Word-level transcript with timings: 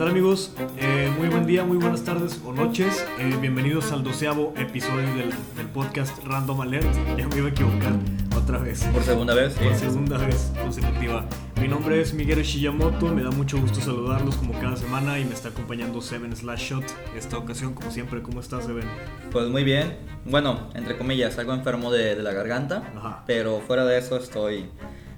tal 0.00 0.08
amigos? 0.08 0.50
Eh, 0.78 1.12
muy 1.18 1.28
buen 1.28 1.46
día, 1.46 1.62
muy 1.62 1.76
buenas 1.76 2.02
tardes 2.02 2.40
o 2.46 2.54
noches. 2.54 3.06
Eh, 3.18 3.36
bienvenidos 3.38 3.92
al 3.92 4.02
doceavo 4.02 4.54
episodio 4.56 5.06
del, 5.14 5.30
del 5.54 5.66
podcast 5.74 6.24
Random 6.24 6.58
Alert. 6.62 6.88
Ya 7.18 7.28
me 7.28 7.36
iba 7.36 7.48
a 7.48 7.50
equivocar 7.50 7.92
otra 8.34 8.56
vez. 8.56 8.82
Por 8.84 9.02
segunda 9.02 9.34
vez. 9.34 9.52
Por 9.58 9.74
segunda 9.74 10.16
vez 10.16 10.54
consecutiva. 10.58 11.26
Mi 11.60 11.68
nombre 11.68 12.00
es 12.00 12.14
Miguel 12.14 12.40
Shiyamoto, 12.42 13.14
me 13.14 13.22
da 13.22 13.30
mucho 13.30 13.60
gusto 13.60 13.78
saludarlos 13.78 14.36
como 14.36 14.54
cada 14.54 14.74
semana 14.74 15.18
y 15.18 15.26
me 15.26 15.34
está 15.34 15.50
acompañando 15.50 16.00
Seven 16.00 16.34
Slash 16.34 16.70
Shot. 16.70 16.84
Esta 17.14 17.36
ocasión, 17.36 17.74
como 17.74 17.90
siempre, 17.90 18.22
¿cómo 18.22 18.40
estás, 18.40 18.64
Seven? 18.64 18.88
Pues 19.30 19.48
muy 19.48 19.64
bien. 19.64 19.98
Bueno, 20.24 20.70
entre 20.76 20.96
comillas, 20.96 21.38
algo 21.38 21.52
enfermo 21.52 21.92
de, 21.92 22.14
de 22.14 22.22
la 22.22 22.32
garganta. 22.32 22.90
Ajá. 22.96 23.24
Pero 23.26 23.60
fuera 23.66 23.84
de 23.84 23.98
eso 23.98 24.16
estoy, 24.16 24.64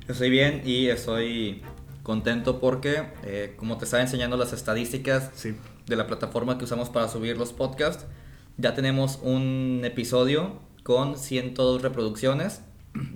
estoy 0.09 0.29
bien 0.29 0.61
y 0.65 0.89
estoy 0.89 1.63
contento 2.03 2.59
porque, 2.61 3.05
eh, 3.25 3.55
como 3.57 3.79
te 3.79 3.85
estaba 3.85 4.03
enseñando 4.03 4.37
las 4.37 4.53
estadísticas 4.53 5.31
Sí. 5.35 5.55
de 5.87 5.97
la 5.97 6.07
plataforma 6.07 6.59
que 6.59 6.65
usamos 6.65 6.89
para 6.91 7.09
subir 7.09 7.37
los 7.37 7.53
podcasts, 7.53 8.07
ya 8.59 8.75
tenemos 8.75 9.19
un 9.23 9.83
episodio 9.85 10.61
con 10.83 11.17
102 11.17 11.83
reproducciones, 11.83 12.63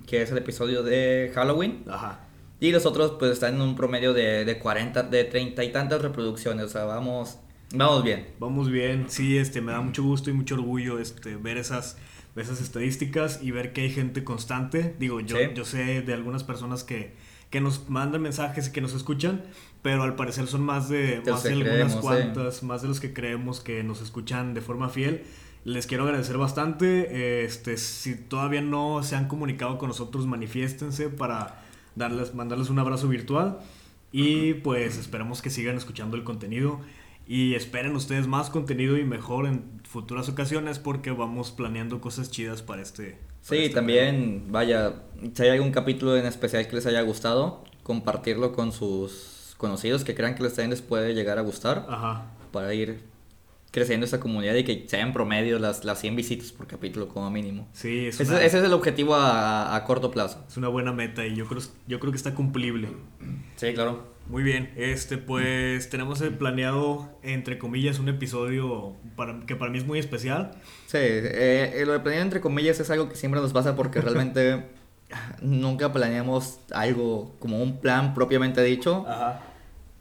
que 0.06 0.22
es 0.22 0.30
el 0.30 0.38
episodio 0.38 0.82
de 0.82 1.30
Halloween. 1.34 1.84
Ajá. 1.88 2.20
Y 2.60 2.70
los 2.72 2.86
otros 2.86 3.16
pues 3.18 3.32
están 3.32 3.56
en 3.56 3.60
un 3.60 3.77
promedio 3.77 4.14
de, 4.14 4.44
de 4.44 4.58
40, 4.58 5.02
de 5.02 5.24
30 5.24 5.62
y 5.64 5.72
tantas 5.72 6.00
reproducciones. 6.00 6.64
O 6.64 6.68
sea, 6.68 6.84
vamos, 6.84 7.38
vamos 7.74 8.02
bien. 8.02 8.28
Vamos 8.38 8.70
bien, 8.70 9.06
sí, 9.08 9.36
este, 9.36 9.60
me 9.60 9.72
da 9.72 9.80
mucho 9.82 10.02
gusto 10.02 10.30
y 10.30 10.32
mucho 10.32 10.55
orgullo 10.55 10.98
este, 10.98 11.36
ver 11.36 11.58
esas, 11.58 11.98
esas 12.34 12.60
estadísticas 12.62 13.41
y 13.42 13.50
ver 13.50 13.74
que 13.74 13.82
hay 13.82 13.91
gente 13.91 14.24
constante. 14.24 14.94
Digo, 14.98 15.20
yo, 15.20 15.36
Sí. 15.36 15.42
yo 15.55 15.64
sé 15.66 16.00
de 16.00 16.14
algunas 16.14 16.44
personas 16.44 16.83
que, 16.83 17.14
que 17.56 17.60
nos 17.62 17.88
mandan 17.88 18.20
mensajes 18.20 18.68
y 18.68 18.72
que 18.72 18.82
nos 18.82 18.92
escuchan, 18.92 19.42
pero 19.80 20.02
al 20.02 20.14
parecer 20.14 20.46
son 20.46 20.62
más 20.62 20.90
de, 20.90 21.22
más 21.26 21.42
de 21.42 21.54
algunas 21.54 21.72
creemos, 21.72 21.96
cuantas, 22.02 22.62
más 22.62 22.82
de 22.82 22.88
los 22.88 23.00
que 23.00 23.14
creemos 23.14 23.60
que 23.60 23.82
nos 23.82 24.02
escuchan 24.02 24.52
de 24.52 24.60
forma 24.60 24.90
fiel. 24.90 25.24
Les 25.64 25.86
quiero 25.86 26.04
agradecer 26.04 26.36
bastante. 26.36 27.44
Este, 27.46 27.78
si 27.78 28.14
todavía 28.14 28.60
no 28.60 29.02
se 29.02 29.16
han 29.16 29.27
comunicado 29.27 29.78
con 29.78 29.88
nosotros, 29.88 30.27
manifiéstense 30.27 31.08
para 31.08 31.62
darles, 31.94 32.34
mandarles 32.34 32.68
un 32.68 32.78
abrazo 32.78 33.08
virtual. 33.08 33.60
Y 34.12 34.52
pues 34.52 34.98
esperamos 34.98 35.40
que 35.40 35.48
sigan 35.48 35.78
escuchando 35.78 36.18
el 36.18 36.24
contenido. 36.24 36.80
Y 37.27 37.54
esperen 37.54 37.96
ustedes 37.96 38.27
más 38.27 38.50
contenido 38.50 38.98
y 38.98 39.04
mejor 39.04 39.46
en 39.46 39.80
futuras 39.88 40.28
ocasiones 40.28 40.78
porque 40.78 41.10
vamos 41.10 41.52
planeando 41.52 42.02
cosas 42.02 42.30
chidas 42.30 42.60
para 42.60 42.82
este. 42.82 43.16
Sí, 43.48 43.56
este 43.64 43.75
también, 43.77 44.47
vaya, 44.50 44.94
si 45.34 45.42
hay 45.42 45.50
algún 45.50 45.70
capítulo 45.70 46.16
en 46.16 46.27
especial 46.27 46.66
que 46.66 46.77
les 46.77 46.86
haya 46.86 47.00
gustado, 47.02 47.62
compartirlo 47.83 48.52
con 48.52 48.72
sus 48.72 49.55
conocidos 49.56 50.05
que 50.05 50.14
crean 50.14 50.34
que 50.34 50.42
les 50.42 50.55
también 50.55 50.70
les 50.70 50.83
puede 50.83 51.14
llegar 51.14 51.39
a 51.39 51.42
gustar. 51.42 51.86
Ajá. 51.89 52.27
para 52.52 52.72
ir 52.74 53.00
creciendo 53.70 54.06
esa 54.06 54.19
comunidad 54.20 54.55
y 54.55 54.64
que 54.64 54.86
sean 54.89 55.12
promedio 55.12 55.58
las, 55.58 55.84
las 55.84 56.00
100 56.00 56.17
visitas 56.17 56.50
por 56.50 56.67
capítulo 56.67 57.08
como 57.08 57.30
mínimo. 57.30 57.69
Sí, 57.74 58.06
es 58.06 58.19
Ese, 58.20 58.33
una, 58.33 58.42
ese 58.42 58.58
es 58.58 58.64
el 58.64 58.72
objetivo 58.72 59.14
a, 59.14 59.77
a 59.77 59.84
corto 59.84 60.11
plazo. 60.11 60.42
es 60.48 60.56
una 60.56 60.69
buena 60.69 60.92
meta 60.92 61.27
y 61.27 61.34
yo 61.36 61.47
creo, 61.47 61.61
yo 61.86 62.00
creo 62.00 62.11
que 62.11 62.17
está 62.17 62.34
cumplible. 62.34 62.89
Sí, 63.56 63.74
claro. 63.74 64.16
Muy 64.28 64.42
bien, 64.42 64.72
este 64.77 65.19
pues 65.19 65.88
tenemos 65.88 66.20
eh, 66.20 66.32
planeado 66.32 67.08
entre 67.22 67.58
comillas 67.58 68.00
un 68.00 68.08
episodio 68.08 68.96
para, 69.14 69.46
que 69.46 69.55
para 69.55 69.70
mí 69.70 69.78
es 69.78 69.86
muy 69.86 70.00
especial. 70.00 70.50
Sí, 70.86 70.98
eh, 70.98 71.72
eh, 71.74 71.84
lo 71.86 71.92
de 71.92 72.00
planear 72.00 72.22
entre 72.22 72.41
comillas 72.41 72.80
es 72.80 72.91
algo 72.91 73.08
que 73.08 73.14
siempre 73.14 73.41
nos 73.41 73.52
pasa 73.52 73.77
porque 73.77 74.00
realmente 74.02 74.66
nunca 75.41 75.92
planeamos 75.92 76.58
algo 76.72 77.36
como 77.38 77.62
un 77.62 77.80
plan 77.80 78.14
propiamente 78.14 78.62
dicho. 78.64 79.05
Ajá. 79.06 79.42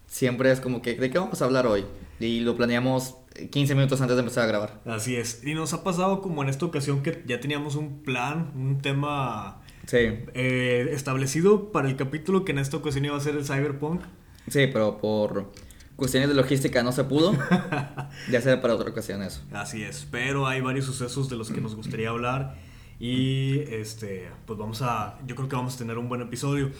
Siempre 0.08 0.50
es 0.50 0.60
como 0.60 0.82
que, 0.82 0.94
¿de 0.94 1.10
qué 1.10 1.18
vamos 1.18 1.40
a 1.40 1.44
hablar 1.44 1.66
hoy? 1.66 1.84
Y 2.18 2.40
lo 2.40 2.56
planeamos 2.56 3.16
15 3.50 3.74
minutos 3.76 4.00
antes 4.00 4.16
de 4.16 4.20
empezar 4.20 4.44
a 4.44 4.46
grabar. 4.46 4.80
Así 4.86 5.14
es. 5.14 5.44
Y 5.44 5.54
nos 5.54 5.72
ha 5.72 5.84
pasado 5.84 6.20
como 6.20 6.42
en 6.42 6.48
esta 6.48 6.66
ocasión 6.66 7.02
que 7.02 7.22
ya 7.26 7.38
teníamos 7.38 7.76
un 7.76 8.02
plan, 8.02 8.52
un 8.56 8.80
tema 8.80 9.62
Sí, 9.86 9.98
eh, 10.34 10.88
establecido 10.92 11.70
para 11.72 11.88
el 11.88 11.96
capítulo 11.96 12.44
que 12.44 12.52
en 12.52 12.58
esta 12.58 12.76
ocasión 12.76 13.04
iba 13.04 13.16
a 13.16 13.20
ser 13.20 13.36
el 13.36 13.44
Cyberpunk. 13.44 14.02
sí, 14.48 14.66
pero 14.72 14.98
por 14.98 15.50
cuestiones 15.96 16.28
de 16.28 16.34
logística 16.34 16.82
no 16.82 16.92
se 16.92 17.04
pudo. 17.04 17.32
ya 18.30 18.40
será 18.40 18.60
para 18.60 18.74
otra 18.74 18.90
ocasión 18.90 19.22
eso. 19.22 19.42
Así 19.52 19.82
es, 19.82 20.06
pero 20.10 20.46
hay 20.46 20.60
varios 20.60 20.84
sucesos 20.86 21.28
de 21.30 21.36
los 21.36 21.50
que 21.50 21.60
nos 21.60 21.74
gustaría 21.74 22.10
hablar 22.10 22.56
y 22.98 23.60
este, 23.70 24.28
pues 24.46 24.58
vamos 24.58 24.82
a, 24.82 25.18
yo 25.26 25.34
creo 25.36 25.48
que 25.48 25.56
vamos 25.56 25.74
a 25.76 25.78
tener 25.78 25.98
un 25.98 26.08
buen 26.08 26.20
episodio. 26.22 26.70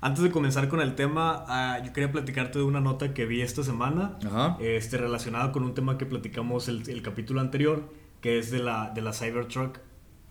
Antes 0.00 0.22
de 0.24 0.30
comenzar 0.30 0.68
con 0.68 0.80
el 0.80 0.94
tema, 0.94 1.44
ah, 1.48 1.78
yo 1.84 1.92
quería 1.92 2.12
platicarte 2.12 2.58
de 2.58 2.64
una 2.64 2.80
nota 2.80 3.14
que 3.14 3.24
vi 3.26 3.40
esta 3.40 3.62
semana, 3.62 4.18
Ajá. 4.26 4.58
este, 4.60 4.98
relacionada 4.98 5.52
con 5.52 5.64
un 5.64 5.74
tema 5.74 5.96
que 5.98 6.04
platicamos 6.04 6.68
el, 6.68 6.88
el 6.88 7.00
capítulo 7.02 7.40
anterior, 7.40 7.82
que 8.20 8.38
es 8.38 8.50
de 8.50 8.58
la, 8.58 8.90
de 8.94 9.00
la 9.02 9.12
Cybertruck. 9.12 9.78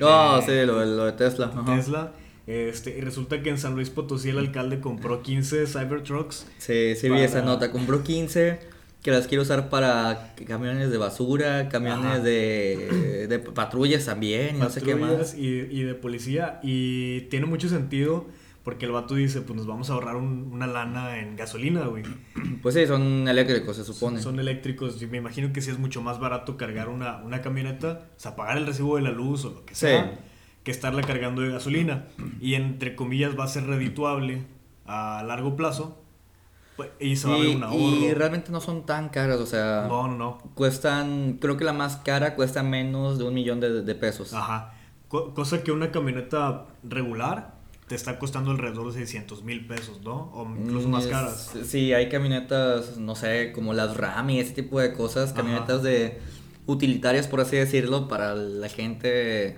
Oh, 0.01 0.37
eh, 0.39 0.43
sí, 0.45 0.65
lo, 0.67 0.79
de- 0.79 0.85
lo 0.95 1.05
de 1.05 1.13
Tesla. 1.13 1.47
Ajá. 1.55 1.65
Este, 2.47 2.95
y 2.97 3.01
resulta 3.01 3.41
que 3.41 3.49
en 3.49 3.57
San 3.57 3.73
Luis 3.73 3.89
Potosí 3.89 4.29
el 4.29 4.37
alcalde 4.37 4.79
compró 4.79 5.21
15 5.23 5.65
Cybertrucks. 5.65 6.45
Sí, 6.59 6.95
sí 6.95 7.09
vi 7.09 7.21
esa 7.21 7.35
Para- 7.39 7.45
nota. 7.45 7.71
Compró 7.71 8.03
15 8.03 8.59
que 9.01 9.11
las 9.11 9.27
quiero 9.27 9.43
usar 9.43 9.69
para 9.69 10.33
camiones 10.47 10.89
de 10.91 10.97
basura, 10.97 11.69
camiones 11.69 12.23
de, 12.23 13.27
de 13.27 13.39
patrullas 13.39 14.05
también, 14.05 14.55
y 14.55 14.59
no 14.59 14.69
sé 14.69 14.81
qué 14.81 14.93
patrullas 14.95 15.17
más. 15.19 15.35
y, 15.35 15.47
y 15.47 15.83
de 15.83 15.93
policía. 15.95 16.59
Y 16.63 17.21
tiene 17.29 17.45
mucho 17.45 17.69
sentido 17.69 18.25
porque 18.63 18.85
el 18.87 18.91
vato 18.91 19.13
dice, 19.13 19.41
pues 19.41 19.55
nos 19.57 19.67
vamos 19.67 19.91
a 19.91 19.93
ahorrar 19.93 20.15
un- 20.15 20.49
una 20.51 20.65
lana 20.65 21.19
en 21.19 21.35
gasolina, 21.35 21.85
güey. 21.85 22.03
Pues 22.63 22.73
sí, 22.73 22.87
son 22.87 23.27
eléctricos, 23.27 23.75
se 23.75 23.83
supone. 23.83 24.19
Son 24.21 24.39
eléctricos. 24.39 24.99
y 25.01 25.05
me 25.05 25.17
imagino 25.17 25.53
que 25.53 25.61
sí 25.61 25.69
es 25.69 25.77
mucho 25.77 26.01
más 26.01 26.19
barato 26.19 26.57
cargar 26.57 26.89
una, 26.89 27.17
una 27.17 27.41
camioneta, 27.41 28.07
o 28.17 28.19
sea, 28.19 28.35
pagar 28.35 28.57
el 28.57 28.65
recibo 28.65 28.95
de 28.95 29.03
la 29.03 29.11
luz 29.11 29.45
o 29.45 29.49
lo 29.51 29.65
que 29.65 29.75
Sí. 29.75 29.87
Que 30.65 30.71
estarla 30.71 31.01
cargando 31.03 31.41
de 31.41 31.51
gasolina. 31.51 32.07
Y 32.41 32.55
entre 32.55 32.95
comillas 32.97 33.39
va 33.39 33.45
a 33.45 33.47
ser 33.47 33.65
redituable 33.67 34.41
a 34.85 35.23
largo 35.25 35.55
plazo. 35.55 36.01
pues, 36.75 36.89
Y 36.99 37.15
se 37.15 37.29
va 37.29 37.35
a 37.35 37.39
ver 37.39 37.55
un 37.55 37.63
ahorro. 37.63 37.77
y 37.79 38.13
realmente 38.13 38.51
no 38.51 38.59
son 38.59 38.85
tan 38.85 39.07
caras, 39.07 39.39
o 39.39 39.45
sea, 39.45 39.85
No, 39.87 40.09
no, 40.09 40.17
no. 40.17 40.37
cuestan, 40.55 41.37
creo 41.39 41.55
que 41.55 41.63
la 41.63 41.71
más 41.71 41.95
cara 41.97 42.35
cuesta 42.35 42.63
menos 42.63 43.17
de 43.17 43.23
un 43.23 43.33
millón 43.33 43.61
de, 43.61 43.81
de 43.81 43.95
pesos. 43.95 44.33
Ajá. 44.33 44.73
Co- 45.07 45.33
cosa 45.33 45.63
que 45.63 45.71
una 45.71 45.91
camioneta 45.91 46.65
regular 46.83 47.53
te 47.87 47.93
está 47.95 48.17
costando 48.19 48.49
alrededor 48.51 48.87
de 48.91 48.99
600 48.99 49.43
mil 49.43 49.65
pesos, 49.67 50.01
¿no? 50.01 50.31
O 50.33 50.45
incluso 50.59 50.87
Mm, 50.89 50.91
más 50.91 51.05
es- 51.05 51.11
caras. 51.11 51.53
Sí, 51.65 51.93
hay 51.93 52.09
camionetas, 52.09 52.97
no 52.97 53.15
sé, 53.15 53.51
como 53.53 53.71
las 53.73 53.95
RAM 53.95 54.31
y 54.31 54.39
ese 54.39 54.53
tipo 54.53 54.79
de 54.81 54.91
cosas, 54.93 55.31
Ajá. 55.31 55.41
camionetas 55.43 55.81
de 55.83 56.19
utilitarias, 56.65 57.27
por 57.27 57.39
así 57.41 57.55
decirlo, 57.55 58.07
para 58.07 58.33
la 58.35 58.67
gente 58.67 59.57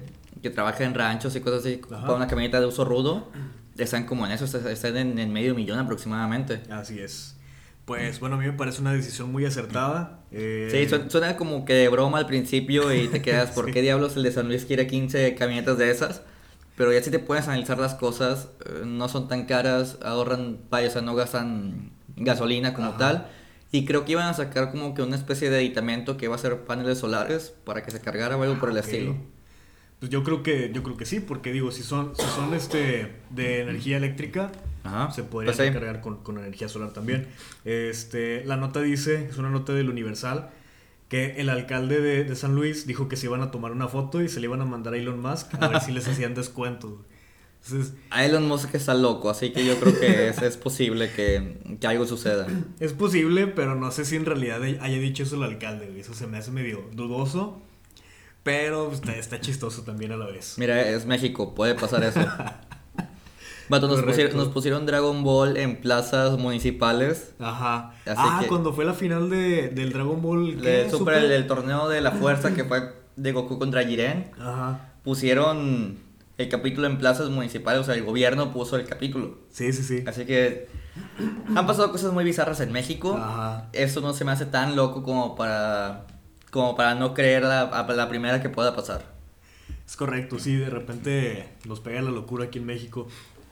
que 0.49 0.53
trabaja 0.55 0.83
en 0.83 0.93
ranchos 0.93 1.35
y 1.35 1.41
cosas 1.41 1.61
así, 1.61 1.81
Ajá. 1.91 2.01
para 2.01 2.13
una 2.15 2.27
camioneta 2.27 2.59
de 2.59 2.65
uso 2.65 2.85
rudo, 2.85 3.29
están 3.77 4.05
como 4.05 4.25
en 4.25 4.31
eso, 4.31 4.45
están 4.45 4.97
en, 4.97 5.19
en 5.19 5.31
medio 5.33 5.53
millón 5.55 5.79
aproximadamente. 5.79 6.61
Así 6.69 6.99
es. 6.99 7.35
Pues 7.85 8.19
bueno, 8.19 8.35
a 8.35 8.39
mí 8.39 8.45
me 8.45 8.51
parece 8.53 8.81
una 8.81 8.91
decisión 8.91 9.31
muy 9.31 9.45
acertada. 9.45 10.19
Eh, 10.31 10.67
Sí, 10.71 10.89
suena, 10.89 11.09
suena 11.09 11.37
como 11.37 11.63
que 11.63 11.73
de 11.73 11.87
broma 11.87 12.17
al 12.17 12.25
principio 12.25 12.93
y 12.93 13.07
te 13.07 13.21
quedas, 13.21 13.51
¿por 13.55 13.65
Sí. 13.67 13.71
qué 13.71 13.81
diablos 13.81 14.17
el 14.17 14.23
de 14.23 14.31
San 14.31 14.47
Luis 14.47 14.65
quiere 14.65 14.87
15 14.87 15.35
camionetas 15.35 15.77
de 15.77 15.89
esas? 15.89 16.21
Pero 16.75 16.91
ya 16.93 17.01
si 17.01 17.09
te 17.11 17.19
puedes 17.19 17.47
analizar 17.47 17.77
las 17.79 17.95
cosas, 17.95 18.49
eh, 18.65 18.81
no 18.85 19.07
son 19.09 19.27
tan 19.27 19.45
caras, 19.45 19.97
ahorran, 20.03 20.59
vaya, 20.69 20.89
o 20.89 20.91
sea, 20.91 21.01
no 21.01 21.15
gastan 21.15 21.91
gasolina 22.17 22.73
como 22.73 22.89
Ajá. 22.89 22.97
tal. 22.97 23.27
Y 23.71 23.85
creo 23.85 24.05
que 24.05 24.13
iban 24.13 24.27
a 24.27 24.33
sacar 24.33 24.69
como 24.71 24.93
que 24.93 25.01
una 25.01 25.15
especie 25.15 25.49
de 25.49 25.57
aditamento 25.57 26.17
que 26.17 26.25
iba 26.25 26.35
a 26.35 26.39
ser 26.39 26.65
paneles 26.65 26.99
solares 26.99 27.53
para 27.65 27.83
que 27.83 27.91
se 27.91 27.99
cargara 28.01 28.37
o 28.37 28.43
algo 28.43 28.59
por 28.59 28.69
el 28.69 28.77
Ah, 28.77 28.81
ok. 28.81 28.85
estilo. 28.85 29.15
Pues 29.99 30.11
yo 30.11 30.23
creo 30.23 30.43
que 30.43 30.71
yo 30.73 30.83
creo 30.83 30.95
que 30.97 31.05
sí, 31.05 31.19
porque 31.19 31.51
digo, 31.51 31.71
si 31.71 31.81
son 31.83 32.15
si 32.15 32.25
son 32.35 32.53
este 32.53 33.13
de 33.31 33.61
energía 33.61 33.97
eléctrica, 33.97 34.51
Ajá. 34.83 35.11
se 35.11 35.23
podrían 35.23 35.55
Pues 35.55 35.57
sí. 35.67 35.73
recargar 35.73 36.01
con, 36.01 36.17
con 36.17 36.37
energía 36.37 36.69
solar 36.69 36.93
también. 36.93 37.27
Este, 37.65 38.45
la 38.45 38.57
nota 38.57 38.81
dice, 38.81 39.25
es 39.29 39.37
una 39.37 39.49
nota 39.49 39.73
del 39.73 39.89
Universal, 39.89 40.49
que 41.09 41.37
el 41.37 41.49
alcalde 41.49 41.99
de, 42.01 42.23
de 42.25 42.35
San 42.35 42.53
Luis 42.53 42.85
dijo 42.85 43.07
que 43.07 43.15
se 43.15 43.25
iban 43.25 43.41
a 43.41 43.49
tomar 43.49 43.71
una 43.71 43.87
foto 43.87 44.21
y 44.21 44.29
se 44.29 44.39
le 44.39 44.45
iban 44.45 44.61
a 44.61 44.65
mandar 44.65 44.93
a 44.93 44.97
Elon 44.97 45.19
Musk 45.19 45.53
a 45.61 45.67
ver 45.67 45.81
si 45.81 45.91
les 45.91 46.07
hacían 46.07 46.35
descuentos. 46.35 46.93
Entonces, 47.65 47.95
A 48.11 48.23
Elon 48.23 48.47
Musk 48.47 48.75
está 48.75 48.93
loco, 48.93 49.29
así 49.31 49.51
que 49.51 49.65
yo 49.65 49.77
creo 49.79 49.99
que 49.99 50.27
es, 50.29 50.41
es 50.41 50.57
posible 50.57 51.09
que, 51.11 51.57
que 51.81 51.87
algo 51.87 52.05
suceda. 52.05 52.45
es 52.79 52.93
posible, 52.93 53.47
pero 53.47 53.75
no 53.75 53.89
sé 53.91 54.05
si 54.05 54.15
en 54.15 54.25
realidad 54.25 54.61
haya 54.61 54.99
dicho 54.99 55.23
eso 55.23 55.35
el 55.37 55.43
alcalde. 55.43 55.99
Eso 55.99 56.13
se 56.13 56.27
me 56.27 56.37
hace 56.37 56.51
medio 56.51 56.83
dudoso, 56.93 57.61
pero 58.47 58.93
está, 58.93 59.13
está 59.13 59.41
chistoso 59.41 59.81
también 59.81 60.13
a 60.13 60.15
la 60.15 60.25
vez. 60.25 60.55
Mira, 60.57 60.81
es 60.81 61.05
México, 61.05 61.53
puede 61.53 61.75
pasar 61.75 62.01
eso. 62.05 62.21
Vato, 63.67 63.89
nos, 63.89 64.01
pusieron, 64.01 64.37
nos 64.37 64.47
pusieron 64.47 64.85
Dragon 64.85 65.21
Ball 65.21 65.57
en 65.57 65.81
plazas 65.81 66.39
municipales. 66.39 67.33
Ajá. 67.39 67.91
Ah, 68.05 68.45
cuando 68.47 68.71
fue 68.71 68.85
la 68.85 68.93
final 68.93 69.29
de, 69.29 69.67
del 69.67 69.91
Dragon 69.91 70.21
Ball. 70.21 70.61
¿qué? 70.61 70.83
El, 70.83 70.91
super, 70.91 71.15
el, 71.15 71.29
el 71.29 71.45
torneo 71.45 71.89
de 71.89 71.99
la 71.99 72.11
fuerza 72.13 72.53
que 72.53 72.63
fue 72.63 72.93
de 73.17 73.33
Goku 73.33 73.59
contra 73.59 73.83
Jiren. 73.83 74.31
Ajá. 74.39 74.93
Pusieron 75.03 75.97
el 76.37 76.47
capítulo 76.47 76.87
en 76.87 76.99
plazas 76.99 77.29
municipales, 77.29 77.81
o 77.81 77.83
sea, 77.83 77.95
el 77.95 78.05
gobierno 78.05 78.53
puso 78.53 78.77
el 78.77 78.85
capítulo. 78.85 79.39
Sí, 79.51 79.73
sí, 79.73 79.83
sí. 79.83 80.05
Así 80.07 80.25
que 80.25 80.69
han 81.53 81.67
pasado 81.67 81.91
cosas 81.91 82.13
muy 82.13 82.23
bizarras 82.23 82.61
en 82.61 82.71
México. 82.71 83.17
Ajá. 83.21 83.67
Eso 83.73 83.99
no 83.99 84.13
se 84.13 84.23
me 84.23 84.31
hace 84.31 84.45
tan 84.45 84.77
loco 84.77 85.03
como 85.03 85.35
para 85.35 86.05
como 86.51 86.75
para 86.75 86.95
no 86.95 87.13
creer 87.13 87.43
la, 87.43 87.61
a 87.61 87.93
la 87.93 88.09
primera 88.09 88.41
que 88.41 88.49
pueda 88.49 88.75
pasar. 88.75 89.05
Es 89.85 89.95
correcto, 89.95 90.37
sí, 90.39 90.55
de 90.55 90.69
repente 90.69 91.49
nos 91.65 91.79
pega 91.79 92.01
la 92.01 92.11
locura 92.11 92.45
aquí 92.45 92.59
en 92.59 92.65
México. 92.65 93.07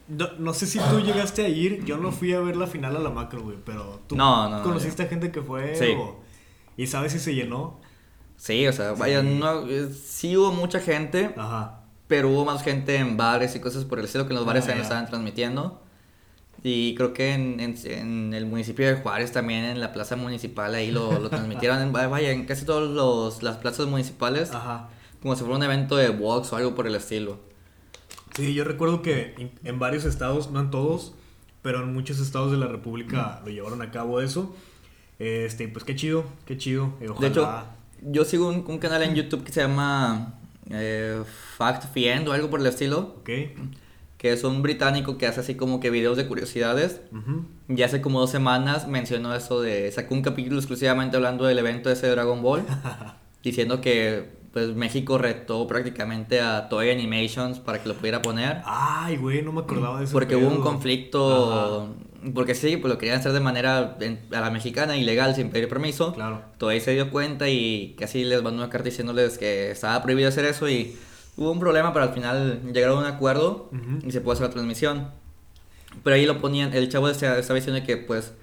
No, 0.07 0.27
no 0.37 0.53
sé 0.53 0.65
si 0.67 0.79
tú 0.79 0.99
llegaste 0.99 1.43
a 1.45 1.49
ir, 1.49 1.83
yo 1.85 1.97
no 1.97 2.11
fui 2.11 2.33
a 2.33 2.39
ver 2.39 2.55
la 2.57 2.67
final 2.67 2.95
a 2.95 2.99
la 2.99 3.09
macro, 3.09 3.41
güey, 3.41 3.57
pero 3.65 4.01
tú 4.07 4.15
No, 4.15 4.49
no, 4.49 4.57
no, 4.57 4.63
conociste 4.63 5.03
a 5.03 5.07
gente 5.07 5.31
que 5.31 5.41
fue 5.41 5.75
Sí. 5.75 5.93
o- 5.97 6.19
y 6.77 6.87
sabes 6.87 7.13
si 7.13 7.19
se 7.19 7.33
llenó. 7.33 7.79
Sí, 8.37 8.67
o 8.67 8.73
sea, 8.73 8.91
vaya, 8.91 9.21
Sí. 9.21 9.27
no, 9.39 9.65
sí 9.93 10.35
hubo 10.37 10.51
mucha 10.51 10.79
gente, 10.79 11.33
Ajá. 11.37 11.81
pero 12.07 12.29
hubo 12.29 12.43
más 12.45 12.63
gente 12.63 12.97
en 12.97 13.17
bares 13.17 13.55
y 13.55 13.59
cosas 13.61 13.85
por 13.85 13.97
el 13.99 14.05
estilo 14.05 14.25
que 14.27 14.33
en 14.33 14.37
los 14.37 14.45
bares 14.45 14.65
Ah, 14.67 14.75
ya. 14.75 14.81
estaban 14.81 15.05
transmitiendo. 15.07 15.81
Y 16.67 16.95
creo 16.95 17.13
que 17.13 17.31
en, 17.33 17.59
en- 17.59 17.75
en 17.85 18.33
el 18.33 18.47
municipio 18.47 18.87
de 18.87 18.95
Juárez 18.95 19.31
también, 19.31 19.65
en 19.65 19.79
la 19.79 19.93
plaza 19.93 20.15
municipal, 20.15 20.73
ahí 20.73 20.89
lo, 20.89 21.19
lo 21.19 21.29
transmitieron. 21.35 21.79
En- 21.79 21.93
vaya, 21.93 22.31
en 22.31 22.45
casi 22.45 22.65
todas 22.65 23.43
las 23.43 23.57
plazas 23.57 23.85
municipales, 23.85 24.51
Ajá. 24.51 24.89
como 25.21 25.35
si 25.35 25.41
fuera 25.41 25.57
un 25.57 25.63
evento 25.63 25.95
de 25.95 26.09
box 26.09 26.51
o 26.51 26.55
algo 26.55 26.73
por 26.73 26.87
el 26.87 26.95
estilo. 26.95 27.37
Sí, 28.35 28.55
yo 28.55 28.63
recuerdo 28.63 29.03
que 29.03 29.51
en, 29.63 29.77
varios 29.77 30.05
estados, 30.05 30.49
no 30.49 30.59
en 30.59 30.71
todos, 30.71 31.13
pero 31.61 31.83
en 31.83 31.93
muchos 31.93 32.19
estados 32.19 32.51
de 32.51 32.57
la 32.57 32.65
República 32.67 33.41
lo 33.45 33.51
llevaron 33.51 33.83
a 33.83 33.91
cabo 33.91 34.19
eso. 34.19 34.55
Este, 35.19 35.67
pues 35.67 35.85
qué 35.85 35.95
chido, 35.95 36.25
qué 36.47 36.57
chido. 36.57 36.95
eh, 36.99 37.07
De 37.19 37.27
hecho, 37.27 37.47
yo 38.01 38.25
sigo 38.25 38.49
un, 38.49 38.65
un 38.67 38.79
canal 38.79 39.03
en 39.03 39.13
YouTube 39.13 39.43
que 39.43 39.51
se 39.53 39.61
llama 39.61 40.33
eh, 40.71 41.21
Fact 41.57 41.93
Fiend 41.93 42.27
o 42.27 42.31
algo 42.33 42.49
por 42.49 42.59
el 42.59 42.65
estilo, 42.65 43.17
Ok. 43.19 43.29
Que 44.25 44.33
es 44.33 44.43
un 44.43 44.63
británico 44.63 45.19
que 45.19 45.27
hace 45.27 45.41
así 45.41 45.53
como 45.53 45.79
que 45.79 45.91
videos 45.91 46.17
de 46.17 46.25
curiosidades. 46.25 46.99
Ujú. 47.11 47.45
Y 47.69 47.83
hace 47.83 48.01
como 48.01 48.19
dos 48.19 48.31
semanas 48.31 48.87
mencionó 48.87 49.35
eso 49.35 49.61
de, 49.61 49.91
sacó 49.91 50.15
un 50.15 50.23
capítulo 50.23 50.57
exclusivamente 50.57 51.15
hablando 51.15 51.45
del 51.45 51.59
evento 51.59 51.91
ese 51.91 52.07
de 52.07 52.13
Dragon 52.13 52.41
Ball, 52.41 52.63
diciendo 53.43 53.81
que 53.81 54.27
pues 54.51 54.69
México 54.75 55.19
retó 55.19 55.67
prácticamente 55.67 56.41
a 56.41 56.69
Toei 56.69 56.89
Animations 56.89 57.59
para 57.59 57.83
que 57.83 57.87
lo 57.87 57.93
pudiera 57.93 58.23
poner. 58.23 58.61
Ay, 58.65 59.17
güey, 59.17 59.43
no 59.43 59.51
me 59.51 59.59
acordaba 59.61 59.99
de 59.99 60.05
eso. 60.05 60.13
Porque 60.13 60.35
hubo 60.35 60.47
un 60.47 60.61
conflicto, 60.61 61.93
porque 62.33 62.55
sí, 62.55 62.77
pues 62.77 62.91
lo 62.91 62.97
querían 62.97 63.19
hacer 63.19 63.31
de 63.33 63.41
manera 63.41 63.95
en- 63.99 64.21
a 64.33 64.41
la 64.41 64.49
mexicana, 64.49 64.97
ilegal, 64.97 65.35
sin 65.35 65.51
pedir 65.51 65.69
permiso. 65.69 66.13
Claro. 66.13 66.41
Toei 66.57 66.79
se 66.81 66.93
dio 66.93 67.11
cuenta 67.11 67.47
y 67.47 67.95
casi 67.99 68.23
les 68.23 68.41
mandó 68.41 68.63
una 68.63 68.71
carta 68.71 68.85
diciéndoles 68.89 69.37
que 69.37 69.69
estaba 69.69 70.01
prohibido 70.01 70.29
hacer 70.29 70.45
eso 70.45 70.67
y 70.67 70.97
hubo 71.37 71.51
un 71.51 71.59
problema, 71.59 71.91
pero 71.93 72.05
al 72.05 72.13
final 72.13 72.61
llegaron 72.73 72.97
a 72.97 73.01
un 73.01 73.05
acuerdo 73.05 73.69
Ujú. 73.73 74.07
y 74.07 74.11
se 74.11 74.21
pudo 74.21 74.33
hacer 74.33 74.45
la 74.47 74.51
transmisión. 74.53 75.09
Pero 76.03 76.15
ahí 76.15 76.25
lo 76.25 76.39
ponían, 76.39 76.73
el 76.73 76.89
chavo 76.89 77.09
estaba 77.09 77.37
diciendo 77.39 77.81
que 77.85 77.97
pues, 77.97 78.33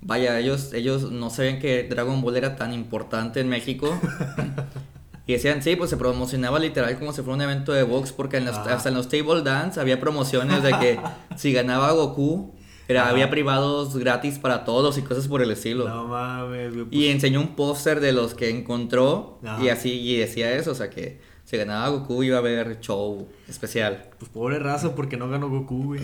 vaya, 0.00 0.38
ellos, 0.38 0.72
ellos 0.72 1.10
no 1.10 1.30
sabían 1.30 1.58
que 1.58 1.84
Dragon 1.84 2.20
Ball 2.22 2.36
era 2.36 2.56
tan 2.56 2.72
importante 2.72 3.40
en 3.40 3.48
México. 3.48 3.98
y 5.26 5.32
decían, 5.34 5.62
sí, 5.62 5.76
pues 5.76 5.90
se 5.90 5.96
promocionaba 5.96 6.58
literal 6.58 6.98
como 6.98 7.12
si 7.12 7.22
fuera 7.22 7.36
un 7.36 7.42
evento 7.42 7.72
de 7.72 7.82
box, 7.82 8.12
porque 8.12 8.36
en 8.38 8.44
las- 8.46 8.58
Ajá. 8.58 8.74
hasta 8.74 8.88
en 8.90 8.94
los 8.94 9.08
table 9.08 9.42
dance 9.42 9.80
había 9.80 9.98
promociones 10.00 10.62
de 10.62 10.70
que 10.78 11.00
si 11.36 11.52
ganaba 11.52 11.92
Goku, 11.92 12.54
era, 12.88 13.08
había 13.08 13.30
privados 13.30 13.96
gratis 13.96 14.38
para 14.38 14.64
todos 14.64 14.98
y 14.98 15.02
cosas 15.02 15.26
por 15.26 15.40
el 15.40 15.50
estilo. 15.50 15.88
No 15.88 16.06
mames. 16.06 16.74
Y 16.74 16.84
pues, 16.84 17.06
enseñó 17.14 17.40
un 17.40 17.56
póster 17.56 18.00
de 18.00 18.12
los 18.12 18.34
que 18.34 18.50
encontró 18.50 19.40
y 19.62 19.68
así 19.68 19.90
y 19.92 20.16
decía 20.18 20.52
eso, 20.54 20.72
o 20.72 20.74
sea 20.74 20.90
que 20.90 21.18
ganaba 21.56 21.88
Goku 21.90 22.22
iba 22.22 22.36
a 22.36 22.40
haber 22.40 22.80
show 22.80 23.28
especial. 23.48 24.08
pues 24.18 24.30
pobre 24.30 24.58
raza 24.58 24.94
porque 24.94 25.16
no 25.16 25.28
ganó 25.28 25.48
Goku, 25.48 25.84
güey. 25.84 26.00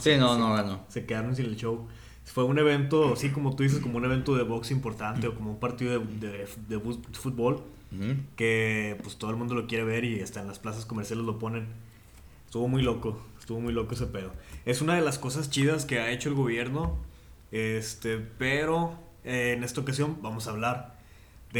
Sí, 0.00 0.12
no, 0.18 0.38
no 0.38 0.52
ganó. 0.54 0.84
Se 0.88 1.04
quedaron 1.06 1.34
sin 1.36 1.46
el 1.46 1.56
show. 1.56 1.86
Fue 2.24 2.44
un 2.44 2.58
evento, 2.58 3.16
sí, 3.16 3.30
como 3.30 3.54
tú 3.54 3.62
dices, 3.64 3.80
como 3.80 3.98
un 3.98 4.04
evento 4.06 4.34
de 4.34 4.44
box 4.44 4.70
importante 4.70 5.26
o 5.28 5.34
como 5.34 5.50
un 5.50 5.60
partido 5.60 5.98
de, 6.00 6.46
de- 6.68 6.80
fútbol 7.12 7.62
que 8.36 8.98
pues 9.02 9.16
todo 9.16 9.30
el 9.30 9.36
mundo 9.36 9.54
lo 9.54 9.66
quiere 9.68 9.84
ver 9.84 10.04
y 10.04 10.20
hasta 10.20 10.40
en 10.40 10.48
las 10.48 10.58
plazas 10.58 10.84
comerciales 10.86 11.24
lo 11.24 11.38
ponen. 11.38 11.66
Estuvo 12.46 12.66
muy 12.68 12.82
loco, 12.82 13.20
estuvo 13.38 13.60
muy 13.60 13.72
loco 13.72 13.94
ese 13.94 14.06
pedo. 14.06 14.32
Es 14.64 14.80
una 14.80 14.94
de 14.94 15.00
las 15.02 15.18
cosas 15.18 15.50
chidas 15.50 15.84
que 15.84 16.00
ha 16.00 16.10
hecho 16.10 16.28
el 16.28 16.34
gobierno, 16.34 16.96
este, 17.52 18.16
pero 18.18 18.98
eh, 19.24 19.54
en 19.56 19.62
esta 19.64 19.80
ocasión 19.80 20.18
vamos 20.22 20.46
a 20.46 20.50
hablar 20.50 20.93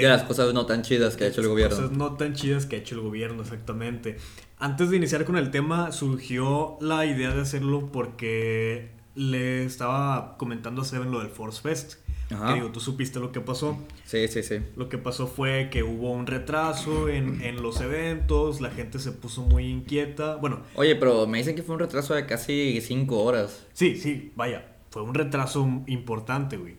De 0.02 0.08
las 0.08 0.22
cosas 0.24 0.52
no 0.52 0.66
tan 0.66 0.82
chidas 0.82 1.16
que 1.16 1.24
ha 1.24 1.26
hecho 1.28 1.40
el 1.40 1.48
gobierno. 1.48 1.76
Cosas 1.76 1.92
no 1.92 2.14
tan 2.14 2.34
chidas 2.34 2.66
que 2.66 2.76
ha 2.76 2.78
hecho 2.80 2.94
el 2.94 3.00
gobierno, 3.00 3.42
exactamente. 3.42 4.16
Antes 4.58 4.90
de 4.90 4.96
iniciar 4.96 5.24
con 5.24 5.36
el 5.36 5.50
tema, 5.50 5.92
surgió 5.92 6.76
la 6.80 7.06
idea 7.06 7.34
de 7.34 7.42
hacerlo 7.42 7.90
porque 7.92 8.90
le 9.14 9.64
estaba 9.64 10.36
comentando 10.38 10.82
a 10.82 10.84
Seven 10.84 11.10
lo 11.10 11.20
del 11.20 11.28
Force 11.28 11.60
Fest. 11.62 11.94
Ajá. 12.30 12.48
Que 12.48 12.54
digo, 12.54 12.70
tú 12.72 12.80
supiste 12.80 13.20
lo 13.20 13.30
que 13.32 13.40
pasó. 13.40 13.78
Sí, 14.04 14.26
sí, 14.28 14.42
sí. 14.42 14.58
Lo 14.76 14.88
que 14.88 14.96
pasó 14.98 15.26
fue 15.26 15.68
que 15.70 15.82
hubo 15.82 16.10
un 16.10 16.26
retraso 16.26 17.08
en, 17.08 17.42
en 17.42 17.62
los 17.62 17.80
eventos, 17.80 18.60
la 18.60 18.70
gente 18.70 18.98
se 18.98 19.12
puso 19.12 19.42
muy 19.42 19.66
inquieta. 19.66 20.36
Bueno, 20.36 20.60
Oye, 20.74 20.96
pero 20.96 21.26
me 21.26 21.38
dicen 21.38 21.54
que 21.54 21.62
fue 21.62 21.74
un 21.74 21.80
retraso 21.80 22.14
de 22.14 22.24
casi 22.26 22.80
cinco 22.80 23.22
horas. 23.22 23.66
sí, 23.74 23.96
sí, 23.96 24.32
vaya, 24.36 24.66
fue 24.90 25.02
un 25.02 25.14
retraso 25.14 25.68
importante, 25.86 26.56
güey. 26.56 26.76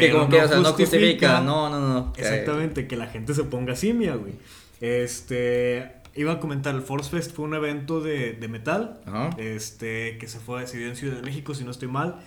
Que 0.00 0.12
como 0.12 0.28
que, 0.28 0.42
o 0.42 0.48
sea, 0.48 0.58
no 0.58 0.72
justifica. 0.72 1.40
No, 1.40 1.70
no, 1.70 1.80
no. 1.80 2.12
Exactamente, 2.16 2.86
que 2.86 2.96
la 2.96 3.06
gente 3.06 3.34
se 3.34 3.44
ponga 3.44 3.76
simia, 3.76 4.14
güey. 4.14 4.34
Este, 4.80 5.92
iba 6.14 6.32
a 6.32 6.40
comentar, 6.40 6.74
el 6.74 6.82
Force 6.82 7.10
Fest 7.10 7.34
fue 7.34 7.44
un 7.44 7.54
evento 7.54 8.00
de, 8.00 8.32
de 8.32 8.48
metal, 8.48 9.00
Ajá. 9.06 9.30
este, 9.38 10.18
que 10.18 10.28
se 10.28 10.38
fue 10.40 10.60
decidido 10.60 10.90
en 10.90 10.96
Ciudad 10.96 11.16
de 11.16 11.22
México, 11.22 11.54
si 11.54 11.64
no 11.64 11.70
estoy 11.70 11.88
mal. 11.88 12.20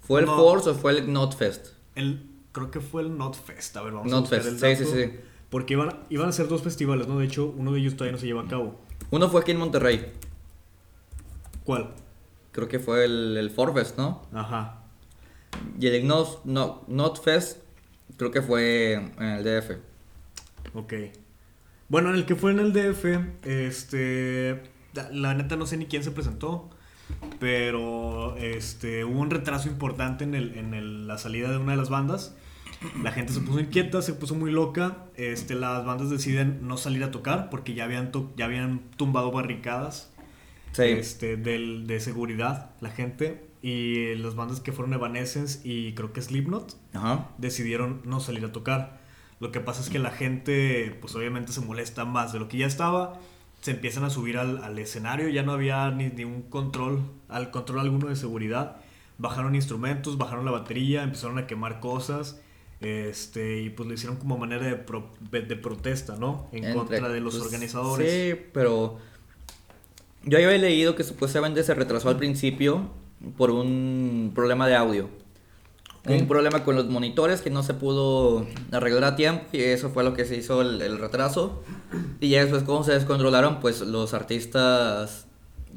¿Fue 0.00 0.20
el 0.20 0.26
no. 0.26 0.36
Force 0.36 0.70
o 0.70 0.74
fue 0.74 0.92
el 0.92 1.12
Notfest? 1.12 1.68
El, 1.94 2.26
creo 2.52 2.70
que 2.70 2.80
fue 2.80 3.02
el 3.02 3.16
Notfest, 3.16 3.76
a 3.76 3.82
ver, 3.82 3.92
vamos 3.92 4.12
a 4.12 4.20
buscar 4.20 4.40
el 4.40 4.58
sí, 4.58 4.76
sí, 4.76 4.84
sí. 4.84 5.12
Porque 5.50 5.74
iban, 5.74 6.00
iban 6.10 6.28
a 6.28 6.32
ser 6.32 6.48
dos 6.48 6.62
festivales, 6.62 7.06
¿no? 7.06 7.18
De 7.18 7.26
hecho, 7.26 7.54
uno 7.56 7.72
de 7.72 7.80
ellos 7.80 7.94
todavía 7.94 8.12
no 8.12 8.18
se 8.18 8.26
lleva 8.26 8.42
a 8.42 8.48
cabo. 8.48 8.80
Uno 9.10 9.28
fue 9.28 9.40
aquí 9.40 9.52
en 9.52 9.58
Monterrey. 9.58 10.12
¿Cuál? 11.64 11.94
Creo 12.50 12.68
que 12.68 12.78
fue 12.78 13.04
el, 13.04 13.36
el 13.36 13.50
Forfest, 13.50 13.96
¿no? 13.96 14.22
Ajá. 14.32 14.83
Y 15.78 15.86
el 15.86 16.06
Not, 16.06 16.44
no, 16.44 16.84
Notfest 16.88 17.58
creo 18.16 18.30
que 18.30 18.42
fue 18.42 18.92
en 18.94 19.22
el 19.22 19.44
DF. 19.44 19.70
Ok. 20.74 20.94
Bueno, 21.88 22.10
en 22.10 22.16
el 22.16 22.24
que 22.26 22.34
fue 22.36 22.50
en 22.52 22.58
el 22.60 22.72
DF, 22.72 23.04
este, 23.46 24.62
la, 24.94 25.10
la 25.10 25.34
neta 25.34 25.56
no 25.56 25.66
sé 25.66 25.76
ni 25.76 25.86
quién 25.86 26.02
se 26.02 26.10
presentó, 26.10 26.70
pero 27.38 28.36
este, 28.36 29.04
hubo 29.04 29.20
un 29.20 29.30
retraso 29.30 29.68
importante 29.68 30.24
en, 30.24 30.34
el, 30.34 30.56
en 30.56 30.74
el- 30.74 31.06
la 31.06 31.18
salida 31.18 31.50
de 31.50 31.58
una 31.58 31.72
de 31.72 31.78
las 31.78 31.90
bandas. 31.90 32.34
La 33.02 33.12
gente 33.12 33.32
se 33.32 33.40
puso 33.40 33.60
inquieta, 33.60 34.02
se 34.02 34.12
puso 34.14 34.34
muy 34.34 34.50
loca. 34.50 35.04
Este, 35.16 35.54
las 35.54 35.84
bandas 35.84 36.10
deciden 36.10 36.66
no 36.66 36.76
salir 36.76 37.02
a 37.04 37.10
tocar 37.10 37.48
porque 37.50 37.74
ya 37.74 37.84
habían, 37.84 38.12
to- 38.12 38.32
ya 38.36 38.44
habían 38.46 38.80
tumbado 38.96 39.30
barricadas 39.30 40.10
Sí. 40.72 40.82
este, 40.84 41.36
del, 41.36 41.86
de 41.86 42.00
seguridad, 42.00 42.70
la 42.80 42.90
gente. 42.90 43.44
Y 43.66 44.14
las 44.16 44.34
bandas 44.34 44.60
que 44.60 44.72
fueron 44.72 44.92
Evanescence 44.92 45.66
y 45.66 45.94
creo 45.94 46.12
que 46.12 46.20
Slipknot 46.20 46.76
Ajá. 46.92 47.30
decidieron 47.38 48.02
no 48.04 48.20
salir 48.20 48.44
a 48.44 48.52
tocar. 48.52 49.00
Lo 49.40 49.52
que 49.52 49.60
pasa 49.60 49.80
es 49.80 49.88
que 49.88 49.98
la 49.98 50.10
gente, 50.10 50.94
pues 51.00 51.14
obviamente 51.14 51.50
se 51.50 51.62
molesta 51.62 52.04
más 52.04 52.34
de 52.34 52.40
lo 52.40 52.48
que 52.48 52.58
ya 52.58 52.66
estaba. 52.66 53.18
Se 53.62 53.70
empiezan 53.70 54.04
a 54.04 54.10
subir 54.10 54.36
al, 54.36 54.62
al 54.62 54.78
escenario, 54.78 55.30
ya 55.30 55.42
no 55.44 55.52
había 55.52 55.90
ni, 55.90 56.08
ni 56.08 56.24
un 56.24 56.42
control, 56.42 57.00
al 57.30 57.50
control 57.50 57.80
alguno 57.80 58.08
de 58.08 58.16
seguridad. 58.16 58.76
Bajaron 59.16 59.54
instrumentos, 59.54 60.18
bajaron 60.18 60.44
la 60.44 60.50
batería, 60.50 61.02
empezaron 61.02 61.38
a 61.38 61.46
quemar 61.46 61.80
cosas. 61.80 62.42
Este, 62.82 63.62
y 63.62 63.70
pues 63.70 63.88
lo 63.88 63.94
hicieron 63.94 64.18
como 64.18 64.36
manera 64.36 64.66
de, 64.66 64.74
pro- 64.76 65.10
de 65.30 65.56
protesta, 65.56 66.16
¿no? 66.16 66.48
En 66.52 66.64
Entre- 66.64 66.74
contra 66.74 67.08
de 67.08 67.20
los 67.20 67.34
pues, 67.36 67.46
organizadores. 67.46 68.12
Sí, 68.36 68.42
pero 68.52 68.98
yo 70.24 70.36
había 70.36 70.50
leído 70.58 70.94
que 70.96 71.02
supuestamente 71.02 71.62
se 71.62 71.72
retrasó 71.74 72.10
al 72.10 72.18
principio 72.18 72.90
por 73.36 73.50
un 73.50 74.32
problema 74.34 74.66
de 74.66 74.76
audio. 74.76 75.08
Ok. 76.04 76.10
Un 76.20 76.28
problema 76.28 76.64
con 76.64 76.76
los 76.76 76.86
monitores 76.86 77.40
que 77.40 77.50
no 77.50 77.62
se 77.62 77.74
pudo 77.74 78.46
arreglar 78.72 79.04
a 79.04 79.16
tiempo 79.16 79.46
y 79.52 79.60
eso 79.60 79.88
fue 79.88 80.04
lo 80.04 80.12
que 80.12 80.26
se 80.26 80.36
hizo 80.36 80.60
el, 80.60 80.82
el 80.82 80.98
retraso. 80.98 81.62
Y 82.20 82.28
ya 82.28 82.42
después 82.42 82.62
como 82.62 82.84
se 82.84 82.92
descontrolaron, 82.92 83.60
pues 83.60 83.80
los 83.80 84.12
artistas 84.12 85.26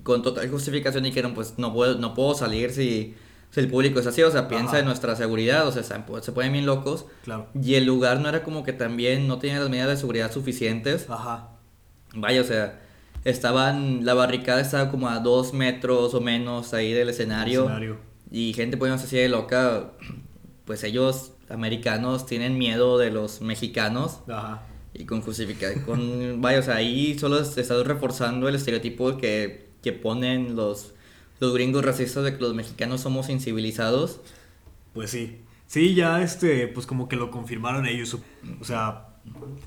con 0.03 0.21
total 0.21 0.49
justificación 0.49 1.03
dijeron, 1.03 1.33
pues 1.33 1.55
no 1.57 1.73
puedo, 1.73 1.97
no 1.97 2.13
puedo 2.13 2.33
salir 2.33 2.71
si, 2.71 3.15
si 3.51 3.59
el 3.59 3.69
público 3.69 3.99
es 3.99 4.07
así, 4.07 4.23
o 4.23 4.31
sea, 4.31 4.47
piensa 4.47 4.69
Ajá. 4.69 4.79
en 4.79 4.85
nuestra 4.85 5.15
seguridad, 5.15 5.67
o 5.67 5.71
sea, 5.71 5.83
se, 5.83 5.95
se 6.21 6.31
ponen 6.31 6.53
bien 6.53 6.65
locos. 6.65 7.05
Claro. 7.23 7.47
Y 7.61 7.75
el 7.75 7.85
lugar 7.85 8.19
no 8.19 8.29
era 8.29 8.43
como 8.43 8.63
que 8.63 8.73
también 8.73 9.27
no 9.27 9.37
tenía 9.39 9.59
las 9.59 9.69
medidas 9.69 9.89
de 9.89 9.97
seguridad 9.97 10.31
suficientes. 10.31 11.09
Ajá. 11.09 11.49
Vaya, 12.15 12.41
o 12.41 12.43
sea, 12.43 12.79
estaban, 13.23 14.05
la 14.05 14.13
barricada 14.13 14.61
estaba 14.61 14.91
como 14.91 15.09
a 15.09 15.19
dos 15.19 15.53
metros 15.53 16.13
o 16.13 16.21
menos 16.21 16.73
ahí 16.73 16.93
del 16.93 17.09
escenario. 17.09 17.63
Escenario. 17.63 17.97
Y 18.31 18.53
gente 18.53 18.77
poniéndose 18.77 19.07
así 19.07 19.17
de 19.17 19.29
loca, 19.29 19.91
pues 20.65 20.83
ellos, 20.83 21.33
americanos, 21.49 22.25
tienen 22.25 22.57
miedo 22.57 22.97
de 22.97 23.11
los 23.11 23.41
mexicanos. 23.41 24.19
Ajá. 24.27 24.63
Y 24.93 25.05
con 25.05 25.21
justificar, 25.21 25.83
con, 25.85 26.41
vaya, 26.41 26.59
o 26.59 26.63
sea, 26.63 26.75
ahí 26.75 27.17
solo 27.17 27.39
estás 27.39 27.85
reforzando 27.85 28.47
el 28.49 28.55
estereotipo 28.55 29.17
que, 29.17 29.69
que 29.81 29.93
ponen 29.93 30.55
los, 30.55 30.93
los 31.39 31.53
gringos 31.53 31.85
racistas 31.85 32.23
de 32.23 32.35
que 32.35 32.41
los 32.41 32.53
mexicanos 32.53 33.01
somos 33.01 33.29
incivilizados. 33.29 34.19
Pues 34.93 35.11
sí. 35.11 35.41
Sí, 35.67 35.93
ya 35.95 36.21
este, 36.23 36.67
pues 36.69 36.85
como 36.85 37.07
que 37.09 37.17
lo 37.17 37.29
confirmaron 37.29 37.85
ellos. 37.85 38.17
O 38.59 38.63
sea, 38.63 39.07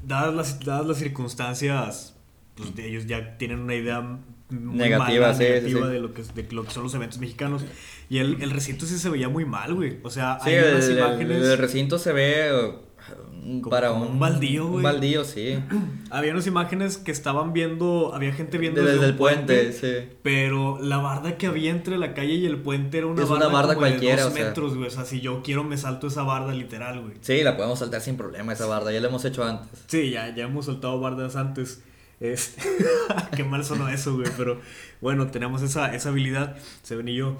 dadas 0.02 0.34
las, 0.34 0.60
dadas 0.60 0.86
las 0.86 0.98
circunstancias, 0.98 2.16
pues 2.60 2.76
de 2.76 2.88
ellos 2.88 3.06
ya 3.06 3.36
tienen 3.38 3.60
una 3.60 3.74
idea 3.74 4.00
muy 4.00 4.74
Negativa, 4.76 5.26
mala, 5.28 5.34
sí, 5.38 5.44
negativa 5.44 5.86
sí. 5.86 5.92
De, 5.92 6.00
lo 6.00 6.12
que, 6.12 6.22
de 6.22 6.46
lo 6.52 6.64
que 6.64 6.70
son 6.72 6.82
los 6.82 6.94
eventos 6.94 7.18
mexicanos. 7.18 7.64
Y 8.08 8.18
el, 8.18 8.42
el 8.42 8.50
recinto 8.50 8.84
sí 8.86 8.98
se 8.98 9.08
veía 9.08 9.28
muy 9.28 9.44
mal, 9.44 9.74
güey. 9.74 9.98
O 10.02 10.10
sea, 10.10 10.38
Sí, 10.42 10.50
hay 10.50 10.56
el, 10.56 10.74
unas 10.74 10.88
el- 10.88 10.98
imágenes... 10.98 11.44
el 11.46 11.58
recinto 11.58 11.98
se 12.00 12.12
ve 12.12 12.50
uh, 12.52 13.60
Como- 13.60 13.70
para 13.70 13.90
como 13.90 14.06
un, 14.06 14.12
un 14.14 14.18
baldío, 14.18 14.64
güey. 14.66 14.76
Un 14.78 14.82
baldío, 14.82 15.22
sí. 15.24 15.56
Había 16.10 16.32
unas 16.32 16.48
imágenes 16.48 16.96
que 16.98 17.12
estaban 17.12 17.52
viendo, 17.52 18.12
había 18.12 18.32
gente 18.32 18.58
viendo 18.58 18.80
Desde, 18.80 18.94
desde 18.94 19.06
el 19.06 19.14
puente, 19.14 19.72
sí. 19.72 20.08
Pero 20.22 20.80
la 20.82 20.96
barda 20.96 21.38
que 21.38 21.46
había 21.46 21.70
entre 21.70 21.96
la 21.98 22.12
calle 22.14 22.34
y 22.34 22.46
el 22.46 22.56
puente 22.56 22.98
era 22.98 23.06
una 23.06 23.22
Es 23.22 23.28
barda, 23.28 23.46
una 23.46 23.54
barda 23.54 23.74
como 23.76 23.86
de 23.86 23.92
cualquiera, 23.92 24.24
dos 24.24 24.32
o 24.32 24.34
sea. 24.36 24.44
metros, 24.46 24.74
güey. 24.74 24.88
O 24.88 24.90
sea, 24.90 25.04
si 25.04 25.20
yo 25.20 25.42
quiero 25.44 25.62
me 25.62 25.76
salto 25.76 26.08
esa 26.08 26.24
barda 26.24 26.52
literal, 26.52 27.00
güey. 27.02 27.14
Sí, 27.20 27.44
la 27.44 27.56
podemos 27.56 27.78
saltar 27.78 28.00
sin 28.00 28.16
problema 28.16 28.52
esa 28.52 28.66
barda, 28.66 28.90
ya 28.90 29.00
la 29.00 29.06
hemos 29.06 29.24
hecho 29.24 29.44
antes. 29.44 29.84
Sí, 29.86 30.10
ya, 30.10 30.34
ya 30.34 30.44
hemos 30.46 30.64
soltado 30.66 30.98
bardas 31.00 31.36
antes. 31.36 31.84
Este, 32.20 32.62
qué 33.36 33.44
mal 33.44 33.64
sonó 33.64 33.88
eso, 33.88 34.14
güey. 34.14 34.28
Pero 34.36 34.60
bueno, 35.00 35.26
tenemos 35.28 35.62
esa, 35.62 35.94
esa 35.94 36.10
habilidad, 36.10 36.56
Seven 36.82 37.08
y 37.08 37.16
yo. 37.16 37.36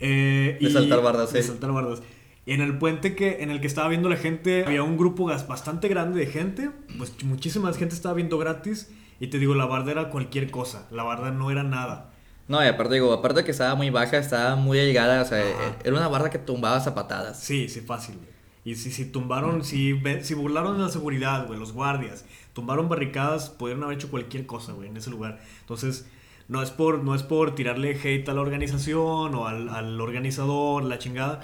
Eh, 0.00 0.58
De 0.60 0.68
y- 0.68 0.72
saltar 0.72 1.02
bardas, 1.02 1.32
De 1.32 1.42
sí. 1.42 1.48
saltar 1.48 1.72
bardas. 1.72 2.02
Y 2.44 2.54
en 2.54 2.60
el 2.60 2.76
puente 2.78 3.14
que, 3.14 3.42
en 3.42 3.50
el 3.50 3.60
que 3.60 3.68
estaba 3.68 3.88
viendo 3.88 4.08
la 4.08 4.16
gente, 4.16 4.64
había 4.66 4.82
un 4.82 4.96
grupo 4.96 5.26
bastante 5.26 5.86
grande 5.88 6.18
de 6.18 6.26
gente. 6.26 6.70
Pues 6.98 7.12
muchísima 7.22 7.72
gente 7.72 7.94
estaba 7.94 8.14
viendo 8.14 8.36
gratis. 8.38 8.90
Y 9.20 9.28
te 9.28 9.38
digo, 9.38 9.54
la 9.54 9.66
barda 9.66 9.92
era 9.92 10.08
cualquier 10.10 10.50
cosa. 10.50 10.88
La 10.90 11.04
barda 11.04 11.30
no 11.30 11.52
era 11.52 11.62
nada. 11.62 12.10
No, 12.48 12.62
y 12.62 12.66
aparte 12.66 12.94
digo, 12.94 13.12
aparte 13.12 13.40
de 13.40 13.44
que 13.44 13.52
estaba 13.52 13.76
muy 13.76 13.90
baja, 13.90 14.18
estaba 14.18 14.56
muy 14.56 14.76
delgada, 14.76 15.22
o 15.22 15.24
sea, 15.24 15.38
Ajá. 15.38 15.76
era 15.84 15.96
una 15.96 16.08
barda 16.08 16.28
que 16.30 16.38
tumbabas 16.40 16.88
a 16.88 16.94
patadas. 16.96 17.40
Sí, 17.40 17.68
sí, 17.68 17.80
fácil, 17.82 18.16
güey. 18.16 18.28
Y 18.64 18.74
si, 18.74 18.90
si 18.90 19.04
tumbaron, 19.06 19.64
si, 19.64 20.00
si 20.22 20.34
burlaron 20.34 20.76
de 20.76 20.82
la 20.82 20.88
seguridad, 20.88 21.46
güey, 21.46 21.58
los 21.58 21.72
guardias, 21.72 22.24
tumbaron 22.52 22.88
barricadas, 22.88 23.50
pudieron 23.50 23.84
haber 23.84 23.98
hecho 23.98 24.10
cualquier 24.10 24.46
cosa, 24.46 24.72
güey, 24.72 24.88
en 24.88 24.96
ese 24.96 25.10
lugar. 25.10 25.40
Entonces, 25.60 26.06
no 26.48 26.62
es 26.62 26.70
por, 26.70 27.02
no 27.02 27.14
es 27.14 27.22
por 27.22 27.54
tirarle 27.54 27.98
hate 28.02 28.28
a 28.28 28.34
la 28.34 28.40
organización 28.40 29.34
o 29.34 29.46
al, 29.46 29.68
al 29.68 30.00
organizador, 30.00 30.84
la 30.84 30.98
chingada, 30.98 31.40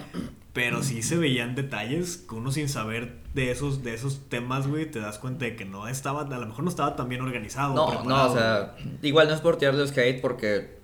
pero 0.52 0.82
sí 0.82 1.02
se 1.02 1.16
veían 1.16 1.54
detalles 1.54 2.16
que 2.16 2.34
uno 2.34 2.50
sin 2.50 2.68
saber 2.68 3.18
de 3.32 3.50
esos, 3.50 3.82
de 3.84 3.94
esos 3.94 4.28
temas, 4.28 4.66
güey, 4.66 4.90
te 4.90 4.98
das 4.98 5.18
cuenta 5.18 5.44
de 5.44 5.56
que 5.56 5.64
no 5.64 5.88
estaba, 5.88 6.22
a 6.22 6.38
lo 6.38 6.46
mejor 6.46 6.64
no 6.64 6.70
estaba 6.70 6.96
tan 6.96 7.08
bien 7.08 7.22
organizado. 7.22 7.74
No, 7.74 8.04
no, 8.04 8.26
o 8.26 8.34
sea, 8.34 8.74
igual 9.02 9.28
no 9.28 9.34
es 9.34 9.40
por 9.40 9.56
tirarles 9.56 9.96
hate 9.96 10.20
porque... 10.20 10.78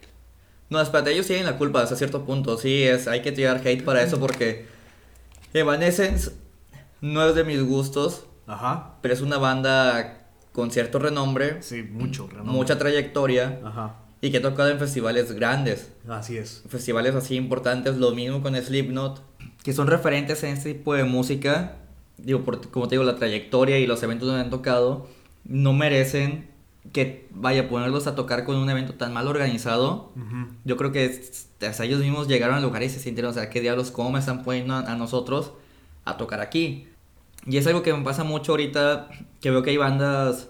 No, 0.70 0.80
espérate, 0.80 1.12
ellos 1.12 1.26
tienen 1.26 1.44
la 1.44 1.58
culpa 1.58 1.82
hasta 1.82 1.96
cierto 1.96 2.24
punto, 2.24 2.56
sí, 2.56 2.84
es, 2.84 3.06
hay 3.06 3.20
que 3.20 3.32
tirar 3.32 3.60
hate 3.66 3.84
para 3.84 4.02
eso 4.02 4.18
porque 4.18 4.66
Evanescence 5.52 6.32
no 7.00 7.26
es 7.28 7.34
de 7.34 7.44
mis 7.44 7.62
gustos, 7.62 8.26
Ajá, 8.46 8.94
pero 9.00 9.14
es 9.14 9.20
una 9.20 9.38
banda 9.38 10.20
con 10.52 10.70
cierto 10.70 10.98
renombre, 10.98 11.62
sí, 11.62 11.82
mucho, 11.82 12.26
renombre. 12.28 12.52
mucha 12.54 12.78
trayectoria 12.78 13.60
Ajá, 13.64 13.96
y 14.20 14.30
que 14.30 14.38
ha 14.38 14.42
tocado 14.42 14.68
en 14.70 14.78
festivales 14.78 15.32
grandes. 15.32 15.92
así 16.08 16.36
es. 16.36 16.62
festivales 16.68 17.14
así 17.14 17.34
importantes, 17.36 17.96
lo 17.96 18.12
mismo 18.12 18.42
con 18.42 18.54
Slipknot, 18.56 19.22
que 19.62 19.72
son 19.72 19.86
referentes 19.86 20.42
en 20.44 20.50
este 20.54 20.74
tipo 20.74 20.94
de 20.94 21.04
música, 21.04 21.76
digo, 22.18 22.42
por, 22.42 22.70
como 22.70 22.86
te 22.88 22.94
digo, 22.94 23.04
la 23.04 23.16
trayectoria 23.16 23.78
y 23.78 23.86
los 23.86 24.02
eventos 24.02 24.28
donde 24.28 24.42
han 24.42 24.50
tocado, 24.50 25.08
no 25.44 25.72
merecen 25.72 26.48
que 26.92 27.26
vaya 27.30 27.62
a 27.62 27.68
ponerlos 27.68 28.06
a 28.06 28.14
tocar 28.14 28.44
con 28.44 28.56
un 28.56 28.68
evento 28.68 28.94
tan 28.94 29.12
mal 29.14 29.26
organizado. 29.26 30.12
Ujú. 30.16 30.48
Yo 30.64 30.76
creo 30.76 30.92
que 30.92 31.20
hasta 31.66 31.84
ellos 31.84 32.00
mismos 32.00 32.28
llegaron 32.28 32.56
al 32.56 32.62
lugar 32.62 32.82
y 32.82 32.90
se 32.90 33.00
sintieron, 33.00 33.30
o 33.30 33.34
sea, 33.34 33.48
qué 33.50 33.60
diablos, 33.62 33.90
cómo 33.90 34.12
me 34.12 34.18
están 34.20 34.42
poniendo 34.44 34.74
a, 34.74 34.80
a 34.80 34.94
nosotros 34.94 35.52
a 36.04 36.16
tocar 36.18 36.40
aquí. 36.40 36.88
Y 37.46 37.56
es 37.58 37.66
algo 37.66 37.82
que 37.82 37.92
me 37.92 38.02
pasa 38.02 38.24
mucho 38.24 38.52
ahorita, 38.52 39.08
que 39.40 39.50
veo 39.50 39.62
que 39.62 39.70
hay 39.70 39.76
bandas 39.76 40.48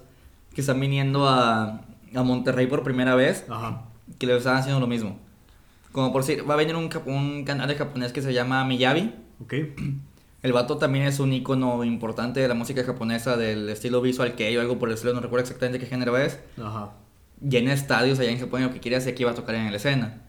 que 0.54 0.60
están 0.60 0.78
viniendo 0.78 1.28
a, 1.28 1.80
a 2.14 2.22
Monterrey 2.22 2.66
por 2.66 2.82
primera 2.84 3.14
vez 3.16 3.44
Ajá, 3.48 3.82
que 4.18 4.26
le 4.26 4.36
están 4.36 4.56
haciendo 4.56 4.80
lo 4.80 4.86
mismo. 4.86 5.18
Como 5.92 6.12
por 6.12 6.22
decir, 6.24 6.48
va 6.48 6.54
a 6.54 6.56
venir 6.56 6.76
un, 6.76 6.88
un 7.06 7.44
canal 7.44 7.68
de 7.68 7.74
japonés 7.76 8.12
que 8.12 8.22
se 8.22 8.32
llama 8.32 8.64
Miyabi. 8.64 9.12
ok. 9.42 9.54
El 10.42 10.52
vato 10.52 10.76
también 10.76 11.06
es 11.06 11.20
un 11.20 11.32
icono 11.32 11.82
importante 11.84 12.38
de 12.38 12.48
la 12.48 12.54
música 12.54 12.84
japonesa, 12.84 13.38
del 13.38 13.66
estilo 13.70 14.02
visual 14.02 14.34
que 14.34 14.44
hay 14.46 14.56
o 14.58 14.60
algo 14.60 14.78
por 14.78 14.90
el 14.90 14.94
estilo, 14.94 15.14
no 15.14 15.20
recuerdo 15.20 15.44
exactamente 15.44 15.78
qué 15.78 15.86
género 15.86 16.18
es. 16.18 16.38
Ajá. 16.62 16.90
Llena 17.40 17.72
estadios 17.72 18.18
allá 18.18 18.30
en 18.30 18.38
Japón 18.38 18.60
y 18.60 18.64
lo 18.64 18.70
que 18.72 18.78
quiere 18.78 18.96
hacer 18.98 19.14
aquí 19.14 19.24
va 19.24 19.30
a 19.30 19.34
tocar 19.34 19.54
en 19.54 19.70
la 19.70 19.76
escena. 19.78 20.20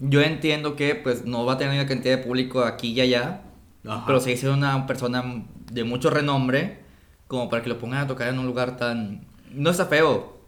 Yo 0.00 0.22
entiendo 0.22 0.74
que 0.74 0.94
pues 0.94 1.26
no 1.26 1.44
va 1.44 1.54
a 1.54 1.58
tener 1.58 1.74
una 1.74 1.86
cantidad 1.86 2.16
de 2.16 2.22
público 2.24 2.64
aquí 2.64 2.92
y 2.92 3.00
allá, 3.02 3.42
Ajá. 3.86 4.04
pero 4.06 4.20
sigue 4.20 4.36
siendo 4.36 4.56
una 4.56 4.86
persona 4.86 5.44
de 5.72 5.84
mucho 5.84 6.10
renombre 6.10 6.82
como 7.26 7.48
para 7.50 7.62
que 7.62 7.68
lo 7.68 7.78
pongan 7.78 8.00
a 8.00 8.06
tocar 8.06 8.28
en 8.28 8.38
un 8.38 8.46
lugar 8.46 8.76
tan... 8.76 9.26
No 9.52 9.70
está 9.70 9.86
feo, 9.86 10.40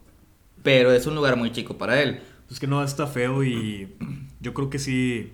pero 0.62 0.92
es 0.92 1.06
un 1.06 1.14
lugar 1.14 1.36
muy 1.36 1.52
chico 1.52 1.76
para 1.78 2.00
él. 2.02 2.20
Es 2.50 2.60
que 2.60 2.66
no, 2.66 2.82
está 2.82 3.06
feo 3.06 3.42
y 3.44 3.94
yo 4.40 4.54
creo 4.54 4.70
que 4.70 4.78
sí. 4.78 5.32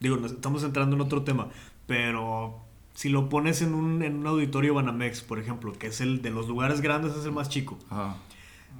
Digo, 0.00 0.16
nos 0.16 0.32
estamos 0.32 0.62
entrando 0.62 0.94
en 0.96 1.02
otro 1.02 1.22
tema, 1.22 1.48
pero 1.86 2.64
si 2.94 3.08
lo 3.08 3.28
pones 3.28 3.62
en 3.62 3.74
un, 3.74 4.02
en 4.02 4.18
un 4.18 4.26
auditorio 4.26 4.74
Banamex, 4.74 5.22
por 5.22 5.38
ejemplo, 5.38 5.72
que 5.72 5.88
es 5.88 6.00
el 6.00 6.22
de 6.22 6.30
los 6.30 6.48
lugares 6.48 6.80
grandes, 6.80 7.14
es 7.16 7.24
el 7.24 7.32
más 7.32 7.48
chico, 7.48 7.78
Ajá. 7.90 8.16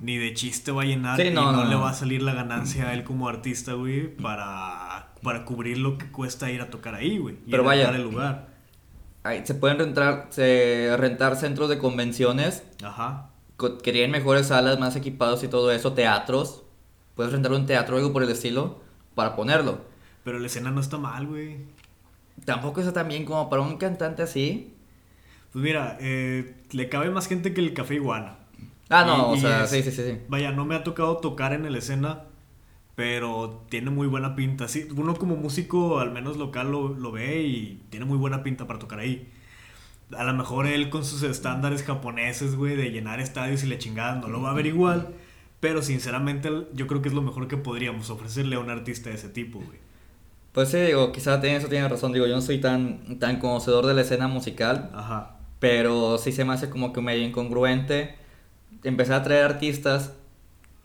ni 0.00 0.16
de 0.16 0.34
chiste 0.34 0.70
va 0.72 0.82
a 0.82 0.84
llenar 0.84 1.16
Sí, 1.20 1.28
y 1.28 1.30
no, 1.30 1.50
no, 1.52 1.64
no, 1.64 1.70
le 1.70 1.75
va 1.76 1.90
a 1.90 1.94
salir 1.94 2.22
la 2.22 2.34
ganancia 2.34 2.88
a 2.88 2.94
él 2.94 3.02
como 3.04 3.28
artista, 3.28 3.72
güey, 3.75 4.08
para, 4.22 5.12
para 5.22 5.44
cubrir 5.44 5.78
lo 5.78 5.98
que 5.98 6.10
cuesta 6.10 6.50
ir 6.50 6.60
a 6.62 6.70
tocar 6.70 6.94
ahí, 6.94 7.18
güey. 7.18 7.37
y 7.46 7.50
Pero 7.50 7.64
vaya. 7.64 7.84
rentar 7.90 8.00
el 8.00 8.06
lugar. 8.10 8.47
Se 9.44 9.54
pueden 9.54 9.78
rentar, 9.78 10.26
se, 10.30 10.94
rentar 10.97 11.37
centros 11.37 11.68
de 11.68 11.78
convenciones 11.78 12.62
Ajá. 12.82 13.30
co- 13.56 13.78
que 13.78 13.92
tienen 13.92 14.11
mejores 14.11 14.49
salas, 14.49 14.78
más 14.78 14.97
equipados 14.97 15.42
y 15.44 15.49
todo 15.49 15.70
eso, 15.73 15.92
teatros. 15.92 16.62
Puedes 17.14 17.32
rentar 17.32 17.52
un 17.52 17.66
teatro 17.66 17.97
o 17.97 17.99
algo 17.99 18.12
por 18.12 18.23
el 18.23 18.30
estilo 18.30 18.80
para 19.14 19.35
ponerlo. 19.37 19.80
Pero 20.25 20.38
la 20.38 20.47
escena 20.47 20.70
no 20.70 20.80
está 20.80 20.99
mal, 20.99 21.26
güey. 21.26 21.56
Tampoco 22.44 22.80
está 22.80 22.92
tan 22.92 23.08
bien 23.08 23.25
como 23.25 23.49
para 23.50 23.62
un 23.62 23.76
cantante 23.78 24.23
así. 24.23 24.75
Pues 25.52 25.64
mira, 25.64 25.97
eh, 26.00 26.54
le 26.70 26.88
cabe 26.88 27.11
más 27.11 27.26
gente 27.26 27.52
que 27.54 27.61
el 27.61 27.75
Café 27.75 27.94
Iguana. 27.97 28.37
Ah, 28.90 29.04
no, 29.04 29.16
Y- 29.16 29.20
o 29.20 29.35
y 29.37 29.40
sea, 29.40 29.64
es- 29.64 29.70
sí, 29.70 29.82
sí, 29.82 29.90
sí. 29.90 30.18
Vaya, 30.28 30.52
no 30.52 30.64
me 30.64 30.75
ha 30.75 30.85
tocado 30.85 31.16
tocar 31.18 31.52
en 31.52 31.70
la 31.70 31.78
escena, 31.78 32.25
pero 32.98 33.64
tiene 33.68 33.90
muy 33.90 34.08
buena 34.08 34.34
pinta. 34.34 34.66
Sí, 34.66 34.88
uno 34.96 35.14
como 35.14 35.36
músico, 35.36 36.00
al 36.00 36.10
menos 36.10 36.36
local, 36.36 36.72
lo, 36.72 36.88
lo 36.88 37.12
ve 37.12 37.42
y 37.42 37.80
tiene 37.90 38.04
muy 38.04 38.18
buena 38.18 38.42
pinta 38.42 38.66
para 38.66 38.80
tocar 38.80 38.98
ahí. 38.98 39.28
A 40.16 40.24
lo 40.24 40.34
mejor 40.34 40.66
él 40.66 40.90
con 40.90 41.04
sus 41.04 41.22
estándares 41.22 41.84
japoneses, 41.84 42.56
güey, 42.56 42.74
de 42.74 42.90
llenar 42.90 43.20
estadios 43.20 43.62
y 43.62 43.68
le 43.68 43.78
chingada, 43.78 44.16
no 44.16 44.26
lo 44.26 44.42
va 44.42 44.50
a 44.50 44.54
ver 44.54 44.66
igual. 44.66 45.14
Pero 45.60 45.80
sinceramente, 45.80 46.50
yo 46.74 46.88
creo 46.88 47.00
que 47.00 47.08
es 47.08 47.14
lo 47.14 47.22
mejor 47.22 47.46
que 47.46 47.56
podríamos 47.56 48.10
ofrecerle 48.10 48.56
a 48.56 48.58
un 48.58 48.68
artista 48.68 49.10
de 49.10 49.14
ese 49.14 49.28
tipo, 49.28 49.60
güey. 49.60 49.78
Pues 50.50 50.70
sí, 50.70 50.78
digo, 50.78 51.12
quizá 51.12 51.40
tiene, 51.40 51.58
eso 51.58 51.68
tiene 51.68 51.88
razón. 51.88 52.12
Digo, 52.12 52.26
yo 52.26 52.34
no 52.34 52.40
soy 52.40 52.58
tan, 52.60 53.20
tan 53.20 53.38
conocedor 53.38 53.86
de 53.86 53.94
la 53.94 54.00
escena 54.00 54.26
musical, 54.26 54.90
Ajá. 54.92 55.36
pero 55.60 56.18
sí 56.18 56.32
se 56.32 56.44
me 56.44 56.52
hace 56.52 56.68
como 56.68 56.92
que 56.92 57.00
medio 57.00 57.24
incongruente 57.24 58.16
empezar 58.82 59.20
a 59.20 59.22
traer 59.22 59.44
artistas 59.44 60.14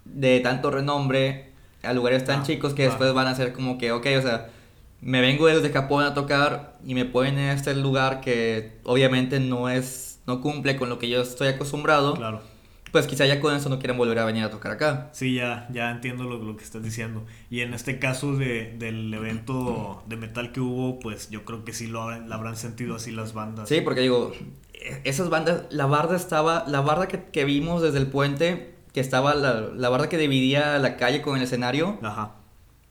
de 0.06 0.42
tanto 0.42 0.70
renombre 0.70 1.53
a 1.84 1.94
lugares 1.94 2.26
tan 2.26 2.40
Ah, 2.42 2.44
chicos 2.44 2.74
que 2.74 2.84
ah. 2.86 2.88
después 2.90 3.14
van 3.14 3.28
a 3.28 3.36
ser 3.36 3.54
como 3.54 3.78
que, 3.78 3.92
ok, 3.92 4.08
o 4.18 4.22
sea, 4.22 4.50
me 5.02 5.22
vengo 5.22 5.48
desde 5.48 5.70
Japón 5.70 6.04
a 6.06 6.14
tocar 6.14 6.78
y 6.86 6.96
me 6.96 7.06
ponen 7.06 7.38
en 7.38 7.50
este 7.50 7.76
lugar 7.76 8.22
que 8.22 8.80
obviamente 8.84 9.40
no 9.40 9.70
es, 9.70 10.20
no 10.28 10.42
cumple 10.42 10.76
con 10.78 10.90
lo 10.90 10.98
que 11.00 11.10
yo 11.10 11.22
estoy 11.22 11.50
acostumbrado, 11.50 12.14
Claro. 12.14 12.42
pues 12.94 13.06
quizá 13.08 13.26
ya 13.26 13.42
con 13.42 13.54
eso 13.54 13.68
no 13.68 13.80
quieren 13.80 13.98
volver 13.98 14.20
a 14.20 14.26
venir 14.26 14.44
a 14.46 14.50
tocar 14.50 14.72
acá. 14.72 15.10
Sí, 15.12 15.34
ya, 15.36 15.68
ya 15.74 15.92
entiendo 15.92 16.24
lo, 16.24 16.38
lo 16.38 16.56
que 16.56 16.64
estás 16.64 16.84
diciendo. 16.84 17.26
Y 17.50 17.60
en 17.62 17.74
este 17.74 18.00
caso 18.00 18.38
de, 18.38 18.76
del 18.80 19.14
evento 19.14 20.04
de 20.08 20.16
metal 20.16 20.52
que 20.54 20.62
hubo, 20.62 21.00
pues 21.00 21.30
yo 21.30 21.44
creo 21.44 21.66
que 21.66 21.74
sí 21.74 21.88
lo, 21.88 22.04
habrán- 22.04 22.30
lo 22.30 22.36
habrán 22.36 22.56
sentido 22.56 22.96
así 22.96 23.12
las 23.12 23.34
bandas. 23.34 23.68
Sí, 23.68 23.82
porque 23.82 24.00
digo, 24.02 24.32
e- 24.74 25.02
esas 25.04 25.30
bandas, 25.30 25.64
la 25.70 25.86
barda 25.88 26.16
estaba, 26.16 26.64
la 26.68 26.80
barda 26.82 27.08
que, 27.10 27.24
que 27.26 27.44
vimos 27.46 27.82
desde 27.82 27.98
el 27.98 28.08
puente, 28.08 28.73
que 28.94 29.00
estaba 29.00 29.34
la, 29.36 29.62
la 29.76 29.90
barda 29.90 30.08
que 30.10 30.18
dividía 30.18 30.78
la 30.80 30.98
calle 30.98 31.22
con 31.22 31.36
el 31.38 31.44
escenario, 31.44 32.00
Ajá. 32.04 32.34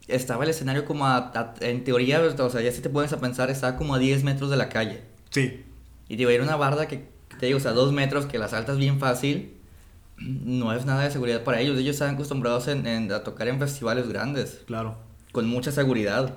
estaba 0.09 0.45
el 0.45 0.51
escenario 0.51 0.85
como 0.85 1.07
a, 1.07 1.17
a- 1.35 1.55
en 1.61 1.85
teoría, 1.85 2.21
o 2.21 2.51
sea, 2.51 2.61
ya 2.61 2.73
si 2.73 2.81
te 2.83 2.91
pones 2.91 3.13
a 3.13 3.21
pensar, 3.21 3.51
estaba 3.51 3.77
como 3.77 3.95
a 3.95 3.99
10 3.99 4.25
metros 4.25 4.51
de 4.51 4.57
la 4.57 4.69
calle. 4.69 5.03
Sí, 5.31 5.65
Y 6.09 6.17
digo, 6.17 6.31
era 6.31 6.43
una 6.43 6.57
barda 6.57 6.89
que, 6.89 7.09
que 7.29 7.37
te 7.39 7.47
digo, 7.47 7.59
o 7.59 7.61
sea, 7.61 7.73
2 7.73 7.93
metros, 7.93 8.27
que 8.27 8.39
la 8.39 8.49
saltas 8.49 8.79
bien 8.79 8.99
fácil, 8.99 9.55
no 10.19 10.73
es 10.73 10.85
nada 10.85 11.05
de 11.05 11.11
seguridad 11.11 11.45
para 11.45 11.61
ellos. 11.61 11.79
Ellos 11.79 11.95
están 11.95 12.15
acostumbrados 12.15 12.69
en- 12.69 12.87
en- 12.87 13.13
a 13.13 13.23
tocar 13.23 13.47
en 13.49 13.59
festivales 13.59 14.09
grandes, 14.09 14.61
claro. 14.67 14.97
con 15.31 15.47
mucha 15.49 15.71
seguridad. 15.73 16.37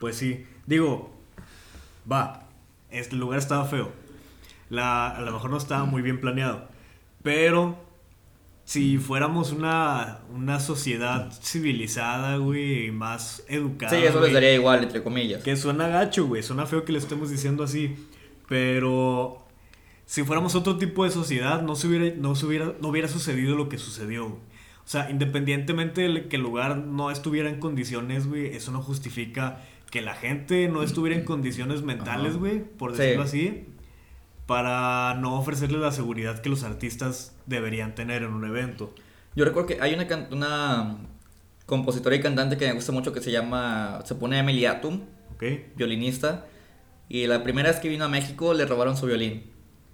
Pues 0.00 0.16
sí. 0.16 0.44
Digo, 0.66 1.10
va, 2.10 2.42
este 2.90 3.16
lugar 3.16 3.38
estaba 3.38 3.64
feo. 3.66 3.90
La, 4.68 5.10
a 5.16 5.20
lo 5.22 5.30
mejor 5.32 5.50
no 5.50 5.56
estaba 5.58 5.84
muy 5.84 6.02
bien 6.02 6.20
planeado. 6.20 6.64
Pero 7.22 7.78
si 8.66 8.98
fuéramos 8.98 9.52
una, 9.52 10.18
una 10.34 10.58
sociedad 10.60 11.32
civilizada, 11.40 12.36
güey, 12.36 12.90
más 12.90 13.42
educada. 13.48 13.96
Sí, 13.96 14.04
eso 14.04 14.20
les 14.20 14.32
daría 14.34 14.52
igual, 14.54 14.82
entre 14.82 15.02
comillas. 15.02 15.42
Que 15.42 15.56
suena 15.56 15.86
gacho, 15.88 16.26
güey. 16.26 16.42
Suena 16.42 16.66
feo 16.66 16.84
que 16.84 16.92
le 16.92 16.98
estemos 16.98 17.30
diciendo 17.30 17.62
así. 17.62 17.94
Pero 18.48 19.44
si 20.04 20.22
fuéramos 20.24 20.54
otro 20.54 20.78
tipo 20.78 21.04
de 21.04 21.10
sociedad, 21.10 21.62
no, 21.62 21.76
se 21.76 21.86
hubiera, 21.88 22.14
no, 22.16 22.34
se 22.34 22.46
hubiera, 22.46 22.74
no 22.80 22.88
hubiera 22.88 23.08
sucedido 23.08 23.56
lo 23.56 23.68
que 23.68 23.78
sucedió. 23.78 24.24
güey. 24.28 24.40
O 24.84 24.88
sea, 24.88 25.10
independientemente 25.10 26.02
de 26.08 26.28
que 26.28 26.36
el 26.36 26.42
lugar 26.42 26.76
no 26.78 27.10
estuviera 27.10 27.48
en 27.48 27.58
condiciones, 27.58 28.26
güey, 28.28 28.46
eso 28.54 28.70
no 28.72 28.82
justifica 28.82 29.60
que 29.90 30.00
la 30.00 30.14
gente 30.14 30.68
no 30.68 30.82
estuviera 30.82 31.16
en 31.18 31.24
condiciones 31.24 31.82
mentales, 31.82 32.30
Ajá. 32.32 32.38
güey, 32.38 32.64
por 32.64 32.92
Sí. 32.92 32.98
decirlo 33.02 33.22
así, 33.24 33.64
para 34.46 35.14
no 35.14 35.38
ofrecerles 35.38 35.80
la 35.80 35.92
seguridad 35.92 36.40
que 36.40 36.48
los 36.48 36.62
artistas 36.62 37.34
deberían 37.46 37.94
tener 37.94 38.22
en 38.22 38.32
un 38.32 38.44
evento. 38.44 38.94
Yo 39.34 39.44
recuerdo 39.44 39.66
que 39.68 39.78
hay 39.80 39.94
una, 39.94 40.06
una 40.30 40.96
compositora 41.66 42.14
y 42.16 42.20
cantante 42.20 42.56
que 42.56 42.66
me 42.66 42.72
gusta 42.74 42.92
mucho 42.92 43.12
que 43.12 43.20
se 43.20 43.30
llama, 43.32 44.00
se 44.04 44.14
pone 44.14 44.38
Emily 44.38 44.64
Atum, 44.66 45.00
violinista, 45.76 46.46
y 47.08 47.26
la 47.26 47.42
primera 47.42 47.70
vez 47.70 47.80
que 47.80 47.88
vino 47.88 48.04
a 48.04 48.08
México 48.08 48.54
le 48.54 48.64
robaron 48.66 48.96
su 48.96 49.06
violín. 49.06 49.44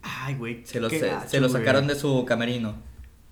Ay, 0.02 0.34
güey. 0.34 0.62
Se 0.64 0.80
lo, 0.80 0.90
se, 0.90 0.98
gacho, 0.98 1.28
se 1.28 1.40
lo 1.40 1.48
güey. 1.48 1.60
sacaron 1.60 1.86
de 1.86 1.94
su 1.94 2.24
camerino. 2.24 2.74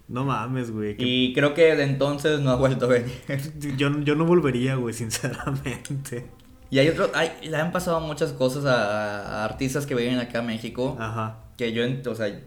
No 0.08 0.24
mames, 0.24 0.70
güey. 0.70 0.96
qué- 0.96 1.04
Y 1.06 1.32
creo 1.34 1.54
que 1.54 1.74
de 1.76 1.84
entonces 1.84 2.40
no 2.40 2.50
ha 2.50 2.56
vuelto 2.56 2.86
a 2.86 2.88
venir. 2.88 3.12
Yo, 3.76 4.00
yo 4.00 4.14
no 4.16 4.24
volvería, 4.24 4.74
güey, 4.74 4.92
sinceramente. 4.94 6.26
Y 6.70 6.78
hay 6.78 6.88
otro, 6.88 7.10
hay, 7.14 7.32
le 7.42 7.56
han 7.56 7.72
pasado 7.72 8.00
muchas 8.00 8.32
cosas 8.32 8.64
a, 8.64 9.42
a 9.42 9.44
artistas 9.44 9.86
que 9.86 9.94
vienen 9.94 10.18
acá 10.18 10.38
a 10.38 10.42
México. 10.42 10.96
Ajá. 11.00 11.38
Que 11.56 11.72
yo, 11.72 11.82
o 12.10 12.14
sea, 12.14 12.40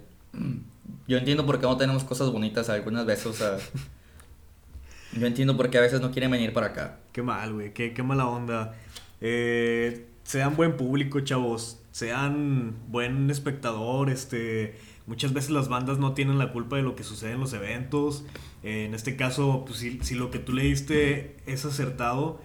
yo 1.08 1.18
entiendo 1.18 1.46
por 1.46 1.60
qué 1.60 1.66
no 1.66 1.78
tenemos 1.78 2.04
cosas 2.04 2.32
bonitas 2.32 2.70
algunas 2.70 3.06
veces, 3.06 3.26
o 3.26 3.34
sea, 3.34 3.58
yo 5.20 5.28
entiendo 5.28 5.58
por 5.58 5.70
qué 5.70 5.78
a 5.78 5.82
veces 5.82 6.02
no 6.02 6.12
quieren 6.12 6.32
venir 6.32 6.54
para 6.54 6.68
acá. 6.68 7.00
Qué 7.12 7.22
mal, 7.22 7.54
güey, 7.54 7.74
qué, 7.74 7.94
qué 7.94 8.04
mala 8.04 8.28
onda. 8.28 8.74
Eh, 9.20 10.08
sean 10.24 10.56
buen 10.56 10.78
público, 10.78 11.20
chavos. 11.22 11.80
Sean 11.92 12.76
buen 12.88 13.30
espectador. 13.30 14.10
Este, 14.10 14.80
muchas 15.06 15.34
veces 15.34 15.52
las 15.52 15.68
bandas 15.68 16.00
no 16.00 16.14
tienen 16.14 16.40
la 16.40 16.52
culpa 16.52 16.78
de 16.78 16.82
lo 16.82 16.96
que 16.96 17.04
sucede 17.04 17.34
en 17.34 17.40
los 17.40 17.54
eventos. 17.54 18.24
Eh, 18.64 18.86
en 18.86 18.96
este 18.96 19.16
caso, 19.16 19.64
pues, 19.66 19.80
si, 19.80 20.00
si 20.02 20.16
lo 20.16 20.32
que 20.32 20.40
tú 20.40 20.54
leíste 20.54 21.38
es 21.46 21.66
acertado, 21.66 22.40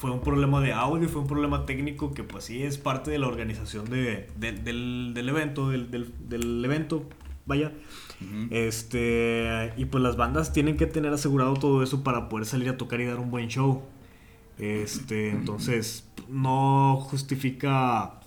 fue 0.00 0.10
un 0.10 0.20
problema 0.20 0.60
de 0.60 0.72
audio, 0.72 1.08
fue 1.08 1.20
un 1.20 1.26
problema 1.28 1.66
técnico 1.66 2.12
que 2.14 2.24
pues 2.24 2.44
sí 2.44 2.62
es 2.62 2.78
parte 2.78 3.10
de 3.10 3.18
la 3.18 3.28
organización 3.28 3.84
de, 3.90 4.28
de- 4.36 4.52
del, 4.52 5.12
del 5.14 5.28
evento, 5.28 5.68
del, 5.70 5.90
del, 5.90 6.12
del 6.28 6.64
evento, 6.64 7.04
vaya. 7.46 7.72
Este, 8.50 9.72
y 9.76 9.84
pues 9.86 10.02
las 10.02 10.16
bandas 10.16 10.52
tienen 10.52 10.76
que 10.76 10.86
tener 10.86 11.12
asegurado 11.12 11.54
todo 11.54 11.82
eso 11.82 12.02
para 12.02 12.28
poder 12.28 12.46
salir 12.46 12.68
a 12.68 12.76
tocar 12.76 13.00
y 13.00 13.04
dar 13.06 13.18
un 13.18 13.30
buen 13.30 13.48
show. 13.48 13.82
Este, 14.58 15.30
entonces, 15.30 16.06
no 16.28 16.96
justifica 17.10 18.20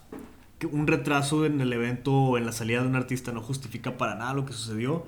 que 0.60 0.66
un 0.68 0.88
retraso 0.88 1.46
en 1.46 1.62
el 1.62 1.72
evento 1.74 2.14
o 2.14 2.38
en 2.38 2.46
la 2.46 2.52
salida 2.52 2.82
de 2.82 2.88
un 2.88 2.96
artista, 2.96 3.32
no 3.32 3.42
justifica 3.42 3.98
para 3.98 4.16
nada 4.16 4.34
lo 4.34 4.46
que 4.46 4.54
sucedió. 4.54 5.06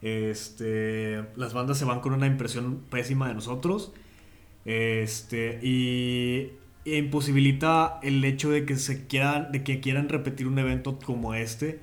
Este, 0.00 1.24
las 1.36 1.52
bandas 1.54 1.78
se 1.78 1.84
van 1.84 2.00
con 2.00 2.12
una 2.12 2.26
impresión 2.26 2.80
pésima 2.90 3.28
de 3.28 3.34
nosotros. 3.34 3.92
Este, 4.64 5.58
y 5.62 6.52
e 6.84 6.96
imposibilita 6.98 8.00
el 8.02 8.24
hecho 8.24 8.50
de 8.50 8.64
que 8.64 8.76
se 8.76 9.06
quieran, 9.06 9.52
de 9.52 9.62
que 9.62 9.80
quieran 9.80 10.08
repetir 10.08 10.46
un 10.46 10.58
evento 10.58 10.98
como 10.98 11.34
este 11.34 11.80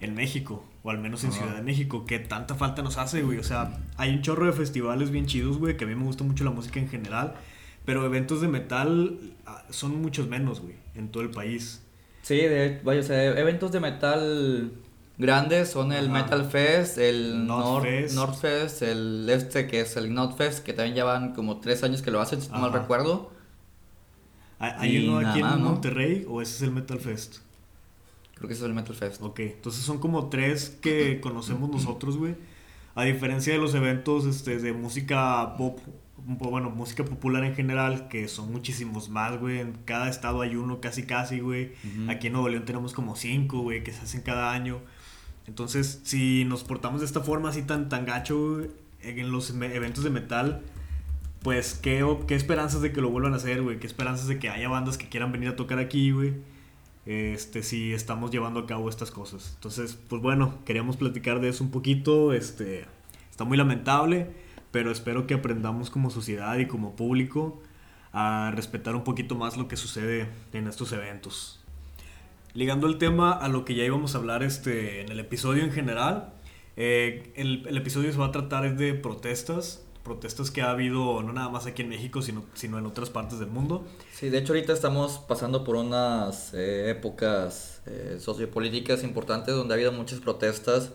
en 0.00 0.14
México, 0.14 0.64
o 0.82 0.90
al 0.90 0.98
menos 0.98 1.24
en 1.24 1.30
Ajá. 1.30 1.38
Ciudad 1.38 1.56
de 1.56 1.62
México, 1.62 2.04
que 2.04 2.18
tanta 2.18 2.54
falta 2.54 2.82
nos 2.82 2.96
hace, 2.98 3.22
güey. 3.22 3.38
O 3.38 3.44
sea, 3.44 3.78
hay 3.96 4.10
un 4.10 4.22
chorro 4.22 4.46
de 4.46 4.52
festivales 4.52 5.10
bien 5.10 5.26
chidos, 5.26 5.58
güey, 5.58 5.76
que 5.76 5.84
a 5.84 5.86
mí 5.86 5.94
me 5.94 6.04
gusta 6.04 6.24
mucho 6.24 6.44
la 6.44 6.50
música 6.50 6.78
en 6.78 6.88
general, 6.88 7.34
pero 7.84 8.04
eventos 8.04 8.40
de 8.40 8.48
metal 8.48 9.18
ah, 9.46 9.64
son 9.70 10.00
muchos 10.00 10.28
menos, 10.28 10.60
güey, 10.60 10.74
en 10.94 11.08
todo 11.08 11.22
el 11.22 11.30
país. 11.30 11.82
Sí, 12.22 12.36
de, 12.36 12.80
vaya, 12.84 13.00
o 13.00 13.04
sea, 13.04 13.24
eventos 13.38 13.72
de 13.72 13.80
metal 13.80 14.72
grandes 15.18 15.70
son 15.70 15.92
el 15.92 16.06
Ajá. 16.10 16.22
Metal 16.22 16.44
Fest, 16.44 16.98
el 16.98 17.46
North 17.46 17.64
North, 17.64 17.84
Fest. 17.84 18.14
North 18.14 18.40
Fest, 18.40 18.82
el 18.82 19.28
este 19.30 19.66
que 19.66 19.80
es 19.80 19.96
el 19.96 20.12
Not 20.12 20.36
Fest, 20.36 20.64
que 20.64 20.72
también 20.72 20.96
ya 20.96 21.04
van 21.04 21.34
como 21.34 21.58
tres 21.58 21.82
años 21.82 22.02
que 22.02 22.10
lo 22.10 22.20
hacen, 22.20 22.40
si 22.42 22.50
no 22.50 22.58
mal 22.58 22.72
recuerdo. 22.72 23.30
¿Hay, 24.58 24.96
Y 24.96 25.08
uno 25.08 25.28
aquí 25.28 25.42
nada 25.42 25.56
en. 25.56 25.62
Monterrey 25.62 26.26
o 26.28 26.40
ese 26.40 26.56
es 26.56 26.62
el 26.62 26.70
Metal 26.72 26.98
Fest? 26.98 27.36
Creo 28.34 28.48
que 28.48 28.54
ese 28.54 28.62
es 28.62 28.68
el 28.68 28.74
Metal 28.74 28.94
Fest. 28.94 29.22
Ok, 29.22 29.40
entonces 29.40 29.82
son 29.82 29.98
como 29.98 30.28
tres 30.28 30.76
que 30.80 31.20
conocemos 31.22 31.70
nosotros, 31.70 32.16
güey. 32.16 32.34
A 32.94 33.04
diferencia 33.04 33.52
de 33.52 33.58
los 33.58 33.74
eventos 33.74 34.24
este, 34.24 34.58
de 34.58 34.72
música 34.72 35.54
pop, 35.58 35.78
bueno, 36.16 36.70
música 36.70 37.04
popular 37.04 37.44
en 37.44 37.54
general, 37.54 38.08
que 38.08 38.26
son 38.26 38.50
muchísimos 38.50 39.10
más, 39.10 39.38
güey. 39.38 39.60
En 39.60 39.72
cada 39.84 40.08
estado 40.08 40.40
hay 40.40 40.56
uno 40.56 40.80
casi 40.80 41.04
casi, 41.04 41.40
güey. 41.40 41.72
Aquí 42.08 42.28
en 42.28 42.32
Nuevo 42.32 42.48
León 42.48 42.64
tenemos 42.64 42.94
como 42.94 43.14
cinco, 43.14 43.60
güey, 43.60 43.84
que 43.84 43.92
se 43.92 44.00
hacen 44.00 44.22
cada 44.22 44.52
año. 44.52 44.80
Entonces, 45.46 46.00
si 46.04 46.44
nos 46.44 46.64
portamos 46.64 47.00
de 47.00 47.06
esta 47.06 47.20
forma 47.20 47.50
así 47.50 47.62
tan, 47.62 47.88
tan 47.88 48.04
gacho, 48.04 48.60
en 49.00 49.30
los 49.30 49.50
eventos 49.50 50.04
de 50.04 50.10
metal, 50.10 50.62
pues, 51.42 51.74
¿qué, 51.74 52.04
¿qué 52.26 52.34
esperanzas 52.34 52.82
de 52.82 52.92
que 52.92 53.00
lo 53.00 53.10
vuelvan 53.10 53.34
a 53.34 53.36
hacer, 53.36 53.62
güey? 53.62 53.78
¿Qué 53.78 53.86
esperanzas 53.86 54.26
de 54.26 54.38
que 54.38 54.48
haya 54.48 54.68
bandas 54.68 54.98
que 54.98 55.08
quieran 55.08 55.32
venir 55.32 55.50
a 55.50 55.56
tocar 55.56 55.78
aquí, 55.78 56.10
güey? 56.10 56.34
Este, 57.04 57.62
si 57.62 57.92
estamos 57.92 58.32
llevando 58.32 58.60
a 58.60 58.66
cabo 58.66 58.88
estas 58.88 59.12
cosas. 59.12 59.52
Entonces, 59.54 59.96
pues 60.08 60.20
bueno, 60.20 60.58
queríamos 60.64 60.96
platicar 60.96 61.40
de 61.40 61.50
eso 61.50 61.62
un 61.62 61.70
poquito. 61.70 62.32
Este, 62.32 62.86
está 63.30 63.44
muy 63.44 63.56
lamentable, 63.56 64.32
pero 64.72 64.90
espero 64.90 65.28
que 65.28 65.34
aprendamos 65.34 65.90
como 65.90 66.10
sociedad 66.10 66.58
y 66.58 66.66
como 66.66 66.96
público 66.96 67.62
a 68.12 68.50
respetar 68.54 68.96
un 68.96 69.04
poquito 69.04 69.36
más 69.36 69.56
lo 69.56 69.68
que 69.68 69.76
sucede 69.76 70.28
en 70.52 70.66
estos 70.66 70.90
eventos. 70.92 71.60
Ligando 72.56 72.86
el 72.86 72.96
tema 72.96 73.32
a 73.32 73.48
lo 73.48 73.66
que 73.66 73.74
ya 73.74 73.84
íbamos 73.84 74.14
a 74.14 74.18
hablar 74.18 74.42
este, 74.42 75.02
en 75.02 75.12
el 75.12 75.20
episodio 75.20 75.62
en 75.62 75.72
general, 75.72 76.32
eh, 76.78 77.30
el, 77.36 77.66
el 77.68 77.76
episodio 77.76 78.10
se 78.10 78.16
va 78.16 78.28
a 78.28 78.32
tratar 78.32 78.64
es 78.64 78.78
de 78.78 78.94
protestas, 78.94 79.84
protestas 80.02 80.50
que 80.50 80.62
ha 80.62 80.70
habido 80.70 81.22
no 81.22 81.34
nada 81.34 81.50
más 81.50 81.66
aquí 81.66 81.82
en 81.82 81.90
México, 81.90 82.22
sino, 82.22 82.46
sino 82.54 82.78
en 82.78 82.86
otras 82.86 83.10
partes 83.10 83.38
del 83.38 83.50
mundo. 83.50 83.84
Sí, 84.10 84.30
de 84.30 84.38
hecho 84.38 84.54
ahorita 84.54 84.72
estamos 84.72 85.18
pasando 85.18 85.64
por 85.64 85.76
unas 85.76 86.54
eh, 86.54 86.88
épocas 86.88 87.82
eh, 87.84 88.16
sociopolíticas 88.18 89.04
importantes 89.04 89.54
donde 89.54 89.74
ha 89.74 89.76
habido 89.76 89.92
muchas 89.92 90.20
protestas 90.20 90.92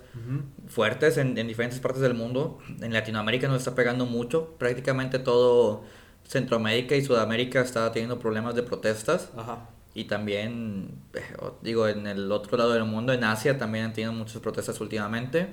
fuertes 0.67 1.17
en, 1.17 1.37
en 1.37 1.47
diferentes 1.47 1.79
partes 1.79 2.01
del 2.01 2.15
mundo. 2.15 2.57
En 2.79 2.91
Latinoamérica 2.91 3.47
nos 3.47 3.59
está 3.59 3.75
pegando 3.75 4.07
mucho. 4.07 4.55
Prácticamente 4.57 5.19
todo 5.19 5.83
Centroamérica 6.27 6.95
y 6.95 7.05
Sudamérica 7.05 7.61
está 7.61 7.91
teniendo 7.91 8.17
problemas 8.17 8.55
de 8.55 8.63
protestas. 8.63 9.29
Ajá. 9.37 9.69
Y 9.93 10.05
también, 10.05 11.01
eh, 11.13 11.21
digo, 11.61 11.87
en 11.87 12.07
el 12.07 12.31
otro 12.31 12.57
lado 12.57 12.73
del 12.73 12.85
mundo, 12.85 13.13
en 13.13 13.23
Asia, 13.23 13.57
también 13.57 13.85
han 13.85 13.93
tenido 13.93 14.13
muchas 14.13 14.41
protestas 14.41 14.79
últimamente. 14.79 15.49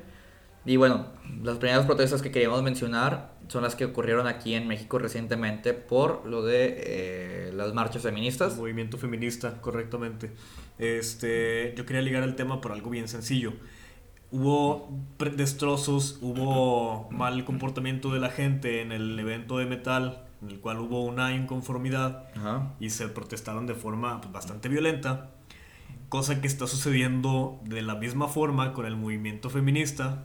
Y 0.65 0.77
bueno, 0.77 1.07
las 1.43 1.57
primeras 1.59 1.87
protestas 1.87 2.21
que 2.21 2.31
queríamos 2.31 2.63
mencionar 2.63 3.33
son 3.49 3.63
las 3.63 3.75
que 3.75 3.87
ocurrieron 3.87 4.27
aquí 4.27 4.55
en 4.55 4.69
México 4.69 4.99
recientemente 4.99 5.73
por 5.73 6.27
lo 6.27 6.43
de 6.45 6.75
eh, 6.79 7.53
las 7.55 7.73
marchas 7.73 8.03
feministas. 8.03 8.57
Movimiento 8.57 8.99
feminista, 8.99 9.61
correctamente. 9.61 10.33
Este, 10.79 11.75
yo 11.77 11.87
quería 11.87 12.03
ligar 12.03 12.23
el 12.23 12.37
tema 12.37 12.61
por 12.61 12.73
algo 12.73 12.91
bien 12.91 13.09
sencillo. 13.09 13.55
Hubo 14.31 14.91
destrozos, 15.37 16.19
hubo 16.21 17.09
mal 17.11 17.47
comportamiento 17.47 18.13
de 18.13 18.21
la 18.21 18.29
gente 18.29 18.83
en 18.83 18.93
el 18.93 19.19
evento 19.19 19.57
de 19.57 19.65
metal, 19.65 20.28
en 20.43 20.51
el 20.51 20.61
cual 20.61 20.79
hubo 20.81 21.05
una 21.05 21.35
inconformidad 21.35 22.29
Ajá. 22.37 22.75
y 22.81 22.91
se 22.91 23.09
protestaron 23.09 23.67
de 23.67 23.75
forma 23.75 24.21
pues, 24.21 24.33
bastante 24.33 24.69
violenta. 24.69 25.31
Cosa 26.09 26.41
que 26.41 26.47
está 26.47 26.67
sucediendo 26.67 27.61
de 27.65 27.83
la 27.83 27.95
misma 27.95 28.29
forma 28.29 28.73
con 28.73 28.87
el 28.87 28.97
movimiento 28.97 29.51
feminista, 29.51 30.25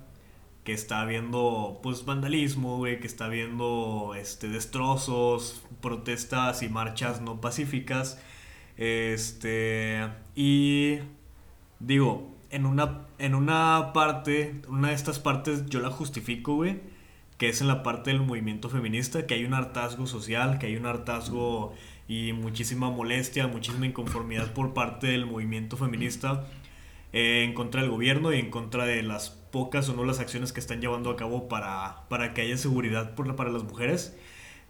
que 0.63 0.71
está 0.71 1.01
habiendo 1.01 1.79
pues 1.83 2.05
vandalismo, 2.05 2.77
güey, 2.77 2.99
que 2.99 3.07
está 3.07 3.25
habiendo 3.25 4.13
este 4.15 4.47
destrozos, 4.47 5.63
protestas 5.81 6.63
y 6.63 6.69
marchas 6.69 7.21
no 7.21 7.41
pacíficas. 7.41 8.21
Este, 8.77 10.09
y 10.35 10.99
digo, 11.79 12.33
en 12.49 12.65
una 12.65 13.07
en 13.23 13.35
una 13.35 13.91
parte, 13.93 14.61
una 14.67 14.89
de 14.89 14.95
estas 14.95 15.19
partes 15.19 15.65
yo 15.67 15.79
la 15.79 15.89
justifico, 15.89 16.55
güey, 16.55 16.81
que 17.43 17.49
es 17.49 17.59
en 17.59 17.67
la 17.67 17.83
parte 17.83 18.09
del 18.09 18.21
movimiento 18.21 18.69
feminista, 18.69 19.27
que 19.27 19.33
hay 19.33 19.43
un 19.43 19.53
hartazgo 19.53 20.07
social, 20.07 20.59
que 20.59 20.67
hay 20.67 20.77
un 20.77 20.85
hartazgo 20.85 21.73
y 22.07 22.31
muchísima 22.31 22.89
molestia, 22.89 23.47
muchísima 23.47 23.85
inconformidad 23.85 24.53
por 24.53 24.73
parte 24.73 25.07
del 25.07 25.25
movimiento 25.25 25.75
feminista 25.75 26.47
eh, 27.11 27.43
en 27.43 27.53
contra 27.53 27.81
del 27.81 27.91
gobierno 27.91 28.31
y 28.31 28.39
en 28.39 28.49
contra 28.49 28.85
de 28.85 29.03
las 29.03 29.29
pocas 29.29 29.89
o 29.89 29.93
no 29.93 30.05
las 30.05 30.21
acciones 30.21 30.53
que 30.53 30.61
están 30.61 30.79
llevando 30.79 31.09
a 31.09 31.17
cabo 31.17 31.49
para, 31.49 32.07
para 32.07 32.33
que 32.33 32.43
haya 32.43 32.55
seguridad 32.55 33.13
por, 33.13 33.35
para 33.35 33.49
las 33.49 33.63
mujeres. 33.63 34.15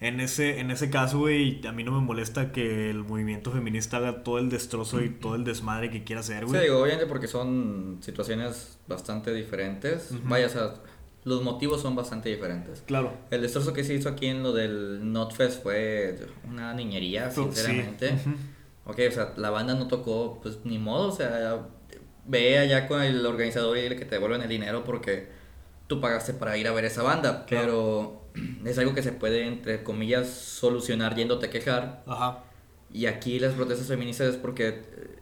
en 0.02 0.20
ese, 0.20 0.60
en 0.60 0.72
ese 0.72 0.90
caso, 0.90 1.20
güey, 1.20 1.62
a 1.68 1.72
mí 1.72 1.84
no 1.84 1.92
me 1.92 2.04
molesta 2.04 2.52
que 2.52 2.90
el 2.90 3.04
movimiento 3.04 3.52
feminista 3.52 3.98
haga 3.98 4.24
todo 4.24 4.40
el 4.40 4.50
destrozo 4.50 5.04
y 5.04 5.10
todo 5.10 5.36
el 5.36 5.44
desmadre 5.44 5.92
que 5.92 6.04
quiera 6.04 6.22
hacer, 6.22 6.48
güey. 6.48 6.60
Sí, 6.60 6.66
digo, 6.66 6.82
obviamente 6.82 7.06
porque 7.06 7.28
son 7.28 8.00
situaciones 8.02 8.80
bastante 8.88 9.32
diferentes. 9.32 10.10
Vaya, 10.24 10.48
o 10.48 10.50
sea, 10.50 10.74
los 11.24 11.42
motivos 11.42 11.82
son 11.82 11.96
bastante 11.96 12.30
diferentes. 12.30 12.82
Claro. 12.86 13.14
El 13.32 13.42
destrozo 13.42 13.74
que 13.74 13.84
se 13.84 13.94
hizo 13.94 14.10
aquí 14.10 14.28
en 14.28 14.44
lo 14.44 14.54
del 14.54 15.12
Notfest 15.12 15.64
fue 15.64 16.18
una 16.48 16.74
niñería, 16.74 17.32
sinceramente. 17.32 18.18
Sí. 18.18 18.36
Ok, 18.86 19.00
o 19.08 19.12
sea, 19.12 19.34
la 19.38 19.50
banda 19.50 19.76
no 19.76 19.88
tocó, 19.88 20.40
pues 20.42 20.60
ni 20.66 20.78
modo, 20.78 21.08
o 21.08 21.12
sea, 21.16 21.68
ve 22.26 22.60
allá 22.60 22.88
con 22.88 23.02
el 23.02 23.26
organizador 23.26 23.78
y 23.78 23.90
que 23.90 24.06
te 24.06 24.16
devuelven 24.16 24.42
el 24.42 24.50
dinero 24.50 24.84
porque 24.84 25.30
tú 25.88 26.02
pagaste 26.02 26.34
para 26.34 26.58
ir 26.58 26.68
a 26.68 26.74
ver 26.74 26.86
esa 26.86 27.04
banda, 27.04 27.46
pero 27.48 28.24
es 28.66 28.78
algo 28.78 28.94
que 28.94 29.04
se 29.04 29.14
puede, 29.14 29.48
entre 29.48 29.84
comillas, 29.84 30.30
solucionar 30.30 31.16
yéndote 31.16 31.48
a 31.48 31.50
quejar. 31.50 32.04
Ajá. 32.06 32.44
Y 32.92 33.06
aquí 33.06 33.40
las 33.40 33.54
protestas 33.54 33.88
feministas 33.88 34.28
es 34.28 34.36
porque 34.36 34.68
eh, 34.68 35.18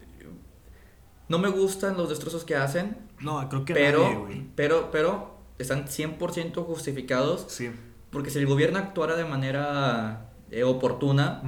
no 1.30 1.38
me 1.40 1.50
gustan 1.50 1.96
los 1.96 2.10
destrozos 2.10 2.44
que 2.44 2.56
hacen. 2.56 2.98
No, 3.20 3.48
creo 3.48 3.64
que 3.64 3.74
pero, 3.74 4.26
nadie, 4.26 4.48
pero, 4.56 4.90
pero 4.92 5.31
están 5.62 5.86
100% 5.86 6.66
justificados. 6.66 7.46
Sí. 7.50 7.72
Porque 8.10 8.30
si 8.30 8.40
el 8.40 8.46
gobierno 8.46 8.80
actuara 8.80 9.16
de 9.16 9.26
manera 9.26 10.32
eh, 10.52 10.64
oportuna, 10.64 11.42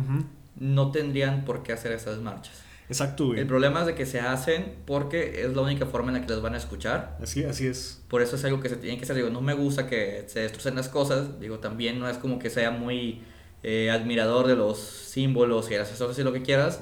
no 0.56 0.92
tendrían 0.92 1.46
por 1.46 1.64
qué 1.64 1.74
hacer 1.74 1.92
esas 1.92 2.20
marchas. 2.20 2.64
Exacto, 2.90 3.28
güey. 3.28 3.40
El 3.40 3.48
problema 3.48 3.82
es 3.82 3.88
de 3.88 3.96
que 3.96 4.06
se 4.06 4.20
hacen 4.20 4.76
porque 4.86 5.44
es 5.44 5.56
la 5.56 5.62
única 5.62 5.86
forma 5.86 6.10
en 6.10 6.16
la 6.16 6.26
que 6.26 6.32
les 6.32 6.42
van 6.42 6.54
a 6.54 6.58
escuchar. 6.58 7.18
Así, 7.22 7.44
así 7.44 7.68
es. 7.68 8.02
Por 8.08 8.22
eso 8.22 8.36
es 8.36 8.46
algo 8.46 8.60
que 8.60 8.70
se 8.70 8.76
tiene 8.76 8.98
que 8.98 9.04
hacer. 9.04 9.16
Digo, 9.16 9.30
no 9.30 9.42
me 9.42 9.54
gusta 9.54 9.88
que 9.88 10.26
se 10.28 10.42
destrocen 10.42 10.76
las 10.76 10.90
cosas. 10.90 11.40
Digo, 11.40 11.60
también 11.60 12.00
no 12.00 12.10
es 12.10 12.18
como 12.18 12.40
que 12.40 12.50
sea 12.50 12.72
muy 12.72 13.24
eh, 13.64 13.90
admirador 13.90 14.48
de 14.48 14.56
los 14.56 14.78
símbolos 14.80 15.72
y 15.72 15.76
las 15.76 15.90
cosas 15.90 16.18
y 16.20 16.24
lo 16.24 16.34
que 16.34 16.42
quieras. 16.42 16.82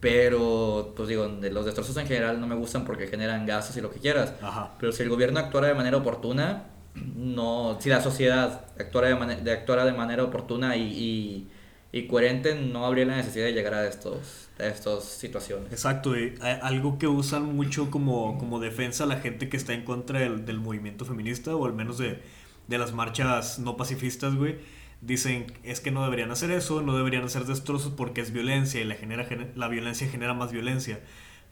Pero, 0.00 0.94
pues 0.96 1.08
digo, 1.08 1.28
de 1.28 1.50
los 1.50 1.66
destrozos 1.66 1.96
en 1.98 2.06
general 2.06 2.40
no 2.40 2.46
me 2.46 2.54
gustan 2.54 2.84
porque 2.84 3.06
generan 3.06 3.44
gases 3.44 3.76
y 3.76 3.80
lo 3.82 3.90
que 3.90 4.00
quieras. 4.00 4.32
Ajá. 4.40 4.72
Pero 4.78 4.92
si 4.92 5.02
el 5.02 5.10
gobierno 5.10 5.38
actuara 5.40 5.68
de 5.68 5.74
manera 5.74 5.98
oportuna, 5.98 6.64
no, 6.94 7.76
si 7.80 7.90
la 7.90 8.00
sociedad 8.00 8.64
actuara 8.78 9.08
de, 9.08 9.36
de, 9.36 9.52
actuara 9.52 9.84
de 9.84 9.92
manera 9.92 10.24
oportuna 10.24 10.76
y, 10.76 10.82
y, 10.82 11.48
y, 11.92 12.06
coherente, 12.06 12.54
no 12.54 12.86
habría 12.86 13.04
la 13.04 13.16
necesidad 13.16 13.44
de 13.44 13.52
llegar 13.52 13.74
a 13.74 13.86
estos, 13.86 14.48
a 14.58 14.66
estas 14.66 15.04
situaciones. 15.04 15.70
Exacto, 15.70 16.18
y 16.18 16.34
algo 16.40 16.98
que 16.98 17.06
usan 17.06 17.54
mucho 17.54 17.90
como, 17.90 18.38
como 18.38 18.58
defensa 18.58 19.04
la 19.04 19.16
gente 19.16 19.50
que 19.50 19.58
está 19.58 19.74
en 19.74 19.84
contra 19.84 20.20
del, 20.20 20.46
del 20.46 20.60
movimiento 20.60 21.04
feminista, 21.04 21.54
o 21.54 21.66
al 21.66 21.74
menos 21.74 21.98
de, 21.98 22.22
de 22.68 22.78
las 22.78 22.94
marchas 22.94 23.58
no 23.58 23.76
pacifistas, 23.76 24.34
güey 24.34 24.79
dicen 25.00 25.46
es 25.62 25.80
que 25.80 25.90
no 25.90 26.02
deberían 26.04 26.30
hacer 26.30 26.50
eso, 26.50 26.82
no 26.82 26.96
deberían 26.96 27.24
hacer 27.24 27.44
destrozos 27.44 27.92
porque 27.92 28.20
es 28.20 28.32
violencia 28.32 28.80
y 28.80 28.84
la, 28.84 28.94
genera, 28.94 29.26
la 29.54 29.68
violencia 29.68 30.08
genera 30.08 30.34
más 30.34 30.52
violencia. 30.52 31.00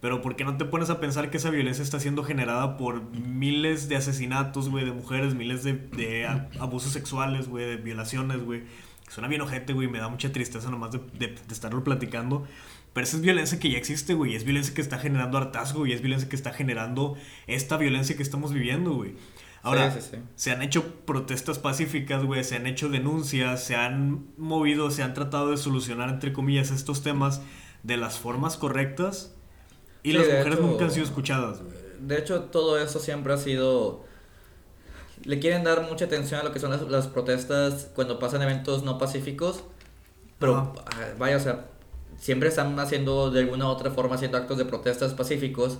Pero 0.00 0.22
¿por 0.22 0.36
qué 0.36 0.44
no 0.44 0.56
te 0.56 0.64
pones 0.64 0.90
a 0.90 1.00
pensar 1.00 1.28
que 1.30 1.38
esa 1.38 1.50
violencia 1.50 1.82
está 1.82 1.98
siendo 1.98 2.22
generada 2.22 2.76
por 2.76 3.02
miles 3.16 3.88
de 3.88 3.96
asesinatos, 3.96 4.68
güey, 4.68 4.84
de 4.84 4.92
mujeres, 4.92 5.34
miles 5.34 5.64
de, 5.64 5.72
de 5.72 6.26
abusos 6.60 6.92
sexuales, 6.92 7.48
güey, 7.48 7.66
de 7.66 7.76
violaciones, 7.76 8.44
güey? 8.44 8.62
Suena 9.08 9.26
bien 9.26 9.40
ojete, 9.40 9.72
güey, 9.72 9.88
me 9.88 9.98
da 9.98 10.08
mucha 10.08 10.30
tristeza 10.30 10.70
nomás 10.70 10.92
de, 10.92 11.00
de, 11.18 11.28
de, 11.28 11.52
estarlo 11.52 11.82
platicando. 11.82 12.46
Pero 12.92 13.04
esa 13.04 13.16
es 13.16 13.22
violencia 13.22 13.58
que 13.58 13.70
ya 13.70 13.78
existe, 13.78 14.14
güey. 14.14 14.36
Es 14.36 14.44
violencia 14.44 14.72
que 14.72 14.82
está 14.82 14.98
generando 14.98 15.38
hartazgo 15.38 15.86
y 15.86 15.92
es 15.92 16.00
violencia 16.00 16.28
que 16.28 16.36
está 16.36 16.52
generando 16.52 17.16
esta 17.46 17.76
violencia 17.76 18.16
que 18.16 18.22
estamos 18.22 18.52
viviendo, 18.52 18.92
güey. 18.92 19.14
Ahora, 19.62 19.90
sí, 19.90 20.00
sí, 20.00 20.08
sí. 20.12 20.18
se 20.36 20.50
han 20.50 20.62
hecho 20.62 20.94
protestas 21.04 21.58
pacíficas, 21.58 22.24
güey, 22.24 22.44
se 22.44 22.56
han 22.56 22.66
hecho 22.66 22.88
denuncias, 22.88 23.64
se 23.64 23.74
han 23.74 24.26
movido, 24.36 24.90
se 24.90 25.02
han 25.02 25.14
tratado 25.14 25.50
de 25.50 25.56
solucionar, 25.56 26.08
entre 26.08 26.32
comillas, 26.32 26.70
estos 26.70 27.02
temas 27.02 27.42
de 27.82 27.96
las 27.96 28.18
formas 28.18 28.56
correctas 28.56 29.34
y 30.02 30.12
las 30.12 30.26
mujeres 30.26 30.54
hecho, 30.54 30.62
nunca 30.62 30.84
han 30.84 30.90
sido 30.90 31.04
escuchadas. 31.04 31.62
Güey. 31.62 31.74
De 32.00 32.18
hecho, 32.18 32.42
todo 32.44 32.78
eso 32.78 32.98
siempre 32.98 33.32
ha 33.32 33.36
sido... 33.36 34.04
Le 35.24 35.40
quieren 35.40 35.64
dar 35.64 35.82
mucha 35.82 36.04
atención 36.04 36.40
a 36.40 36.44
lo 36.44 36.52
que 36.52 36.60
son 36.60 36.70
las, 36.70 36.82
las 36.82 37.08
protestas 37.08 37.90
cuando 37.94 38.20
pasan 38.20 38.40
eventos 38.42 38.84
no 38.84 38.98
pacíficos, 38.98 39.64
pero 40.38 40.56
Ajá. 40.56 41.14
vaya, 41.18 41.36
o 41.36 41.40
sea, 41.40 41.66
siempre 42.18 42.48
están 42.48 42.78
haciendo 42.78 43.30
de 43.30 43.40
alguna 43.40 43.66
u 43.66 43.68
otra 43.68 43.90
forma, 43.90 44.14
haciendo 44.14 44.38
actos 44.38 44.58
de 44.58 44.64
protestas 44.64 45.14
pacíficos 45.14 45.78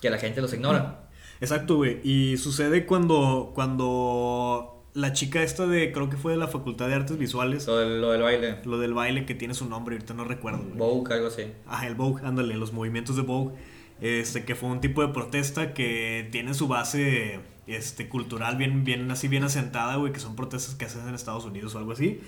que 0.00 0.10
la 0.10 0.18
gente 0.18 0.40
los 0.40 0.52
ignora. 0.52 1.09
Exacto, 1.40 1.76
güey. 1.76 2.00
Y 2.04 2.36
sucede 2.36 2.86
cuando, 2.86 3.52
cuando 3.54 4.84
la 4.94 5.12
chica 5.12 5.42
esta 5.42 5.66
de, 5.66 5.92
creo 5.92 6.10
que 6.10 6.16
fue 6.16 6.32
de 6.32 6.38
la 6.38 6.48
Facultad 6.48 6.88
de 6.88 6.94
Artes 6.94 7.18
Visuales. 7.18 7.66
Lo 7.66 7.78
del, 7.78 8.00
lo 8.00 8.10
del 8.12 8.22
baile. 8.22 8.56
Lo 8.64 8.78
del 8.78 8.94
baile 8.94 9.26
que 9.26 9.34
tiene 9.34 9.54
su 9.54 9.68
nombre, 9.68 9.96
ahorita 9.96 10.14
no 10.14 10.24
recuerdo. 10.24 10.62
Güey. 10.62 10.76
Vogue, 10.76 11.14
algo 11.14 11.28
así. 11.28 11.44
Ajá, 11.66 11.86
el 11.86 11.94
Vogue, 11.94 12.22
ándale, 12.24 12.54
los 12.56 12.72
movimientos 12.72 13.16
de 13.16 13.22
Vogue. 13.22 13.54
Este, 14.00 14.44
que 14.44 14.54
fue 14.54 14.70
un 14.70 14.80
tipo 14.80 15.02
de 15.06 15.12
protesta 15.12 15.74
que 15.74 16.28
tiene 16.32 16.54
su 16.54 16.68
base 16.68 17.40
este, 17.66 18.08
cultural 18.08 18.56
bien, 18.56 18.82
bien, 18.84 19.10
así 19.10 19.28
bien 19.28 19.44
asentada, 19.44 19.96
güey, 19.96 20.12
que 20.12 20.20
son 20.20 20.36
protestas 20.36 20.74
que 20.74 20.86
hacen 20.86 21.06
en 21.06 21.14
Estados 21.14 21.44
Unidos 21.44 21.74
o 21.74 21.78
algo 21.78 21.92
así. 21.92 22.20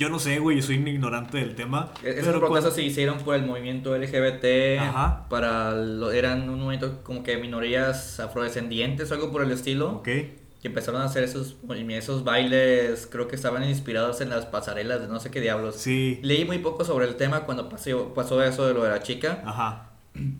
Yo 0.00 0.08
no 0.08 0.18
sé, 0.18 0.38
güey, 0.38 0.56
yo 0.56 0.62
soy 0.62 0.78
un 0.78 0.88
ignorante 0.88 1.36
del 1.36 1.54
tema. 1.54 1.92
Esas 2.02 2.24
pero 2.24 2.40
protestas 2.40 2.74
se 2.74 2.82
hicieron 2.82 3.18
por 3.18 3.34
el 3.34 3.44
movimiento 3.44 3.94
LGBT, 3.94 4.80
Ajá. 4.80 5.26
para 5.28 5.72
lo, 5.72 6.10
eran 6.10 6.48
un 6.48 6.58
movimiento 6.58 7.04
como 7.04 7.22
que 7.22 7.36
minorías 7.36 8.18
afrodescendientes 8.18 9.10
o 9.10 9.14
algo 9.14 9.30
por 9.30 9.42
el 9.42 9.50
estilo. 9.50 9.96
Ok. 9.96 10.04
Que 10.04 10.38
empezaron 10.64 11.02
a 11.02 11.04
hacer 11.04 11.22
esos, 11.24 11.56
esos 11.90 12.24
bailes, 12.24 13.06
creo 13.08 13.28
que 13.28 13.36
estaban 13.36 13.62
inspirados 13.62 14.22
en 14.22 14.30
las 14.30 14.46
pasarelas 14.46 15.02
de 15.02 15.08
no 15.08 15.20
sé 15.20 15.30
qué 15.30 15.42
diablos. 15.42 15.76
Sí. 15.76 16.18
Leí 16.22 16.46
muy 16.46 16.60
poco 16.60 16.86
sobre 16.86 17.06
el 17.06 17.16
tema 17.16 17.40
cuando 17.44 17.68
pasó, 17.68 18.14
pasó 18.14 18.42
eso 18.42 18.66
de 18.66 18.72
lo 18.72 18.84
de 18.84 18.88
la 18.88 19.02
chica. 19.02 19.42
Ajá. 19.44 19.90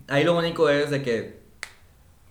Ahí 0.07 0.23
lo 0.23 0.35
único 0.35 0.69
es 0.69 0.89
de 0.89 1.03
que 1.03 1.40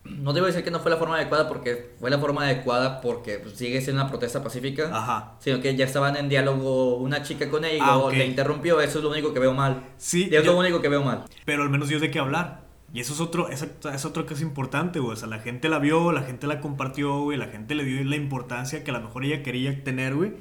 no 0.04 0.32
debo 0.32 0.46
decir 0.46 0.64
que 0.64 0.70
no 0.70 0.80
fue 0.80 0.90
la 0.90 0.96
forma 0.96 1.16
adecuada 1.16 1.46
porque 1.48 1.90
fue 2.00 2.10
la 2.10 2.18
forma 2.18 2.44
adecuada 2.44 3.00
porque 3.00 3.38
pues, 3.38 3.54
sigue 3.56 3.80
siendo 3.80 4.02
una 4.02 4.10
protesta 4.10 4.42
pacífica, 4.42 4.90
Ajá. 4.92 5.34
sino 5.40 5.60
que 5.60 5.76
ya 5.76 5.84
estaban 5.84 6.16
en 6.16 6.28
diálogo 6.28 6.96
una 6.96 7.22
chica 7.22 7.48
con 7.50 7.64
ella 7.64 7.76
y 7.76 7.80
Ah, 7.82 8.00
le 8.10 8.26
interrumpió, 8.26 8.80
eso 8.80 8.98
es 8.98 9.04
lo 9.04 9.10
único 9.10 9.32
que 9.34 9.40
veo 9.40 9.52
mal. 9.54 9.82
Sí, 9.98 10.28
Y 10.30 10.34
es 10.36 10.42
yo- 10.44 10.52
lo 10.52 10.58
único 10.58 10.80
que 10.80 10.88
veo 10.88 11.02
mal. 11.02 11.24
pero 11.44 11.62
al 11.62 11.70
menos 11.70 11.88
dio 11.88 12.00
de 12.00 12.10
qué 12.10 12.18
hablar. 12.18 12.68
Y 12.92 12.98
eso 13.00 13.12
es 13.12 13.20
otro, 13.20 13.48
es, 13.50 13.62
es 13.92 14.04
otro 14.04 14.26
que 14.26 14.34
es 14.34 14.40
importante, 14.40 14.98
güey. 14.98 15.12
O 15.12 15.16
sea, 15.16 15.28
la 15.28 15.38
gente 15.38 15.68
la 15.68 15.78
vio, 15.78 16.10
la 16.10 16.22
gente 16.22 16.48
la 16.48 16.60
compartió, 16.60 17.20
güey. 17.20 17.38
La 17.38 17.46
gente 17.46 17.76
le 17.76 17.84
dio 17.84 18.02
la 18.02 18.16
importancia 18.16 18.82
que 18.82 18.90
a 18.90 18.94
lo 18.94 19.00
mejor 19.00 19.24
ella 19.24 19.44
quería 19.44 19.84
tener, 19.84 20.16
güey. 20.16 20.32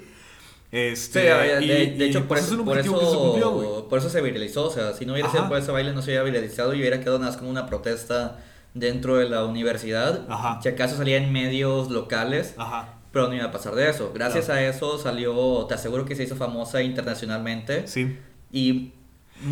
Este, 0.71 1.21
Sí, 1.21 1.27
de, 1.27 1.65
y- 1.65 1.97
de 1.97 2.05
y, 2.05 2.09
hecho, 2.09 2.19
por 2.21 2.27
pues, 2.37 2.45
eso, 2.45 2.57
por, 2.63 2.69
objetivo 2.69 2.99
que 2.99 3.05
se 3.05 3.15
cumplió, 3.15 3.61
eso, 3.61 3.87
por 3.89 3.99
eso 3.99 4.09
se 4.09 4.21
viralizó. 4.21 4.65
O 4.67 4.71
sea, 4.71 4.93
si 4.93 5.05
no 5.05 5.13
hubiera 5.13 5.27
Ajá. 5.27 5.37
sido 5.37 5.49
por 5.49 5.57
ese 5.59 5.71
baile, 5.71 5.93
no 5.93 6.01
se 6.01 6.09
hubiera 6.11 6.23
viralizado 6.23 6.73
y 6.73 6.79
hubiera 6.79 6.99
quedado 6.99 7.19
nada 7.19 7.31
más 7.31 7.37
como 7.37 7.51
una 7.51 7.65
protesta 7.67 8.39
dentro 8.73 9.17
de 9.17 9.29
la 9.29 9.45
universidad. 9.45 10.25
Ajá. 10.29 10.59
Si 10.61 10.69
acaso 10.69 10.95
salía 10.97 11.17
en 11.17 11.31
medios 11.31 11.89
locales. 11.89 12.53
Ajá. 12.57 12.95
Pero 13.11 13.27
no 13.27 13.33
iba 13.35 13.45
a 13.45 13.51
pasar 13.51 13.73
de 13.73 13.89
eso. 13.89 14.11
Gracias 14.13 14.45
Claro. 14.45 14.59
a 14.61 14.63
eso 14.65 14.97
salió, 14.99 15.65
te 15.67 15.73
aseguro 15.73 16.05
que 16.05 16.15
se 16.15 16.23
hizo 16.23 16.35
famosa 16.35 16.81
internacionalmente. 16.83 17.87
Sí. 17.87 18.17
Y 18.51 18.93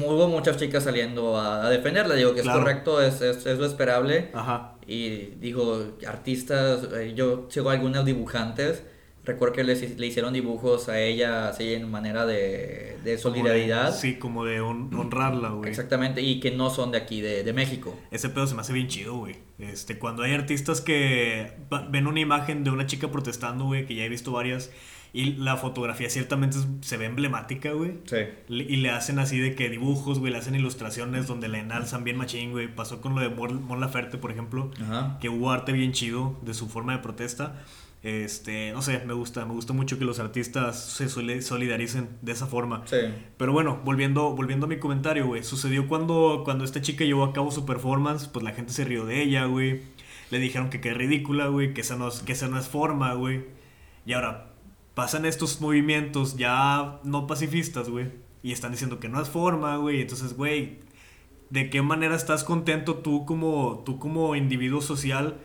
hubo 0.06 0.28
muchas 0.28 0.58
chicas 0.58 0.84
saliendo 0.84 1.38
a, 1.38 1.66
a 1.66 1.70
defenderla. 1.70 2.14
Digo 2.16 2.36
que 2.36 2.42
Claro. 2.42 2.60
es 2.60 2.64
correcto, 2.64 3.02
es, 3.02 3.22
es, 3.22 3.46
es 3.48 3.58
lo 3.58 3.66
esperable. 3.66 4.30
Ajá. 4.34 4.74
Y 4.86 5.34
digo, 5.40 5.84
artistas, 6.08 6.82
eh, 6.96 7.14
yo 7.16 7.48
sigo 7.50 7.70
algunas 7.72 8.06
dibujantes. 8.06 8.84
Recuerdo 9.28 9.54
que 9.56 9.64
les- 9.64 10.00
le 10.00 10.08
hicieron 10.08 10.34
dibujos 10.34 10.90
a 10.90 11.00
ella 11.02 11.50
así 11.50 11.74
en 11.74 11.92
manera 11.92 12.26
de, 12.26 12.98
de 13.04 13.18
solidaridad. 13.18 13.88
Como 13.90 13.92
de- 13.94 14.00
sí, 14.02 14.16
como 14.16 14.46
de 14.46 14.62
hon- 14.62 14.94
honrarla, 14.98 15.50
güey. 15.50 15.70
Exactamente, 15.70 16.22
y 16.22 16.40
que 16.40 16.50
no 16.52 16.70
son 16.70 16.92
de 16.92 16.98
aquí, 16.98 17.22
de, 17.22 17.44
de 17.44 17.54
México. 17.54 17.94
Ese 18.10 18.30
pedo 18.30 18.48
se 18.48 18.56
me 18.56 18.62
hace 18.62 18.72
bien 18.74 18.88
chido, 18.88 19.18
güey. 19.18 19.36
Este, 19.60 20.00
cuando 20.00 20.24
hay 20.24 20.34
artistas 20.34 20.82
que 20.82 21.52
ven 21.92 22.08
una 22.08 22.20
imagen 22.22 22.64
de 22.64 22.70
una 22.72 22.86
chica 22.86 23.12
protestando, 23.12 23.66
güey, 23.66 23.86
que 23.86 23.96
ya 23.96 24.06
he 24.06 24.10
visto 24.10 24.32
varias, 24.32 24.72
y 25.14 25.34
la 25.34 25.58
fotografía 25.58 26.10
ciertamente 26.10 26.58
se 26.82 26.98
ve 26.98 27.06
emblemática, 27.06 27.72
güey. 27.72 27.96
Sí. 28.06 28.18
Le- 28.48 28.64
Y 28.64 28.78
le 28.78 28.92
hacen 28.92 29.20
así 29.20 29.40
de 29.40 29.56
que 29.56 29.70
dibujos, 29.70 30.20
güey, 30.20 30.32
le 30.32 30.38
hacen 30.38 30.56
ilustraciones 30.56 31.28
donde 31.28 31.48
la 31.48 31.60
enalzan 31.60 32.04
bien 32.04 32.18
machín, 32.18 32.52
güey. 32.52 32.68
Pasó 32.74 33.02
con 33.02 33.16
lo 33.16 33.22
de 33.22 33.30
Mon 33.30 33.64
Mon 33.64 33.80
Laferte, 33.82 34.18
por 34.18 34.32
ejemplo, 34.32 34.72
Ajá. 34.82 35.18
que 35.20 35.28
hubo 35.30 35.52
arte 35.52 35.72
bien 35.74 35.92
chido 35.92 36.38
de 36.44 36.54
su 36.54 36.68
forma 36.70 36.94
de 36.94 37.00
protesta. 37.00 37.64
Este, 38.04 38.72
no 38.72 38.82
sé, 38.82 39.04
me 39.06 39.14
gusta, 39.14 39.46
me 39.46 39.54
gusta 39.54 39.74
mucho 39.74 39.98
que 40.00 40.06
los 40.06 40.20
artistas 40.20 40.82
se 40.92 41.10
soli- 41.10 41.42
solidaricen 41.42 42.10
de 42.22 42.32
esa 42.32 42.46
forma. 42.48 42.84
Sí. 42.86 42.98
Pero 43.38 43.52
bueno, 43.54 43.82
volviendo, 43.84 44.36
volviendo 44.36 44.66
a 44.66 44.70
mi 44.70 44.78
comentario, 44.78 45.26
güey. 45.28 45.44
Sucedió 45.44 45.88
cuando, 45.88 46.42
cuando 46.46 46.64
esta 46.64 46.82
chica 46.82 47.04
llevó 47.06 47.24
a 47.24 47.34
cabo 47.34 47.52
su 47.52 47.66
performance, 47.66 48.28
pues 48.28 48.44
la 48.44 48.52
gente 48.52 48.72
se 48.72 48.86
rió 48.86 49.06
de 49.06 49.22
ella, 49.24 49.46
güey. 49.46 49.82
Le 50.30 50.40
dijeron 50.40 50.70
que 50.70 50.80
qué 50.80 50.94
ridícula, 50.94 51.48
güey, 51.48 51.74
que 51.74 51.82
esa 51.82 51.96
no 51.96 52.08
es, 52.10 52.20
que 52.22 52.34
esa 52.34 52.48
no 52.48 52.60
es 52.60 52.68
forma, 52.68 53.14
güey. 53.14 53.46
Y 54.06 54.14
ahora, 54.14 54.52
pasan 54.94 55.26
estos 55.26 55.60
movimientos 55.60 56.38
ya 56.38 57.00
no 57.04 57.28
pacifistas, 57.28 57.90
güey. 57.90 58.08
Y 58.44 58.52
están 58.52 58.72
diciendo 58.72 59.00
que 59.00 59.10
no 59.10 59.22
es 59.22 59.30
forma, 59.30 59.76
güey. 59.78 60.02
Entonces, 60.02 60.36
güey, 60.38 60.80
¿de 61.50 61.70
qué 61.70 61.82
manera 61.82 62.16
estás 62.16 62.44
contento 62.44 62.96
tú 62.96 63.26
como, 63.26 63.84
tú 63.86 64.00
como 64.00 64.36
individuo 64.36 64.82
social? 64.82 65.38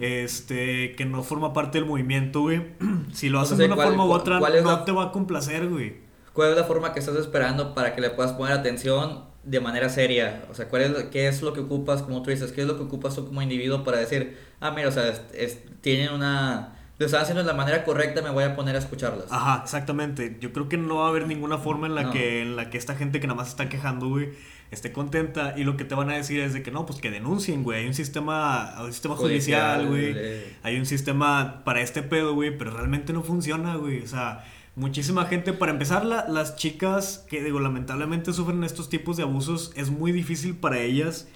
Este, 0.00 0.94
que 0.96 1.04
no 1.04 1.22
forma 1.22 1.52
parte 1.52 1.78
del 1.78 1.86
movimiento, 1.88 2.42
güey. 2.42 2.62
Si 3.12 3.28
lo 3.28 3.44
sé 3.44 3.56
de 3.56 3.66
una 3.66 3.74
cuál- 3.76 3.88
forma 3.88 4.06
u 4.06 4.12
otra, 4.12 4.38
no 4.40 4.48
la- 4.48 4.84
te 4.84 4.92
va 4.92 5.04
a 5.04 5.12
complacer, 5.12 5.68
güey. 5.68 6.06
¿cuál 6.32 6.50
es 6.50 6.56
la 6.56 6.64
forma 6.64 6.92
que 6.92 7.00
estás 7.00 7.16
esperando 7.16 7.74
para 7.74 7.94
que 7.96 8.00
le 8.00 8.10
puedas 8.10 8.32
poner 8.32 8.52
atención 8.54 9.24
de 9.42 9.60
manera 9.60 9.88
seria? 9.88 10.44
O 10.50 10.54
sea, 10.54 10.68
¿cuál 10.68 10.82
es, 10.82 10.90
lo- 10.90 11.10
¿qué 11.10 11.26
es 11.26 11.42
lo 11.42 11.52
que 11.52 11.60
ocupas, 11.60 12.02
como 12.02 12.22
tú 12.22 12.30
dices, 12.30 12.52
qué 12.52 12.60
es 12.60 12.66
lo 12.68 12.76
que 12.76 12.84
ocupas 12.84 13.14
tú 13.16 13.26
como 13.26 13.42
individuo 13.42 13.82
para 13.82 13.98
decir, 13.98 14.36
ah, 14.60 14.70
mira, 14.70 14.88
o 14.88 14.92
sea, 14.92 15.08
es- 15.08 15.22
es- 15.34 15.58
tienen 15.80 16.12
una... 16.12 16.77
Lo 16.98 17.06
están 17.06 17.22
haciendo 17.22 17.42
de 17.42 17.46
la 17.46 17.54
manera 17.54 17.84
correcta, 17.84 18.22
me 18.22 18.30
voy 18.30 18.42
a 18.44 18.56
poner 18.56 18.74
a 18.74 18.78
escucharlas. 18.80 19.26
Ajá, 19.30 19.60
exactamente. 19.62 20.36
Yo 20.40 20.52
creo 20.52 20.68
que 20.68 20.76
no 20.76 20.96
va 20.96 21.06
a 21.06 21.08
haber 21.10 21.26
ninguna 21.28 21.58
forma 21.58 21.86
en 21.86 21.94
la 21.94 22.02
No. 22.04 22.10
que 22.10 22.42
en 22.42 22.56
la 22.56 22.70
que 22.70 22.78
esta 22.78 22.96
gente 22.96 23.20
que 23.20 23.26
nada 23.28 23.36
más 23.36 23.48
está 23.48 23.68
quejando, 23.68 24.08
güey, 24.08 24.30
esté 24.72 24.90
contenta 24.92 25.54
y 25.56 25.62
lo 25.64 25.76
que 25.76 25.84
te 25.84 25.94
van 25.94 26.10
a 26.10 26.16
decir 26.16 26.40
es 26.40 26.52
de 26.54 26.62
que 26.62 26.70
no, 26.72 26.86
pues 26.86 27.00
que 27.00 27.10
denuncien, 27.10 27.62
güey. 27.62 27.80
Hay 27.82 27.86
un 27.86 27.94
sistema, 27.94 28.76
hay 28.76 28.86
un 28.86 28.92
sistema 28.92 29.14
judicial, 29.16 29.86
güey. 29.86 30.12
eh, 30.16 30.56
Hay 30.64 30.76
un 30.78 30.86
sistema 30.86 31.62
para 31.64 31.80
este 31.82 32.02
pedo, 32.02 32.34
güey, 32.34 32.58
pero 32.58 32.72
realmente 32.72 33.12
no 33.12 33.22
funciona, 33.22 33.76
güey. 33.76 34.02
O 34.02 34.08
sea, 34.08 34.44
muchísima 34.74 35.24
gente, 35.26 35.52
para 35.52 35.70
empezar, 35.70 36.04
la- 36.04 36.26
las 36.28 36.56
chicas 36.56 37.24
que, 37.30 37.42
digo, 37.44 37.60
lamentablemente 37.60 38.32
sufren 38.32 38.64
estos 38.64 38.88
tipos 38.88 39.16
de 39.16 39.22
abusos, 39.22 39.72
es 39.76 39.90
muy 39.90 40.10
difícil 40.10 40.56
para 40.56 40.78
ellas. 40.80 41.28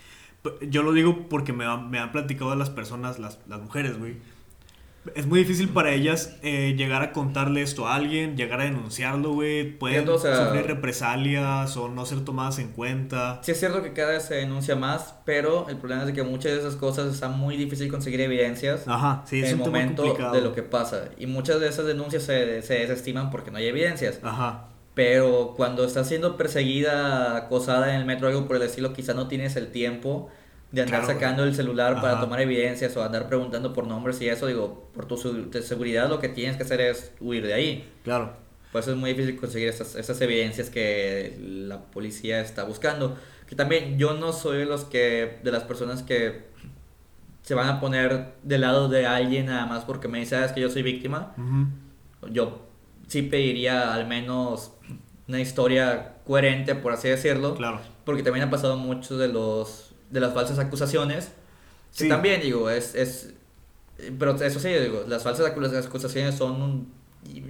Yo 0.68 0.82
lo 0.82 0.92
digo 0.92 1.28
porque 1.28 1.52
me, 1.52 1.64
me 1.88 2.00
han 2.00 2.10
platicado 2.10 2.54
las 2.56 2.68
personas, 2.68 3.20
las, 3.20 3.38
las 3.48 3.60
mujeres, 3.60 3.96
güey. 3.96 4.16
Es 5.16 5.26
muy 5.26 5.40
difícil 5.40 5.68
para 5.68 5.90
ellas 5.92 6.36
eh, 6.42 6.74
llegar 6.76 7.02
a 7.02 7.10
contarle 7.12 7.62
esto 7.62 7.88
a 7.88 7.96
alguien, 7.96 8.36
llegar 8.36 8.60
a 8.60 8.64
denunciarlo, 8.64 9.32
güey. 9.32 9.76
Pueden 9.76 10.08
o 10.08 10.16
sea- 10.16 10.46
sufrir 10.46 10.64
represalias 10.66 11.76
o 11.76 11.88
no 11.88 12.06
ser 12.06 12.24
tomadas 12.24 12.60
en 12.60 12.68
cuenta. 12.68 13.40
Sí 13.42 13.50
es 13.50 13.58
cierto 13.58 13.82
que 13.82 13.92
cada 13.92 14.12
vez 14.12 14.22
se 14.24 14.34
denuncia 14.36 14.76
más, 14.76 15.14
pero 15.24 15.68
el 15.68 15.76
problema 15.78 16.02
es 16.02 16.06
de 16.06 16.12
que 16.12 16.22
muchas 16.22 16.52
de 16.52 16.58
esas 16.60 16.76
cosas 16.76 17.12
está 17.12 17.28
muy 17.28 17.56
difícil 17.56 17.90
conseguir 17.90 18.20
evidencias 18.20 18.86
Ajá, 18.86 19.24
sí, 19.26 19.40
en 19.40 19.44
es 19.44 19.50
el 19.50 19.56
un 19.56 19.64
tema 19.64 19.78
momento 19.78 20.02
complicado. 20.04 20.34
de 20.36 20.40
lo 20.40 20.54
que 20.54 20.62
pasa. 20.62 21.06
Y 21.18 21.26
muchas 21.26 21.58
de 21.58 21.68
esas 21.68 21.84
denuncias 21.86 22.22
se, 22.22 22.62
se 22.62 22.74
desestiman 22.74 23.30
porque 23.30 23.50
no 23.50 23.58
hay 23.58 23.66
evidencias. 23.66 24.20
Ajá, 24.22 24.68
Pero 24.94 25.54
cuando 25.56 25.84
estás 25.84 26.06
siendo 26.06 26.36
perseguida, 26.36 27.36
acosada 27.36 27.92
en 27.94 28.00
el 28.00 28.04
metro, 28.06 28.28
algo 28.28 28.46
por 28.46 28.54
el 28.56 28.62
estilo, 28.62 28.92
quizá 28.92 29.14
no 29.14 29.26
tienes 29.26 29.56
el 29.56 29.72
tiempo 29.72 30.28
de 30.72 30.82
andar 30.82 31.00
Claro, 31.02 31.14
sacando 31.14 31.44
el 31.44 31.54
celular 31.54 31.96
para 31.96 32.12
Ajá. 32.14 32.20
tomar 32.22 32.40
evidencias 32.40 32.96
o 32.96 33.02
andar 33.04 33.28
preguntando 33.28 33.72
por 33.74 33.86
nombres 33.86 34.20
y 34.22 34.28
eso, 34.28 34.46
digo, 34.46 34.88
por 34.94 35.06
tu 35.06 35.16
seguridad 35.16 36.08
lo 36.08 36.18
que 36.18 36.28
tienes 36.30 36.56
que 36.56 36.62
hacer 36.64 36.80
es 36.80 37.12
huir 37.20 37.46
de 37.46 37.54
ahí. 37.54 37.90
claro. 38.04 38.32
Por 38.72 38.80
eso 38.80 38.92
es 38.92 38.96
muy 38.96 39.10
difícil 39.12 39.36
conseguir 39.38 39.68
estas, 39.68 39.96
estas 39.96 40.18
evidencias 40.22 40.70
que 40.70 41.36
la 41.42 41.82
policía 41.82 42.40
está 42.40 42.64
buscando. 42.64 43.18
Que 43.46 43.54
también 43.54 43.98
yo 43.98 44.14
no 44.14 44.32
soy 44.32 44.60
de 44.60 44.64
los 44.64 44.84
que, 44.86 45.40
de 45.44 45.52
las 45.52 45.62
personas 45.64 46.02
que 46.02 46.46
se 47.42 47.54
van 47.54 47.68
a 47.68 47.80
poner 47.80 48.28
del 48.42 48.62
lado 48.62 48.88
de 48.88 49.04
alguien 49.04 49.44
nada 49.46 49.66
más 49.66 49.84
porque 49.84 50.08
me 50.08 50.20
dice, 50.20 50.36
"Ah, 50.36 50.46
es 50.46 50.52
que 50.52 50.62
yo 50.62 50.70
soy 50.70 50.80
víctima. 50.82 51.34
Ujú. 51.36 52.32
Yo 52.32 52.62
sí 53.08 53.20
pediría 53.20 53.92
al 53.92 54.06
menos 54.06 54.72
una 55.28 55.38
historia 55.40 56.14
coherente, 56.26 56.74
por 56.74 56.92
así 56.92 57.08
decirlo. 57.10 57.54
Claro. 57.56 57.78
Porque 58.06 58.22
también 58.22 58.46
ha 58.46 58.50
pasado 58.50 58.76
mucho 58.78 59.18
de 59.18 59.28
los 59.28 59.91
de 60.12 60.20
las 60.20 60.32
falsas 60.34 60.58
acusaciones. 60.58 61.32
Que 61.96 62.04
Sí. 62.04 62.08
también, 62.08 62.40
digo, 62.40 62.70
es, 62.70 62.94
es... 62.94 63.34
Pero 64.18 64.34
eso 64.36 64.58
sí, 64.60 64.68
digo, 64.68 65.04
las 65.08 65.22
falsas 65.22 65.46
acu- 65.54 65.86
acusaciones 65.86 66.34
son 66.36 66.62
un, 66.62 66.92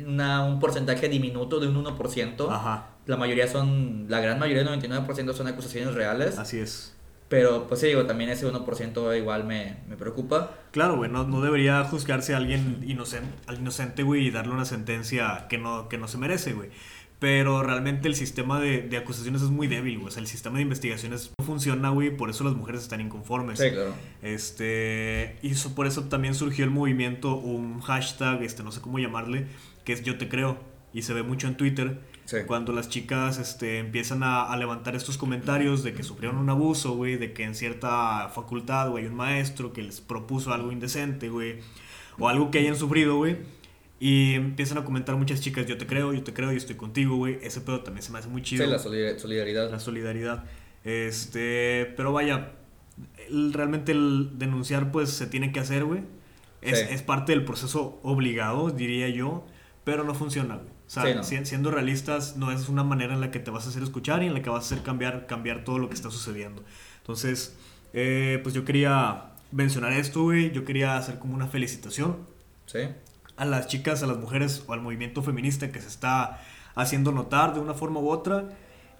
una- 0.06 0.44
un 0.44 0.58
porcentaje 0.60 1.08
diminuto 1.08 1.60
de 1.60 1.68
un 1.68 1.76
1%. 1.76 2.50
Ajá, 2.50 2.86
La 3.06 3.16
mayoría 3.16 3.48
son, 3.48 4.06
la 4.08 4.20
gran 4.20 4.38
mayoría, 4.38 4.62
el 4.62 4.68
99% 4.68 5.32
son 5.34 5.46
acusaciones 5.48 5.94
reales. 5.94 6.38
así 6.38 6.58
es. 6.58 6.94
Pero 7.28 7.66
pues 7.66 7.80
sí, 7.80 7.86
digo, 7.86 8.04
también 8.04 8.28
ese 8.28 8.46
1% 8.46 9.16
igual 9.18 9.44
me, 9.44 9.78
me 9.88 9.96
preocupa. 9.96 10.50
Claro, 10.70 10.96
güey, 10.96 11.10
no, 11.10 11.24
no 11.26 11.40
debería 11.40 11.82
juzgarse 11.84 12.34
a 12.34 12.36
alguien 12.36 12.84
inocente, 12.86 13.32
al 13.46 13.58
inocente, 13.58 14.02
güey, 14.02 14.26
y 14.26 14.30
darle 14.30 14.52
una 14.52 14.66
sentencia 14.66 15.46
que 15.48 15.56
no, 15.56 15.88
que 15.88 15.96
no 15.96 16.08
se 16.08 16.18
merece, 16.18 16.52
güey. 16.52 16.68
Pero 17.22 17.62
realmente 17.62 18.08
el 18.08 18.16
sistema 18.16 18.58
de, 18.58 18.82
de 18.82 18.96
acusaciones 18.96 19.42
es 19.42 19.50
muy 19.50 19.68
débil, 19.68 19.94
güey. 19.98 20.08
O 20.08 20.10
sea, 20.10 20.20
el 20.20 20.26
sistema 20.26 20.56
de 20.56 20.62
investigaciones 20.62 21.30
no 21.38 21.44
funciona, 21.46 21.90
güey, 21.90 22.10
por 22.16 22.28
eso 22.30 22.42
las 22.42 22.54
mujeres 22.56 22.82
están 22.82 23.00
inconformes. 23.00 23.60
Sí, 23.60 23.70
claro. 23.70 23.94
Este, 24.22 25.36
y 25.40 25.52
eso- 25.52 25.72
por 25.76 25.86
eso 25.86 26.02
también 26.08 26.34
surgió 26.34 26.64
el 26.64 26.72
movimiento, 26.72 27.36
un 27.36 27.80
hashtag, 27.80 28.42
este, 28.42 28.64
no 28.64 28.72
sé 28.72 28.80
cómo 28.80 28.98
llamarle, 28.98 29.46
que 29.84 29.92
es 29.92 30.02
Yo 30.02 30.18
Te 30.18 30.28
Creo. 30.28 30.58
Y 30.92 31.02
se 31.02 31.14
ve 31.14 31.22
mucho 31.22 31.46
en 31.46 31.56
Twitter. 31.56 32.00
Sí. 32.24 32.38
Cuando 32.46 32.72
las 32.72 32.88
chicas 32.88 33.38
este, 33.38 33.78
empiezan 33.78 34.24
a, 34.24 34.42
a 34.42 34.56
levantar 34.56 34.96
estos 34.96 35.16
comentarios 35.16 35.84
de 35.84 35.92
que 35.94 36.02
sufrieron 36.02 36.38
un 36.38 36.50
abuso, 36.50 36.96
güey, 36.96 37.16
de 37.18 37.32
que 37.32 37.44
en 37.44 37.54
cierta 37.54 38.28
facultad, 38.34 38.90
güey, 38.90 39.04
hay 39.04 39.10
un 39.10 39.16
maestro 39.16 39.72
que 39.72 39.82
les 39.82 40.00
propuso 40.00 40.52
algo 40.52 40.72
indecente, 40.72 41.28
güey, 41.28 41.60
o 42.18 42.28
algo 42.28 42.50
que 42.50 42.58
hayan 42.58 42.74
sufrido, 42.76 43.16
güey, 43.16 43.36
y 44.04 44.34
empiezan 44.34 44.78
a 44.78 44.84
comentar 44.84 45.14
muchas 45.14 45.40
chicas, 45.40 45.64
yo 45.66 45.78
te 45.78 45.86
creo, 45.86 46.12
yo 46.12 46.24
te 46.24 46.32
creo, 46.34 46.50
yo 46.50 46.56
estoy 46.56 46.74
contigo, 46.74 47.14
güey, 47.14 47.38
ese 47.42 47.60
pedo 47.60 47.82
también 47.82 48.02
se 48.02 48.10
me 48.10 48.18
hace 48.18 48.28
muy 48.28 48.42
chido. 48.42 48.64
Sí, 48.64 48.70
la 48.70 48.78
solidar- 48.80 49.16
solidaridad. 49.20 49.70
la 49.70 49.78
solidaridad. 49.78 50.44
Este, 50.84 51.92
pero 51.96 52.12
vaya, 52.12 52.50
realmente 53.52 53.92
el 53.92 54.30
denunciar, 54.38 54.90
pues, 54.90 55.10
se 55.10 55.26
tiene 55.26 55.52
que 55.52 55.60
hacer, 55.60 55.84
güey. 55.84 56.00
Es, 56.62 56.78
Sí. 56.80 56.86
es 56.90 57.02
parte 57.02 57.32
del 57.32 57.44
proceso 57.44 58.00
obligado, 58.02 58.70
diría 58.70 59.08
yo, 59.08 59.44
pero 59.84 60.04
no 60.04 60.14
funciona, 60.14 60.56
güey. 60.56 60.68
O 60.68 60.90
sea, 60.92 61.04
Sí, 61.06 61.14
no. 61.14 61.22
si- 61.22 61.46
siendo 61.46 61.70
realistas, 61.70 62.36
no 62.36 62.50
es 62.52 62.68
una 62.68 62.84
manera 62.84 63.14
en 63.14 63.20
la 63.20 63.30
que 63.30 63.38
te 63.38 63.50
vas 63.50 63.66
a 63.66 63.70
hacer 63.70 63.82
escuchar 63.82 64.22
y 64.22 64.26
en 64.26 64.34
la 64.34 64.42
que 64.42 64.50
vas 64.50 64.64
a 64.64 64.74
hacer 64.74 64.84
cambiar, 64.84 65.26
cambiar 65.26 65.64
todo 65.64 65.78
lo 65.78 65.88
que 65.88 65.94
está 65.94 66.10
sucediendo. 66.10 66.62
Entonces, 66.98 67.56
eh, 67.92 68.40
pues 68.42 68.54
yo 68.54 68.64
quería 68.64 69.26
mencionar 69.52 69.92
esto, 69.92 70.22
güey. 70.22 70.50
Yo 70.52 70.64
quería 70.64 70.96
hacer 70.96 71.18
como 71.18 71.34
una 71.34 71.46
felicitación 71.46 72.16
Sí. 72.66 72.80
A 73.36 73.44
las 73.44 73.66
chicas, 73.66 74.02
a 74.02 74.06
las 74.06 74.18
mujeres 74.18 74.64
o 74.66 74.72
al 74.72 74.80
movimiento 74.80 75.22
feminista 75.22 75.72
que 75.72 75.80
se 75.80 75.88
está 75.88 76.40
haciendo 76.74 77.12
notar 77.12 77.54
de 77.54 77.60
una 77.60 77.74
forma 77.74 78.00
u 78.00 78.08
otra. 78.08 78.48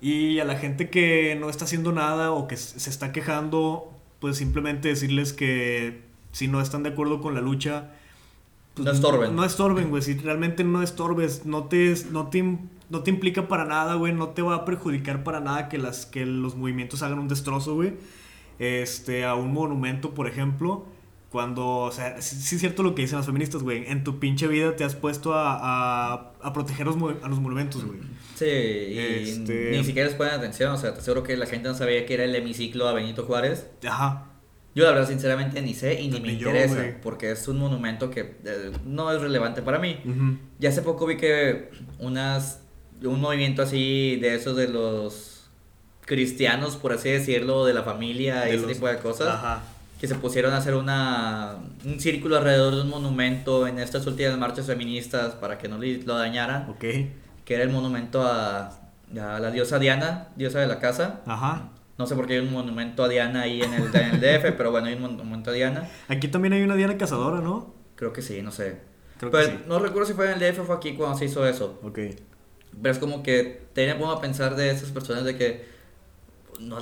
Y 0.01 0.41
a 0.41 0.45
la 0.45 0.57
gente 0.57 0.91
que 0.91 1.37
no 1.39 1.49
está 1.49 1.65
haciendo 1.65 1.93
nada 1.93 2.33
o 2.33 2.49
que 2.49 2.57
se 2.57 2.91
está 2.91 3.13
quejando, 3.13 3.93
pues 4.21 4.37
simplemente 4.37 4.89
decirles 4.89 5.33
que 5.33 6.03
si 6.33 6.49
no 6.49 6.61
están 6.61 6.83
de 6.83 6.91
acuerdo 6.91 7.21
con 7.21 7.35
la 7.35 7.41
lucha, 7.41 7.91
pues 8.75 8.87
No 8.87 8.93
estorben. 8.93 9.37
No 9.37 9.45
estorben, 9.45 9.91
güey. 9.91 10.03
Si 10.03 10.15
realmente 10.15 10.65
no 10.65 10.83
estorbes, 10.83 11.45
no 11.45 11.65
te, 11.65 11.95
no 12.11 12.29
te, 12.29 12.59
no 12.89 13.03
te 13.03 13.11
implica 13.11 13.47
para 13.47 13.65
nada, 13.65 13.95
güey. 13.95 14.15
No 14.15 14.29
te 14.29 14.43
va 14.43 14.55
a 14.55 14.65
perjudicar 14.65 15.25
para 15.25 15.41
nada 15.41 15.69
que, 15.69 15.79
las, 15.79 16.07
que 16.07 16.25
los 16.25 16.57
movimientos 16.57 17.03
hagan 17.03 17.19
un 17.19 17.29
destrozo, 17.29 17.75
güey. 17.75 17.95
Este, 18.59 19.25
a 19.25 19.35
un 19.35 19.53
monumento, 19.53 20.15
por 20.15 20.27
ejemplo. 20.27 20.87
Cuando, 21.33 21.67
o 21.79 21.91
sea, 21.93 22.21
sí, 22.21 22.37
sí 22.37 22.57
es 22.57 22.61
cierto 22.61 22.83
lo 22.83 22.95
que 22.95 23.03
dicen 23.03 23.17
las 23.17 23.25
feministas, 23.27 23.63
güey. 23.63 23.87
En 23.91 24.05
tu 24.05 24.19
pinche 24.21 24.47
vida 24.47 24.77
te 24.77 24.85
has 24.85 24.95
puesto 24.95 25.33
a, 25.33 25.57
a, 26.13 26.33
a 26.43 26.53
proteger 26.53 26.87
los, 26.87 26.97
a 27.23 27.29
los 27.29 27.41
monumentos, 27.41 27.83
güey. 27.85 27.99
Sí, 28.35 28.45
y 28.45 28.99
Este- 28.99 29.71
ni 29.71 29.83
siquiera 29.83 30.09
les 30.09 30.17
ponen 30.17 30.35
atención, 30.35 30.73
o 30.73 30.77
sea, 30.77 30.93
te 30.93 31.01
aseguro 31.01 31.23
que 31.23 31.37
la 31.39 31.47
gente 31.47 31.69
no 31.69 31.75
sabía 31.75 32.05
que 32.05 32.13
era 32.15 32.25
el 32.25 32.35
hemiciclo 32.35 32.87
a 32.87 32.93
Benito 32.93 33.25
Juárez. 33.25 33.67
Ajá. 33.89 34.27
Yo 34.75 34.85
la 34.85 34.91
verdad 34.93 35.09
sinceramente 35.09 35.61
ni 35.63 35.75
sé 35.75 36.01
y 36.01 36.09
ni 36.09 36.21
me 36.21 36.29
Ni 36.33 36.39
yo, 36.39 36.49
interesa, 36.49 36.97
porque 37.03 37.31
es 37.31 37.47
un 37.49 37.59
monumento 37.59 38.11
que 38.11 38.21
eh, 38.45 38.73
no 38.85 39.11
es 39.13 39.21
relevante 39.21 39.63
para 39.63 39.79
mí. 39.79 39.99
Ujú. 40.05 40.37
Ya 40.59 40.69
hace 40.69 40.83
poco 40.83 41.07
vi 41.07 41.17
que 41.17 41.71
unas 41.99 42.61
un 43.05 43.21
movimiento 43.21 43.63
así 43.63 44.17
de 44.21 44.35
esos 44.35 44.57
de 44.57 44.69
los 44.69 45.51
cristianos, 46.05 46.77
por 46.77 46.93
así 46.93 47.09
decirlo, 47.11 47.65
de 47.65 47.75
la 47.75 47.83
familia 47.83 48.47
y 48.49 48.51
De 48.53 48.57
ese 48.57 48.67
los- 48.67 48.73
tipo 48.75 48.87
de 48.89 48.99
cosas, 48.99 49.29
Ajá. 49.29 49.63
Que 50.03 50.09
se 50.09 50.17
pusieron 50.17 50.53
a 50.53 50.57
hacer 50.57 50.75
una 50.75 51.59
un 51.85 52.01
círculo 52.01 52.37
alrededor 52.37 52.75
de 52.75 52.81
un 52.81 52.89
monumento 52.89 53.69
en 53.69 53.79
estas 53.79 54.05
últimas 54.09 54.37
marchas 54.37 54.67
feministas 54.67 55.35
para 55.37 55.59
que 55.59 55.69
no 55.69 55.79
lo 55.79 56.19
dañaran, 56.19 56.69
Ok. 56.71 56.81
que 57.45 57.55
era 57.55 57.63
el 57.63 57.71
monumento 57.71 58.21
a, 58.27 58.67
a 59.17 59.39
la 59.39 59.51
diosa 59.53 59.79
Diana, 59.79 60.27
diosa 60.35 60.59
de 60.59 60.67
la 60.67 60.81
casa. 60.81 61.21
Ajá. 61.25 61.69
No 61.99 62.09
sé 62.09 62.17
por 62.17 62.27
qué 62.27 62.33
hay 62.35 62.41
un 62.41 62.53
monumento 62.53 63.05
a 63.05 63.09
Diana 63.09 63.43
ahí 63.43 63.63
en 63.63 63.75
el, 63.75 63.95
en 63.95 64.15
el 64.17 64.21
DF, 64.21 64.53
pero 64.57 64.73
bueno, 64.73 64.89
hay 64.89 64.95
un 64.95 65.03
monumento 65.03 65.51
a 65.51 65.53
Diana. 65.53 65.89
Aquí 66.09 66.27
también 66.27 66.53
hay 66.55 66.63
una 66.63 66.75
Diana 66.75 66.99
Cazadora, 66.99 67.41
¿no? 67.41 67.73
Creo 67.95 68.13
que 68.13 68.23
sí, 68.23 68.43
no 68.43 68.51
sé. 68.51 68.79
Creo 69.19 69.31
Pero 69.31 69.47
que 69.47 69.53
sí. 69.53 69.63
no 69.69 69.79
recuerdo 69.79 70.09
si 70.09 70.15
fue 70.15 70.33
en 70.33 70.43
el 70.43 70.53
DF 70.53 70.63
o 70.63 70.65
fue 70.65 70.75
aquí 70.75 70.95
cuando 70.95 71.17
se 71.17 71.27
hizo 71.27 71.47
eso. 71.47 71.79
Ok. 71.85 72.01
Pero 72.83 72.93
es 72.93 72.99
como 72.99 73.23
que 73.23 73.67
te 73.73 73.95
pongo 73.95 74.11
a 74.11 74.21
pensar 74.21 74.57
de 74.57 74.69
esas 74.73 74.91
personas 74.91 75.23
de 75.23 75.37
que 75.37 75.65
no, 76.63 76.79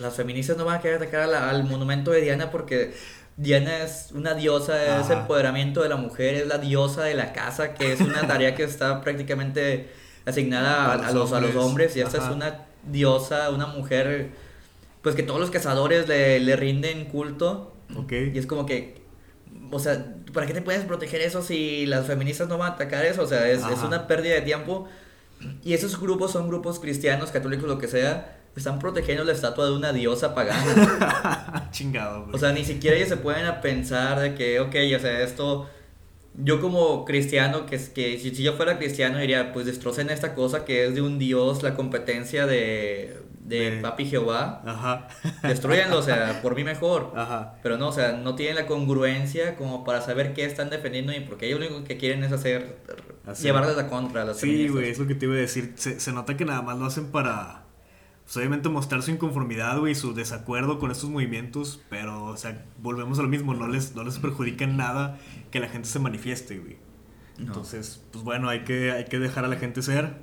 las 0.00 0.14
feministas 0.14 0.56
no 0.56 0.64
van 0.64 0.78
a 0.78 0.80
querer 0.80 0.96
atacar 0.98 1.20
a 1.22 1.26
la- 1.26 1.50
al 1.50 1.64
monumento 1.64 2.10
de 2.10 2.20
Diana 2.20 2.50
porque 2.50 2.94
Diana 3.36 3.84
es 3.84 4.08
una 4.12 4.34
diosa, 4.34 4.82
es 5.00 5.06
Ajá. 5.06 5.20
empoderamiento 5.20 5.82
de 5.82 5.88
la 5.88 5.96
mujer, 5.96 6.34
es 6.34 6.46
la 6.46 6.58
diosa 6.58 7.02
de 7.04 7.14
la 7.14 7.32
casa, 7.32 7.74
que 7.74 7.92
es 7.92 8.00
una 8.00 8.26
tarea 8.26 8.54
que 8.54 8.64
está 8.64 9.00
prácticamente 9.02 9.90
asignada 10.26 10.92
a, 10.92 11.12
los 11.12 11.32
a 11.32 11.40
los 11.40 11.54
hombres. 11.56 11.96
y 11.96 12.00
esta 12.00 12.18
Ajá. 12.18 12.28
es 12.30 12.36
una 12.36 12.64
diosa, 12.90 13.50
una 13.50 13.66
mujer, 13.66 14.30
pues 15.02 15.14
que 15.14 15.22
todos 15.22 15.40
los 15.40 15.50
cazadores 15.50 16.08
le, 16.08 16.40
le 16.40 16.56
rinden 16.56 17.06
culto 17.06 17.74
Ok. 17.96 18.12
y 18.34 18.38
es 18.38 18.46
como 18.46 18.66
que, 18.66 19.00
o 19.72 19.78
sea, 19.78 20.14
¿para 20.32 20.46
qué 20.46 20.52
te 20.54 20.62
puedes 20.62 20.84
proteger 20.84 21.20
eso 21.22 21.42
si 21.42 21.86
las 21.86 22.06
feministas 22.06 22.48
no 22.48 22.58
van 22.58 22.72
a 22.72 22.74
atacar 22.74 23.04
eso? 23.04 23.22
O 23.22 23.26
sea, 23.26 23.48
es, 23.48 23.60
es 23.64 23.82
una 23.82 24.06
pérdida 24.06 24.34
de 24.34 24.42
tiempo. 24.42 24.88
Y 25.64 25.72
esos 25.72 25.98
grupos 25.98 26.32
son 26.32 26.48
grupos 26.48 26.78
cristianos, 26.80 27.30
católicos, 27.30 27.66
lo 27.66 27.78
que 27.78 27.88
sea, 27.88 28.39
están 28.56 28.78
protegiendo 28.78 29.24
la 29.24 29.32
estatua 29.32 29.66
de 29.66 29.72
una 29.72 29.92
diosa 29.92 30.34
pagana. 30.34 31.68
Chingado, 31.70 32.24
güey. 32.24 32.34
O 32.34 32.38
sea, 32.38 32.52
ni 32.52 32.64
siquiera 32.64 32.96
ellos 32.96 33.08
se 33.08 33.16
pueden 33.16 33.46
a 33.46 33.60
pensar 33.60 34.18
de 34.20 34.34
que, 34.34 34.60
ok, 34.60 34.74
o 34.96 35.00
sea, 35.00 35.22
esto 35.22 35.68
yo 36.34 36.60
como 36.60 37.04
cristiano, 37.04 37.66
que, 37.66 37.76
que 37.92 38.18
si, 38.18 38.34
si 38.34 38.42
yo 38.42 38.54
fuera 38.54 38.78
cristiano 38.78 39.18
diría, 39.18 39.52
pues 39.52 39.66
destrocen 39.66 40.10
esta 40.10 40.34
cosa 40.34 40.64
que 40.64 40.86
es 40.86 40.94
de 40.94 41.02
un 41.02 41.18
dios, 41.18 41.62
la 41.62 41.74
competencia 41.74 42.46
de, 42.46 43.20
de 43.40 43.78
papi 43.82 44.06
Jehová. 44.06 44.62
Ajá. 44.64 45.08
Destruyanlo, 45.42 45.98
o 45.98 46.02
sea, 46.02 46.40
por 46.40 46.54
mí 46.54 46.64
mejor. 46.64 47.12
Ajá. 47.16 47.56
Pero 47.62 47.78
no, 47.78 47.88
o 47.88 47.92
sea, 47.92 48.12
no 48.12 48.36
tienen 48.36 48.56
la 48.56 48.66
congruencia 48.66 49.56
como 49.56 49.84
para 49.84 50.00
saber 50.00 50.32
qué 50.32 50.44
están 50.44 50.70
defendiendo 50.70 51.12
y 51.12 51.20
porque 51.20 51.46
ellos 51.46 51.60
lo 51.60 51.66
único 51.66 51.84
que 51.84 51.96
quieren 51.96 52.22
es 52.22 52.32
hacer, 52.32 52.78
Así. 53.26 53.42
llevarles 53.44 53.76
la 53.76 53.88
contra 53.88 54.22
a 54.22 54.24
las 54.24 54.38
Sí, 54.38 54.68
güey, 54.68 54.90
es 54.90 54.98
lo 54.98 55.06
que 55.06 55.16
te 55.16 55.26
iba 55.26 55.34
a 55.34 55.38
decir. 55.38 55.72
Se, 55.76 55.98
se 55.98 56.12
nota 56.12 56.36
que 56.36 56.44
nada 56.44 56.62
más 56.62 56.78
lo 56.78 56.86
hacen 56.86 57.10
para, 57.10 57.64
pues, 58.32 58.36
obviamente, 58.36 58.68
mostrar 58.68 59.02
su 59.02 59.10
inconformidad, 59.10 59.78
güey, 59.80 59.96
su 59.96 60.14
desacuerdo 60.14 60.78
con 60.78 60.92
estos 60.92 61.10
movimientos. 61.10 61.80
Pero, 61.90 62.26
o 62.26 62.36
sea, 62.36 62.64
volvemos 62.80 63.18
a 63.18 63.22
lo 63.22 63.28
mismo, 63.28 63.54
no 63.54 63.66
les, 63.66 63.96
no 63.96 64.04
les 64.04 64.18
perjudica 64.20 64.62
en 64.64 64.76
nada 64.76 65.18
que 65.50 65.58
la 65.58 65.68
gente 65.68 65.88
se 65.88 65.98
manifieste, 65.98 66.58
güey. 66.58 66.76
No. 67.38 67.46
Entonces, 67.46 68.04
pues 68.12 68.22
bueno, 68.22 68.48
hay 68.48 68.60
que, 68.60 68.92
hay 68.92 69.06
que 69.06 69.18
dejar 69.18 69.44
a 69.44 69.48
la 69.48 69.56
gente 69.56 69.82
ser. 69.82 70.14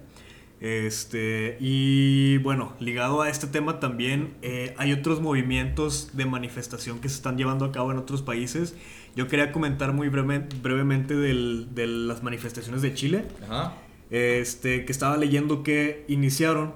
Este, 0.59 1.57
y 1.59 2.37
bueno, 2.39 2.73
ligado 2.79 3.21
a 3.21 3.29
este 3.29 3.45
tema 3.47 3.79
también, 3.79 4.35
eh, 4.41 4.73
hay 4.77 4.91
otros 4.93 5.21
movimientos 5.21 6.11
de 6.13 6.25
manifestación 6.25 6.99
que 6.99 7.09
se 7.09 7.15
están 7.15 7.37
llevando 7.37 7.65
a 7.65 7.71
cabo 7.71 7.91
en 7.91 7.97
otros 7.97 8.21
países. 8.23 8.75
Yo 9.15 9.27
quería 9.27 9.51
comentar 9.51 9.93
muy 9.93 10.09
breve- 10.09 10.47
brevemente 10.61 11.15
del- 11.15 11.67
de 11.75 11.87
las 11.87 12.23
manifestaciones 12.23 12.81
de 12.81 12.93
Chile. 12.93 13.25
Ajá. 13.43 13.75
Este, 14.09 14.85
que 14.85 14.91
estaba 14.91 15.17
leyendo 15.17 15.61
que 15.63 16.05
iniciaron 16.07 16.73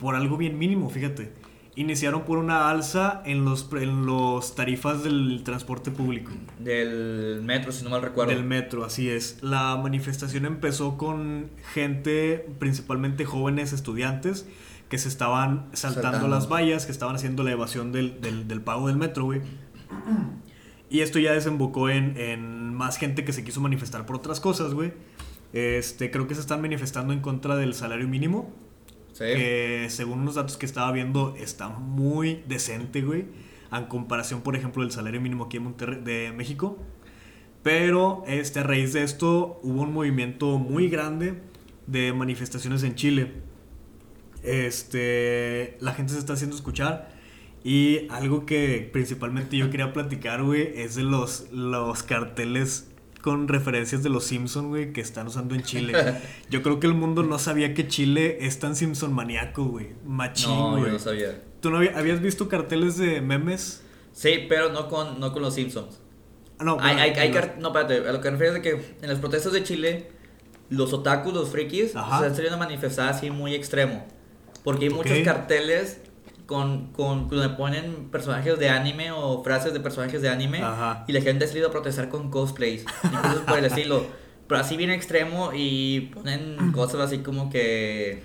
por 0.00 0.14
algo 0.16 0.36
bien 0.36 0.58
mínimo, 0.58 0.90
fíjate. 0.90 1.32
Iniciaron 1.76 2.24
por 2.24 2.38
una 2.38 2.68
alza 2.68 3.22
en 3.24 3.44
los, 3.44 3.68
en 3.72 4.04
los 4.04 4.54
tarifas 4.56 5.04
del 5.04 5.42
transporte 5.44 5.90
público. 5.92 6.32
Del 6.58 7.40
metro, 7.44 7.70
si 7.70 7.84
no 7.84 7.90
mal 7.90 8.02
recuerdo. 8.02 8.32
Del 8.34 8.44
metro, 8.44 8.84
así 8.84 9.08
es. 9.08 9.38
La 9.40 9.76
manifestación 9.76 10.44
empezó 10.46 10.98
con 10.98 11.48
gente, 11.72 12.44
principalmente 12.58 13.24
jóvenes 13.24 13.72
estudiantes, 13.72 14.48
que 14.88 14.98
se 14.98 15.08
estaban 15.08 15.68
saltando, 15.72 16.02
Saltando. 16.10 16.28
las 16.28 16.48
vallas, 16.50 16.86
que 16.86 16.92
estaban 16.92 17.14
haciendo 17.14 17.44
la 17.44 17.52
evasión 17.52 17.92
del, 17.92 18.20
del, 18.20 18.48
del 18.48 18.60
pago 18.60 18.88
del 18.88 18.96
metro, 18.96 19.24
güey. 19.24 19.40
Y 20.90 21.00
esto 21.00 21.20
ya 21.20 21.32
desembocó 21.32 21.88
en, 21.88 22.16
en 22.16 22.74
más 22.74 22.96
gente 22.98 23.24
que 23.24 23.32
se 23.32 23.44
quiso 23.44 23.60
manifestar 23.60 24.06
por 24.06 24.16
otras 24.16 24.40
cosas, 24.40 24.74
güey. 24.74 24.92
Este, 25.52 26.10
creo 26.10 26.26
que 26.26 26.34
se 26.34 26.40
están 26.40 26.60
manifestando 26.60 27.12
en 27.12 27.20
contra 27.20 27.54
del 27.56 27.74
salario 27.74 28.08
mínimo. 28.08 28.52
Que 29.20 29.86
según 29.90 30.20
unos 30.20 30.36
datos 30.36 30.56
que 30.56 30.64
estaba 30.64 30.90
viendo, 30.92 31.34
está 31.36 31.68
muy 31.68 32.42
decente, 32.48 33.02
güey. 33.02 33.26
En 33.70 33.84
comparación, 33.84 34.40
por 34.40 34.56
ejemplo, 34.56 34.82
del 34.82 34.92
salario 34.92 35.20
mínimo 35.20 35.44
aquí 35.44 35.58
en 35.58 35.64
Monterrey, 35.64 36.00
de 36.02 36.32
México. 36.32 36.78
Pero 37.62 38.24
este, 38.26 38.60
a 38.60 38.62
raíz 38.62 38.94
de 38.94 39.02
esto 39.02 39.60
hubo 39.62 39.82
un 39.82 39.92
movimiento 39.92 40.58
muy 40.58 40.88
grande 40.88 41.34
de 41.86 42.12
manifestaciones 42.14 42.82
en 42.82 42.94
Chile. 42.94 43.32
Este, 44.42 45.76
la 45.80 45.92
gente 45.92 46.14
se 46.14 46.18
está 46.18 46.32
haciendo 46.32 46.56
escuchar. 46.56 47.10
Y 47.62 48.08
algo 48.08 48.46
que 48.46 48.88
principalmente 48.90 49.58
yo 49.58 49.68
quería 49.68 49.92
platicar, 49.92 50.42
güey, 50.42 50.72
es 50.80 50.94
de 50.94 51.02
los, 51.02 51.52
los 51.52 52.02
carteles 52.02 52.89
con 53.22 53.48
referencias 53.48 54.02
de 54.02 54.08
los 54.08 54.24
Simpson, 54.24 54.68
güey, 54.68 54.92
que 54.92 55.00
están 55.00 55.26
usando 55.26 55.54
en 55.54 55.62
Chile. 55.62 55.92
Yo 56.50 56.62
creo 56.62 56.80
que 56.80 56.86
el 56.86 56.94
mundo 56.94 57.22
no 57.22 57.38
sabía 57.38 57.74
que 57.74 57.86
Chile 57.88 58.38
es 58.40 58.58
tan 58.58 58.74
Simpson 58.76 59.12
maníaco, 59.12 59.64
güey. 59.64 59.88
Machín, 60.06 60.50
no, 60.50 60.78
güey. 60.78 60.92
no 60.92 60.98
sabía. 60.98 61.42
¿Tú 61.60 61.70
no 61.70 61.78
había- 61.78 61.98
habías 61.98 62.20
visto 62.20 62.48
carteles 62.48 62.96
de 62.96 63.20
memes? 63.20 63.82
Sí, 64.12 64.46
pero 64.48 64.72
no 64.72 64.88
con, 64.88 65.20
no 65.20 65.32
con 65.32 65.42
los 65.42 65.54
Simpsons. 65.54 66.00
Ah, 66.58 66.64
no, 66.64 66.72
hay, 66.80 66.94
bueno, 66.94 67.00
hay, 67.02 67.10
hay 67.10 67.28
los- 67.32 67.36
car- 67.40 67.56
no, 67.58 67.68
espérate, 67.68 68.08
a 68.08 68.12
lo 68.12 68.20
que 68.20 68.30
me 68.30 68.36
refiero 68.38 68.56
es 68.56 68.62
que 68.62 68.94
en 69.02 69.08
las 69.08 69.18
protestas 69.18 69.52
de 69.52 69.62
Chile, 69.64 70.08
los 70.68 70.92
otakus, 70.92 71.32
los 71.34 71.50
frikis, 71.50 71.94
Ajá. 71.96 72.20
se 72.20 72.26
han 72.26 72.34
salido 72.36 72.54
a 72.54 72.58
manifestar 72.58 73.08
así 73.10 73.30
muy 73.30 73.54
extremo. 73.54 74.06
Porque 74.64 74.86
hay 74.86 74.90
muchos 74.90 75.18
carteles 75.20 76.00
con, 76.50 76.86
con, 76.88 77.28
donde 77.28 77.50
ponen 77.50 78.10
personajes 78.10 78.58
de 78.58 78.68
anime 78.68 79.12
o 79.12 79.44
frases 79.44 79.72
de 79.72 79.78
personajes 79.78 80.20
de 80.20 80.30
anime 80.30 80.60
Ajá. 80.60 81.04
y 81.06 81.12
la 81.12 81.20
gente 81.20 81.44
ha 81.44 81.48
salido 81.48 81.68
a 81.68 81.70
protestar 81.70 82.08
con 82.08 82.28
cosplays 82.28 82.84
y 83.04 83.16
cosas 83.16 83.42
por 83.46 83.56
el 83.56 83.66
estilo. 83.66 84.04
Pero 84.48 84.60
así 84.60 84.76
bien 84.76 84.90
extremo 84.90 85.52
y 85.54 86.10
ponen 86.12 86.72
cosas 86.72 87.02
así 87.02 87.18
como 87.18 87.50
que, 87.50 88.24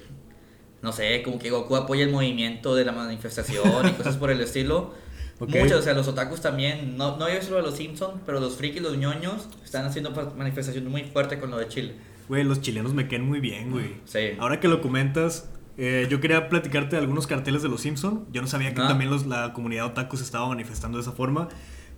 no 0.81 0.91
sé, 0.91 1.21
como 1.21 1.37
que 1.37 1.51
Goku 1.51 1.75
apoya 1.75 2.03
el 2.03 2.09
movimiento 2.09 2.73
de 2.73 2.83
la 2.83 2.93
manifestación 2.93 3.89
y 3.89 3.91
cosas 3.91 4.17
por 4.17 4.31
el 4.31 4.41
estilo. 4.41 4.95
Ok. 5.37 5.49
Muchos, 5.49 5.81
o 5.81 5.81
sea, 5.83 5.93
los 5.93 6.07
otakus 6.07 6.41
también, 6.41 6.97
no, 6.97 7.17
no 7.17 7.31
yo 7.31 7.39
solo 7.43 7.57
de 7.57 7.61
los 7.61 7.75
Simpsons, 7.75 8.21
pero 8.25 8.39
los 8.39 8.55
frikis, 8.55 8.81
los 8.81 8.97
ñoños, 8.97 9.47
están 9.63 9.85
haciendo 9.85 10.09
manifestaciones 10.35 10.89
muy 10.89 11.03
fuertes 11.03 11.37
con 11.37 11.51
lo 11.51 11.59
de 11.59 11.67
Chile. 11.67 11.93
Güey, 12.27 12.43
los 12.43 12.59
chilenos 12.59 12.95
me 12.95 13.07
quedan 13.07 13.27
muy 13.27 13.39
bien, 13.39 13.69
güey. 13.69 13.97
Sí. 14.05 14.31
Ahora 14.39 14.59
que 14.59 14.67
lo 14.67 14.81
comentas, 14.81 15.47
eh, 15.77 16.07
yo 16.09 16.21
quería 16.21 16.49
platicarte 16.49 16.95
de 16.95 17.01
algunos 17.01 17.27
carteles 17.27 17.61
de 17.63 17.69
los 17.69 17.81
Simpson. 17.81 18.25
Yo 18.31 18.41
no 18.41 18.47
sabía 18.47 18.73
que 18.73 18.81
Ah. 18.81 18.87
también 18.87 19.09
los, 19.09 19.25
la 19.25 19.53
comunidad 19.53 19.85
otaku 19.87 20.17
se 20.17 20.23
estaba 20.23 20.47
manifestando 20.47 20.97
de 20.97 21.01
esa 21.01 21.11
forma. 21.11 21.49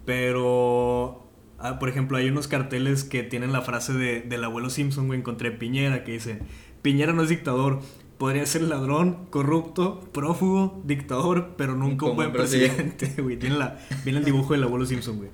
Pero, 0.05 1.29
ah, 1.59 1.79
por 1.79 1.89
ejemplo, 1.89 2.17
hay 2.17 2.29
unos 2.29 2.47
carteles 2.47 3.03
que 3.03 3.23
tienen 3.23 3.51
la 3.51 3.61
frase 3.61 3.93
de, 3.93 4.21
del 4.21 4.43
abuelo 4.43 4.69
Simpson, 4.69 5.07
güey, 5.07 5.19
encontré 5.19 5.51
Piñera, 5.51 6.03
que 6.03 6.13
dice, 6.13 6.39
Piñera 6.81 7.13
no 7.13 7.21
es 7.23 7.29
dictador. 7.29 7.81
Podría 8.17 8.45
ser 8.47 8.63
ladrón, 8.63 9.27
corrupto, 9.29 9.99
prófugo, 10.11 10.81
dictador, 10.85 11.53
pero 11.55 11.75
nunca 11.75 12.07
un 12.07 12.15
buen 12.15 12.31
presidente. 12.31 12.95
presidente, 12.95 13.21
güey. 13.21 13.37
Tiene, 13.37 13.57
la, 13.57 13.77
viene 14.03 14.19
el 14.19 14.25
dibujo 14.25 14.53
del 14.53 14.63
abuelo 14.63 14.85
Simpson, 14.87 15.17
güey. 15.17 15.29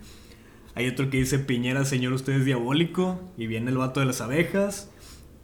Hay 0.76 0.88
otro 0.90 1.10
que 1.10 1.18
dice 1.18 1.40
Piñera, 1.40 1.86
señor, 1.86 2.12
usted 2.14 2.34
es 2.34 2.44
diabólico. 2.46 3.22
Y 3.38 3.48
viene 3.48 3.72
el 3.72 3.78
vato 3.78 4.00
de 4.02 4.06
las 4.08 4.20
abejas. 4.20 4.90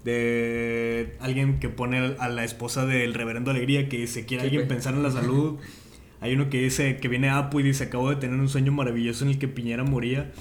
De 0.04 1.16
alguien 1.20 1.60
que 1.60 1.70
pone 1.70 2.16
a 2.20 2.30
la 2.30 2.44
esposa 2.44 2.86
del 2.86 3.14
reverendo 3.14 3.52
Alegría 3.52 3.90
que 3.90 3.98
dice, 3.98 4.26
¿quiere 4.26 4.44
alguien 4.44 4.68
pensar 4.68 4.94
en 4.94 5.04
la 5.04 5.12
salud? 5.12 5.58
Hay 6.22 6.34
uno 6.34 6.50
que 6.50 6.62
dice 6.62 6.98
que 6.98 7.08
viene 7.08 7.30
Apu 7.30 7.60
y 7.60 7.64
dice, 7.64 7.86
acabo 7.86 8.10
de 8.10 8.16
tener 8.18 8.40
un 8.40 8.50
sueño 8.50 8.72
maravilloso 8.72 9.24
en 9.26 9.32
el 9.32 9.40
que 9.40 9.48
Piñera 9.48 9.84
moría. 9.84 10.32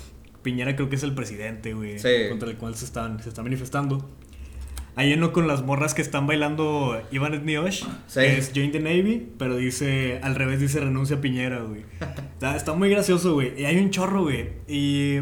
Piñera 0.42 0.74
creo 0.76 0.88
que 0.88 0.96
es 0.96 1.02
el 1.02 1.14
presidente, 1.14 1.74
güey, 1.74 1.98
Sí. 1.98 2.08
contra 2.28 2.48
el 2.50 2.56
cual 2.56 2.74
se 2.74 2.84
están, 2.84 3.22
se 3.22 3.28
está 3.28 3.42
manifestando. 3.42 4.08
Hay 4.96 5.12
uno 5.12 5.32
con 5.32 5.46
las 5.46 5.62
morras 5.62 5.94
que 5.94 6.02
están 6.02 6.26
bailando 6.26 7.00
Iván 7.12 7.34
Etniosh, 7.34 7.84
Sí. 8.08 8.20
que 8.20 8.38
es 8.38 8.50
Join 8.52 8.72
the 8.72 8.80
Navy, 8.80 9.28
pero 9.38 9.56
dice, 9.56 10.18
al 10.24 10.34
revés 10.34 10.58
dice 10.60 10.80
renuncia 10.80 11.16
a 11.16 11.20
Piñera, 11.20 11.60
güey. 11.60 11.82
Está, 12.32 12.56
está 12.56 12.72
muy 12.74 12.90
gracioso, 12.90 13.34
güey. 13.34 13.52
Y 13.60 13.64
hay 13.64 13.76
un 13.78 13.90
chorro, 13.90 14.22
güey. 14.22 14.48
Y 14.66 15.18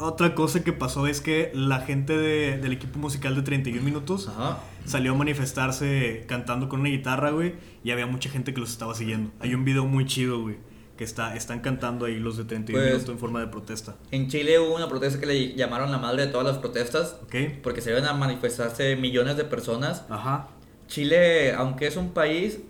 otra 0.00 0.34
cosa 0.34 0.62
que 0.64 0.72
pasó 0.72 1.06
es 1.06 1.20
que 1.20 1.50
la 1.54 1.80
gente 1.80 2.16
de- 2.16 2.58
del 2.58 2.72
equipo 2.72 2.98
musical 2.98 3.34
de 3.34 3.42
31 3.42 3.82
minutos 3.82 4.28
Ajá. 4.28 4.58
salió 4.84 5.12
a 5.12 5.14
manifestarse 5.14 6.24
cantando 6.26 6.68
con 6.68 6.80
una 6.80 6.88
guitarra, 6.88 7.30
güey. 7.30 7.54
Y 7.84 7.90
había 7.90 8.06
mucha 8.06 8.28
gente 8.30 8.52
que 8.54 8.60
los 8.60 8.70
estaba 8.70 8.94
siguiendo. 8.94 9.30
Hay 9.40 9.54
un 9.54 9.64
video 9.64 9.84
muy 9.86 10.06
chido, 10.06 10.40
güey. 10.42 10.56
Que 10.96 11.04
está, 11.04 11.34
están 11.34 11.60
cantando 11.60 12.04
ahí 12.04 12.18
los 12.18 12.36
de 12.36 12.44
31 12.44 12.82
Pues- 12.82 12.92
minutos 12.94 13.12
en 13.14 13.18
forma 13.18 13.40
de 13.40 13.46
protesta. 13.46 13.94
En 14.10 14.28
Chile 14.28 14.58
hubo 14.58 14.74
una 14.76 14.88
protesta 14.88 15.18
que 15.18 15.24
le 15.26 15.54
llamaron 15.54 15.90
la 15.90 15.96
madre 15.98 16.26
de 16.26 16.32
todas 16.32 16.46
las 16.46 16.58
protestas, 16.58 17.16
porque 17.62 17.80
se 17.80 17.90
iban 17.90 18.04
a 18.04 18.12
manifestarse 18.12 18.96
millones 18.96 19.36
de 19.38 19.44
personas. 19.44 20.04
Ajá. 20.10 20.48
Chile, 20.88 21.52
aunque 21.54 21.86
es 21.86 21.96
un 21.96 22.10
país, 22.12 22.60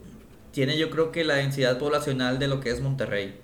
tiene 0.53 0.79
yo 0.79 0.91
creo 0.91 1.11
que 1.11 1.25
la 1.25 1.35
densidad 1.35 1.79
poblacional 1.79 2.39
de 2.39 2.47
lo 2.49 2.61
que 2.61 2.71
es 2.71 2.81
Monterrey. 2.81 3.35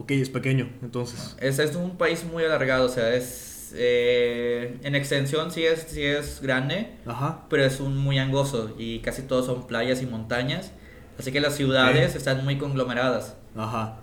Ok, 0.00 0.12
es 0.12 0.30
pequeño, 0.30 0.70
entonces. 0.82 1.36
Es, 1.40 1.58
es 1.58 1.76
un 1.76 1.98
país 1.98 2.24
muy 2.24 2.42
alargado, 2.44 2.86
o 2.86 2.88
sea, 2.88 3.14
es... 3.14 3.72
eh, 3.74 4.78
en 4.82 4.94
extensión 4.94 5.50
sí 5.50 5.64
es, 5.64 5.86
sí 5.88 6.02
es 6.02 6.40
grande, 6.40 6.96
Ajá. 7.06 7.44
pero 7.50 7.64
es 7.64 7.80
un 7.80 7.96
muy 7.96 8.18
angosto 8.18 8.74
y 8.78 9.00
casi 9.00 9.22
todos 9.22 9.46
son 9.46 9.66
playas 9.66 10.00
y 10.02 10.06
montañas. 10.06 10.72
Así 11.18 11.32
que 11.32 11.40
las 11.40 11.54
ciudades 11.54 12.14
están 12.14 12.42
muy 12.44 12.56
conglomeradas. 12.56 13.36
Ajá. 13.54 13.98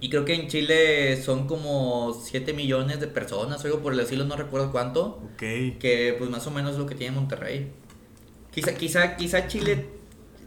Y 0.00 0.08
creo 0.08 0.24
que 0.24 0.34
en 0.34 0.48
Chile 0.48 1.20
son 1.20 1.46
como 1.46 2.14
7 2.14 2.54
millones 2.54 3.00
de 3.00 3.06
personas, 3.08 3.62
algo 3.66 3.80
por 3.80 3.92
el 3.92 4.00
estilo, 4.00 4.24
no 4.24 4.34
recuerdo 4.36 4.72
cuánto. 4.72 5.20
Ok. 5.34 5.40
Que 5.78 6.14
pues 6.18 6.30
más 6.30 6.46
o 6.46 6.50
menos 6.50 6.72
es 6.72 6.78
lo 6.78 6.86
que 6.86 6.94
tiene 6.94 7.14
Monterrey. 7.14 7.70
Quizá, 8.50 8.72
quizá, 8.74 9.16
quizá 9.16 9.46
Chile, 9.46 9.86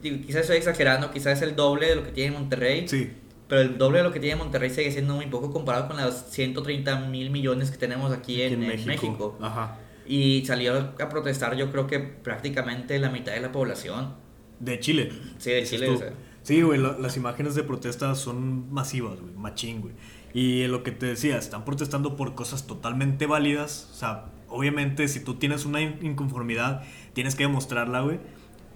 digo, 0.01 0.25
quizá 0.25 0.39
estoy 0.39 0.57
exagerando, 0.57 1.11
quizá 1.11 1.31
es 1.33 1.41
el 1.43 1.55
doble 1.55 1.87
de 1.89 1.95
lo 1.97 2.03
que 2.03 2.11
tiene 2.11 2.31
Monterrey. 2.35 2.87
Sí. 2.87 3.11
Pero 3.51 3.63
el 3.63 3.77
doble 3.77 3.97
de 3.97 4.05
lo 4.05 4.13
que 4.13 4.21
tiene 4.21 4.37
Monterrey 4.37 4.69
sigue 4.69 4.89
siendo 4.93 5.13
muy 5.13 5.25
poco 5.25 5.51
comparado 5.51 5.89
con 5.89 5.97
los 5.97 6.15
130 6.29 7.01
mil 7.09 7.32
millones 7.32 7.69
que 7.69 7.76
tenemos 7.78 8.09
aquí 8.13 8.41
en, 8.43 8.63
en 8.63 8.86
México. 8.86 9.38
Ajá. 9.41 9.78
Y 10.07 10.45
salió 10.45 10.93
a 10.97 11.09
protestar 11.09 11.57
yo 11.57 11.69
creo 11.69 11.86
que 11.86 11.99
prácticamente 11.99 12.97
la 12.97 13.09
mitad 13.09 13.34
de 13.34 13.41
la 13.41 13.51
población. 13.51 14.13
De 14.61 14.80
Chile. 14.80 15.11
Sí, 15.38 15.51
de 15.51 15.63
Chile. 15.65 15.89
o 15.89 15.97
sea. 15.97 16.13
Sí, 16.43 16.61
güey, 16.61 16.80
la- 16.80 16.97
las 16.97 17.17
imágenes 17.17 17.53
de 17.55 17.63
protesta 17.63 18.15
son 18.15 18.71
masivas, 18.73 19.19
güey, 19.19 19.34
machín, 19.34 19.82
güey. 19.82 19.93
Y 20.34 20.65
lo 20.67 20.82
que 20.84 20.91
te 20.91 21.07
decía, 21.07 21.38
están 21.38 21.65
protestando 21.65 22.15
por 22.15 22.36
cosas 22.36 22.65
totalmente 22.67 23.26
válidas. 23.26 23.89
O 23.91 23.95
sea, 23.95 24.28
obviamente 24.47 25.09
si 25.09 25.19
tú 25.19 25.34
tienes 25.34 25.65
una 25.65 25.82
in- 25.82 25.99
inconformidad, 26.01 26.84
tienes 27.11 27.36
que 27.36 27.43
demostrarla, 27.43 27.99
güey. 27.99 28.19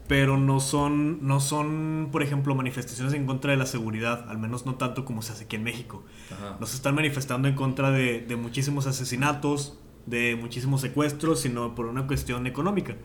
Pero 0.08 0.38
no 0.38 0.60
son, 0.60 1.26
no 1.26 1.40
son, 1.40 2.10
por 2.12 2.22
ejemplo, 2.22 2.54
manifestaciones 2.54 3.14
en 3.14 3.26
contra 3.26 3.52
de 3.52 3.58
la 3.58 3.66
seguridad, 3.66 4.30
al 4.30 4.38
menos 4.38 4.66
no 4.66 4.76
tanto 4.76 5.04
como 5.04 5.22
se 5.22 5.32
hace 5.32 5.46
aquí 5.46 5.56
en 5.56 5.64
México. 5.64 6.04
Ajá. 6.32 6.58
Nos 6.60 6.76
están 6.76 6.94
manifestando 6.94 7.48
en 7.48 7.56
contra 7.56 7.90
de, 7.90 8.22
de 8.22 8.36
muchísimos 8.36 8.86
asesinatos, 8.86 9.80
de 10.06 10.36
muchísimos 10.36 10.82
secuestros, 10.82 11.40
sino 11.42 11.74
por 11.74 11.88
una 11.88 12.06
cuestión 12.06 12.46
económica. 12.46 12.96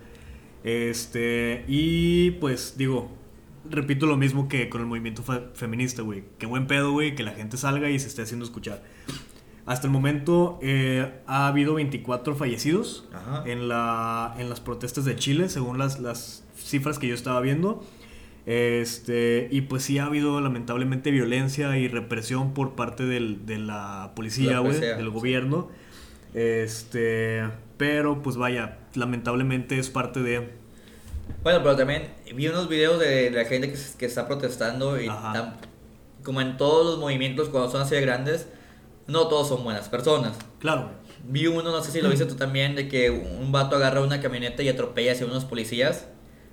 Este, 0.62 1.64
y 1.68 2.32
pues 2.32 2.74
digo, 2.76 3.10
repito 3.68 4.06
lo 4.06 4.16
mismo 4.16 4.48
que 4.48 4.68
con 4.68 4.80
el 4.80 4.86
movimiento 4.86 5.22
feminista, 5.54 6.02
güey. 6.02 6.24
Qué 6.38 6.46
buen 6.46 6.66
pedo, 6.66 6.92
güey, 6.92 7.14
que 7.14 7.22
la 7.22 7.32
gente 7.32 7.56
salga 7.56 7.90
y 7.90 7.98
se 7.98 8.08
esté 8.08 8.22
haciendo 8.22 8.44
escuchar. 8.44 8.82
Hasta 9.66 9.86
el 9.86 9.92
momento 9.92 10.58
eh, 10.62 11.20
ha 11.26 11.46
habido 11.46 11.74
24 11.74 12.34
fallecidos 12.34 13.08
en, 13.44 13.68
la, 13.68 14.34
en 14.38 14.48
las 14.48 14.60
protestas 14.60 15.04
de 15.04 15.16
Chile, 15.16 15.48
según 15.48 15.78
las, 15.78 16.00
las 16.00 16.44
cifras 16.62 16.98
que 16.98 17.08
yo 17.08 17.14
estaba 17.14 17.40
viendo. 17.40 17.84
Este, 18.46 19.48
y 19.50 19.62
pues 19.62 19.82
sí 19.82 19.98
ha 19.98 20.06
habido 20.06 20.40
lamentablemente 20.40 21.10
violencia 21.10 21.76
y 21.76 21.88
represión 21.88 22.54
por 22.54 22.74
parte 22.74 23.04
del, 23.04 23.46
de 23.46 23.58
la 23.58 24.12
policía, 24.16 24.58
güey, 24.60 24.80
del 24.80 25.10
gobierno. 25.10 25.70
Este, 26.34 27.42
pero 27.76 28.22
pues 28.22 28.36
vaya, 28.36 28.78
lamentablemente 28.94 29.78
es 29.78 29.90
parte 29.90 30.20
de... 30.20 30.50
Bueno, 31.42 31.60
pero 31.62 31.76
también 31.76 32.08
vi 32.34 32.48
unos 32.48 32.68
videos 32.68 32.98
de, 32.98 33.30
la 33.30 33.44
gente 33.44 33.70
que, 33.70 33.78
que, 33.98 34.06
está 34.06 34.26
protestando 34.26 35.00
y 35.00 35.08
como 36.24 36.40
en 36.40 36.56
todos 36.56 36.84
los 36.86 36.98
movimientos 36.98 37.48
cuando 37.48 37.70
son 37.70 37.82
así 37.82 37.94
de 37.94 38.00
grandes, 38.00 38.48
no 39.06 39.28
todos 39.28 39.48
son 39.48 39.64
buenas 39.64 39.88
personas. 39.88 40.36
Claro. 40.58 40.90
Vi 41.24 41.46
uno, 41.46 41.62
no 41.62 41.82
sé 41.82 41.92
si 41.92 42.00
lo 42.00 42.08
viste 42.08 42.26
tú 42.26 42.34
también, 42.34 42.74
de 42.74 42.88
que 42.88 43.10
un 43.10 43.52
vato 43.52 43.76
agarra 43.76 44.00
una 44.00 44.20
camioneta 44.20 44.62
y 44.62 44.68
atropella 44.68 45.12
hacia 45.12 45.26
unos 45.26 45.44
policías. 45.44 46.06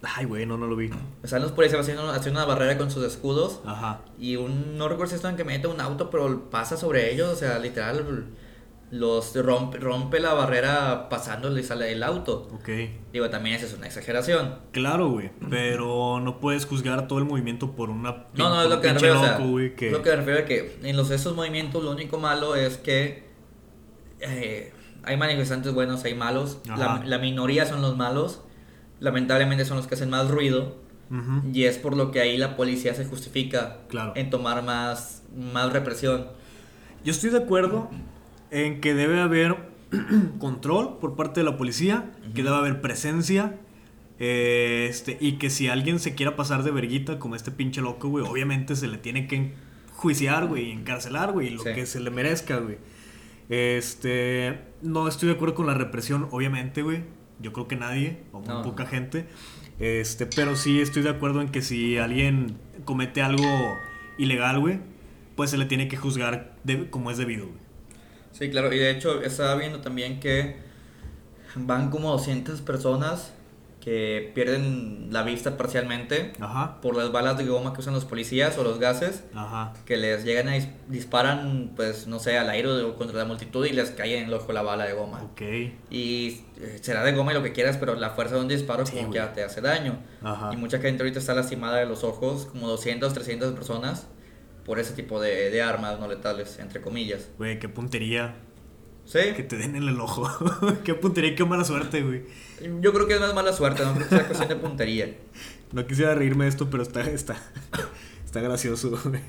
Ay, 0.04 0.26
güey, 0.26 0.46
no, 0.46 0.58
no 0.58 0.68
lo 0.68 0.76
vi. 0.76 0.92
O 1.24 1.28
sea, 1.28 1.40
los 1.40 1.52
policías 1.52 1.82
haciendo, 1.82 2.10
haciendo 2.10 2.40
una 2.40 2.48
barrera 2.48 2.78
con 2.78 2.92
sus 2.92 3.04
escudos. 3.04 3.62
Ajá. 3.66 4.02
Y 4.20 4.36
un, 4.36 4.78
no 4.78 4.88
recuerdo 4.88 5.10
si 5.10 5.16
esto 5.16 5.30
en 5.30 5.36
camioneta 5.36 5.70
un 5.70 5.82
auto, 5.82 6.10
pero 6.10 6.50
pasa 6.50 6.78
sobre 6.78 7.12
ellos, 7.12 7.30
o 7.30 7.36
sea, 7.36 7.58
literal, 7.58 8.26
los 8.92 9.36
rompe, 9.36 9.80
rompe 9.80 10.20
la 10.20 10.34
barrera 10.34 11.10
pasándole 11.10 11.62
y 11.62 11.64
sale 11.64 11.92
el 11.92 12.04
auto. 12.04 12.48
Ok. 12.54 12.70
Digo, 13.12 13.30
también 13.32 13.56
esa 13.56 13.66
es 13.66 13.74
una 13.74 13.88
exageración. 13.88 14.60
Claro, 14.72 15.10
güey, 15.10 15.32
pero 15.50 16.20
no 16.20 16.40
puedes 16.40 16.68
juzgar 16.68 17.08
todo 17.08 17.18
el 17.18 17.26
movimiento 17.26 17.72
por 17.72 17.90
una... 17.90 18.28
No, 18.36 18.50
no, 18.50 18.62
es 18.62 18.70
lo 18.70 18.80
que 18.80 18.88
me 18.88 18.94
refiero, 18.94 19.76
que... 19.76 19.92
Lo 19.92 20.04
que 20.04 20.10
me 20.12 20.16
refiero 20.18 20.40
a 20.42 20.46
que 20.46 20.80
en 20.84 20.96
los, 20.96 21.10
esos 21.10 21.36
movimientos 21.36 21.84
lo 21.84 21.92
único 21.92 22.20
malo 22.20 22.56
es 22.56 22.78
que... 22.78 23.26
Eh, 24.20 24.74
hay 25.04 25.18
manifestantes 25.18 25.74
buenos, 25.74 26.04
hay 26.04 26.14
malos. 26.14 26.60
La, 26.66 27.02
la, 27.06 27.18
minoría 27.18 27.66
son 27.66 27.82
los 27.82 27.96
malos 27.96 28.42
lamentablemente 29.00 29.66
son 29.66 29.78
los 29.78 29.88
que 29.88 29.96
hacen 29.96 30.10
más 30.10 30.30
ruido. 30.30 30.76
Y 31.54 31.64
es 31.64 31.78
por 31.78 31.96
lo 31.96 32.12
que 32.12 32.20
ahí 32.20 32.38
la 32.38 32.58
policía 32.58 32.94
se 32.94 33.06
justifica 33.06 33.78
en 34.16 34.30
tomar 34.30 34.62
más, 34.64 35.24
más 35.34 35.72
represión. 35.72 36.28
Yo 37.06 37.12
estoy 37.12 37.30
de 37.30 37.38
acuerdo 37.38 37.90
en 38.52 38.82
que 38.82 38.94
debe 38.94 39.22
haber 39.22 39.56
control 40.40 40.98
por 41.00 41.16
parte 41.16 41.40
de 41.40 41.46
la 41.46 41.56
policía, 41.56 42.12
que 42.36 42.44
debe 42.44 42.58
haber 42.58 42.82
presencia. 42.82 43.56
Eh, 44.20 44.88
este, 44.90 45.18
y 45.22 45.34
que 45.34 45.50
si 45.50 45.70
alguien 45.70 46.00
se 46.00 46.14
quiera 46.14 46.36
pasar 46.36 46.64
de 46.64 46.72
verguita 46.72 47.20
como 47.20 47.36
este 47.36 47.52
pinche 47.52 47.82
loco, 47.82 48.10
güey, 48.10 48.26
obviamente 48.26 48.76
se 48.76 48.88
le 48.88 48.98
tiene 48.98 49.28
que 49.28 49.54
enjuiciar, 49.94 50.48
güey, 50.48 50.70
y 50.70 50.72
encarcelar, 50.72 51.32
güey, 51.32 51.52
lo 51.52 51.64
que 51.64 51.86
se 51.86 52.00
le 52.00 52.10
merezca, 52.10 52.58
güey. 52.58 52.78
Este, 53.50 54.60
no 54.82 55.08
estoy 55.08 55.30
de 55.30 55.36
acuerdo 55.36 55.56
con 55.56 55.68
la 55.68 55.74
represión, 55.74 56.28
obviamente, 56.32 56.82
güey. 56.82 57.04
Yo 57.40 57.54
creo 57.54 57.68
que 57.68 57.76
nadie, 57.76 58.24
o 58.32 58.40
muy 58.40 58.64
poca 58.64 58.86
gente. 58.86 59.28
Este, 59.80 60.26
pero 60.26 60.56
sí 60.56 60.82
estoy 60.82 61.04
de 61.04 61.10
acuerdo 61.10 61.42
en 61.42 61.50
que 61.50 61.62
si 61.62 61.98
alguien 61.98 62.58
comete 62.86 63.22
algo 63.22 63.48
ilegal, 64.18 64.60
güey, 64.60 64.80
pues 65.36 65.52
se 65.52 65.58
le 65.58 65.66
tiene 65.66 65.88
que 65.88 65.98
juzgar 65.98 66.56
de, 66.64 66.90
como 66.90 67.12
es 67.12 67.18
debido, 67.18 67.46
güey. 67.46 67.60
Sí, 68.32 68.50
claro, 68.50 68.74
y 68.74 68.78
de 68.78 68.92
hecho 68.92 69.22
estaba 69.22 69.56
viendo 69.56 69.82
también 69.82 70.20
que 70.20 70.58
van 71.56 71.90
como 71.90 72.12
200 72.12 72.62
personas 72.62 73.34
que 73.88 74.34
pierden 74.36 75.08
la 75.12 75.24
vista 75.24 75.56
parcialmente 75.56 76.34
por 76.82 76.98
las 76.98 77.14
balas 77.14 77.38
de 77.38 77.46
goma 77.46 77.72
que 77.72 77.80
usan 77.80 77.94
los 77.94 78.04
policías 78.04 78.58
o 78.58 78.64
los 78.66 78.80
gases 78.80 79.24
que 79.86 79.96
les 79.96 80.26
llegan 80.26 80.50
a 80.50 80.58
disparan 80.90 81.72
pues 81.74 82.06
no 82.06 82.20
sé 82.20 82.38
al 82.38 82.50
aire 82.50 82.68
o 82.68 82.98
contra 82.98 83.18
la 83.18 83.24
multitud 83.24 83.66
y 83.66 83.72
les 83.72 83.92
cae 83.92 84.18
en 84.18 84.26
el 84.26 84.34
ojo 84.34 84.52
la 84.52 84.62
bala 84.62 84.84
de 84.84 84.92
goma. 84.92 85.22
Ok. 85.32 85.42
y 85.90 86.42
eh, 86.60 86.80
será 86.82 87.02
de 87.02 87.14
goma 87.14 87.32
y 87.32 87.36
lo 87.36 87.44
que 87.44 87.54
quieras 87.54 87.78
pero 87.78 87.96
la 87.96 88.10
fuerza 88.10 88.36
de 88.36 88.42
un 88.42 88.50
disparo 88.50 88.84
como 88.84 89.10
que 89.10 89.20
ya 89.20 89.32
te 89.32 89.42
hace 89.42 89.62
daño. 89.62 89.98
Y 90.52 90.58
mucha 90.58 90.80
gente 90.80 91.04
ahorita 91.04 91.20
está 91.20 91.34
lastimada 91.34 91.78
de 91.78 91.86
los 91.86 92.04
ojos 92.04 92.46
como 92.48 92.68
200 92.68 93.14
300 93.14 93.54
personas 93.54 94.08
por 94.66 94.80
ese 94.80 94.96
tipo 94.96 95.22
de, 95.22 95.50
de 95.50 95.62
armas 95.62 95.98
no 95.98 96.10
letales 96.10 96.60
entre 96.60 96.82
comillas. 96.82 97.30
Güey 97.38 97.58
qué 97.58 97.70
puntería 97.70 98.36
¿Sí? 99.08 99.20
Que 99.38 99.44
te 99.44 99.56
den 99.56 99.78
en 99.78 99.88
el 99.88 100.00
ojo. 100.02 100.30
qué 100.84 100.94
puntería, 100.94 101.34
qué 101.34 101.46
mala 101.46 101.64
suerte, 101.64 102.02
güey. 102.02 102.24
Yo 102.82 102.92
creo 102.92 103.08
que 103.08 103.14
es 103.14 103.22
más 103.22 103.34
mala 103.34 103.54
suerte, 103.54 103.86
no 103.86 103.94
creo 103.94 104.08
que 104.08 104.16
sea 104.16 104.26
cuestión 104.26 104.50
de 104.50 104.56
puntería. 104.58 105.16
No 105.72 105.88
quisiera 105.88 106.14
reírme 106.14 106.44
de 106.44 106.50
esto, 106.50 106.70
pero 106.70 106.84
está, 106.84 107.02
está, 107.10 107.38
está 108.26 108.42
gracioso, 108.42 109.00
güey. 109.06 109.22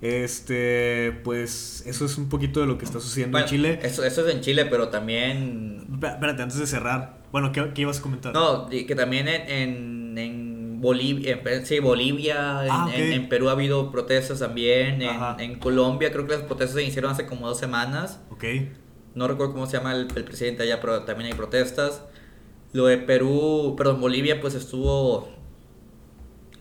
Este, 0.00 1.20
pues 1.24 1.82
eso 1.86 2.04
es 2.04 2.16
un 2.16 2.28
poquito 2.28 2.60
de 2.60 2.66
lo 2.66 2.78
que 2.78 2.84
está 2.84 3.00
sucediendo 3.00 3.38
en 3.38 3.44
Chile. 3.46 3.80
Eso, 3.82 4.04
eso 4.04 4.26
es 4.26 4.34
en 4.34 4.40
Chile, 4.40 4.66
pero 4.66 4.88
también... 4.88 5.86
Espérate, 5.94 6.42
antes 6.42 6.58
de 6.58 6.66
cerrar. 6.66 7.22
Bueno, 7.32 7.50
¿qué, 7.50 7.72
qué 7.74 7.82
ibas 7.82 7.98
a 7.98 8.02
comentar? 8.02 8.32
No, 8.32 8.68
que 8.68 8.94
también 8.94 9.26
en, 9.26 9.48
en, 9.48 10.18
en 10.18 10.80
Bolivia, 10.80 11.40
sí, 11.64 11.78
Bolivia, 11.80 12.60
ah, 12.60 12.90
en, 12.92 13.28
Perú 13.28 13.48
ha 13.48 13.52
habido 13.52 13.90
protestas 13.90 14.40
también, 14.40 15.02
en, 15.02 15.10
en, 15.38 15.58
Colombia 15.60 16.10
creo 16.12 16.26
que 16.26 16.32
las 16.32 16.42
protestas 16.42 16.74
se 16.74 16.82
iniciaron 16.82 17.12
hace 17.12 17.26
como 17.26 17.48
dos 17.48 17.58
semanas. 17.58 18.20
Ok. 18.30 18.44
No 19.14 19.28
recuerdo 19.28 19.52
cómo 19.52 19.66
se 19.66 19.76
llama 19.76 19.92
el, 19.94 20.06
presidente 20.06 20.62
allá, 20.62 20.80
pero 20.80 21.02
también 21.04 21.30
hay 21.30 21.36
protestas. 21.36 22.02
Lo 22.72 22.86
de 22.86 22.98
Perú, 22.98 23.74
perdón, 23.76 24.00
Bolivia, 24.00 24.40
pues 24.40 24.54
estuvo 24.54 25.28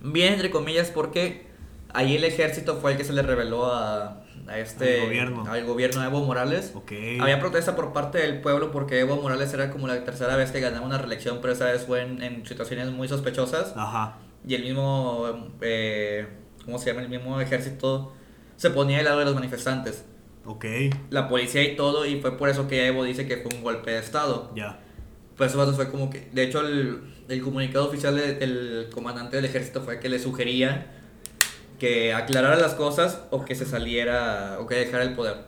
bien, 0.02 0.34
entre 0.34 0.52
comillas, 0.52 0.91
porque 0.91 1.47
ahí 1.93 2.16
el 2.16 2.24
ejército 2.24 2.78
fue 2.78 2.91
el 2.91 2.97
que 2.97 3.04
se 3.04 3.14
le 3.14 3.22
reveló 3.22 3.66
a, 3.68 4.24
a 4.47 4.60
este 4.60 4.99
al 4.99 5.06
gobierno. 5.08 5.45
al 5.47 5.66
gobierno 5.66 6.02
de 6.02 6.08
Evo 6.08 6.26
Morales. 6.26 6.74
Había 7.22 7.39
protesta 7.39 7.76
por 7.76 7.93
parte 7.93 8.18
del 8.18 8.41
pueblo 8.41 8.72
porque 8.72 8.99
Evo 8.99 9.16
Morales 9.18 9.54
era 9.54 9.72
como 9.72 9.88
la 9.88 10.04
tercera 10.04 10.36
vez 10.36 10.52
que 10.52 10.60
ganaba 10.60 10.86
una 10.86 10.97
reelección, 10.97 11.39
pero 11.41 11.54
esa 11.54 11.66
vez 11.66 11.86
fue 11.86 12.02
en, 12.02 12.45
situaciones 12.45 12.91
muy 12.91 13.08
sospechosas. 13.08 13.74
Ajá. 13.76 14.18
Y 14.45 14.56
el 14.56 14.64
mismo, 14.64 15.49
eh, 15.62 16.28
¿cómo 16.66 16.78
se 16.80 16.88
llama? 16.88 17.02
El 17.02 17.10
mismo 17.10 17.39
ejército 17.39 18.14
se 18.58 18.70
ponía 18.70 18.99
al 18.99 19.06
lado 19.06 19.20
de 19.20 19.26
los 19.26 19.36
manifestantes. 19.36 20.06
Ok. 20.45 20.65
La 21.09 21.27
policía 21.27 21.63
y 21.63 21.75
todo, 21.75 22.05
y 22.05 22.19
fue 22.21 22.37
por 22.37 22.49
eso 22.49 22.67
que 22.67 22.87
Evo 22.87 23.03
dice 23.03 23.27
que 23.27 23.37
fue 23.37 23.55
un 23.55 23.63
golpe 23.63 23.91
de 23.91 23.99
Estado. 23.99 24.51
Ya. 24.55 24.79
Pues 25.37 25.51
eso 25.51 25.73
fue 25.73 25.89
como 25.89 26.09
que. 26.09 26.29
De 26.31 26.43
hecho, 26.43 26.61
el, 26.61 27.01
el 27.29 27.41
comunicado 27.41 27.87
oficial 27.87 28.15
del 28.15 28.89
comandante 28.93 29.35
del 29.35 29.45
ejército 29.45 29.81
fue 29.81 29.99
que 29.99 30.09
le 30.09 30.19
sugería 30.19 30.97
que 31.81 32.13
aclarara 32.13 32.57
las 32.57 32.75
cosas 32.75 33.23
o 33.31 33.43
que 33.43 33.55
se 33.55 33.65
saliera 33.65 34.57
o 34.59 34.67
que 34.67 34.75
dejara 34.75 35.03
el 35.03 35.15
poder. 35.15 35.45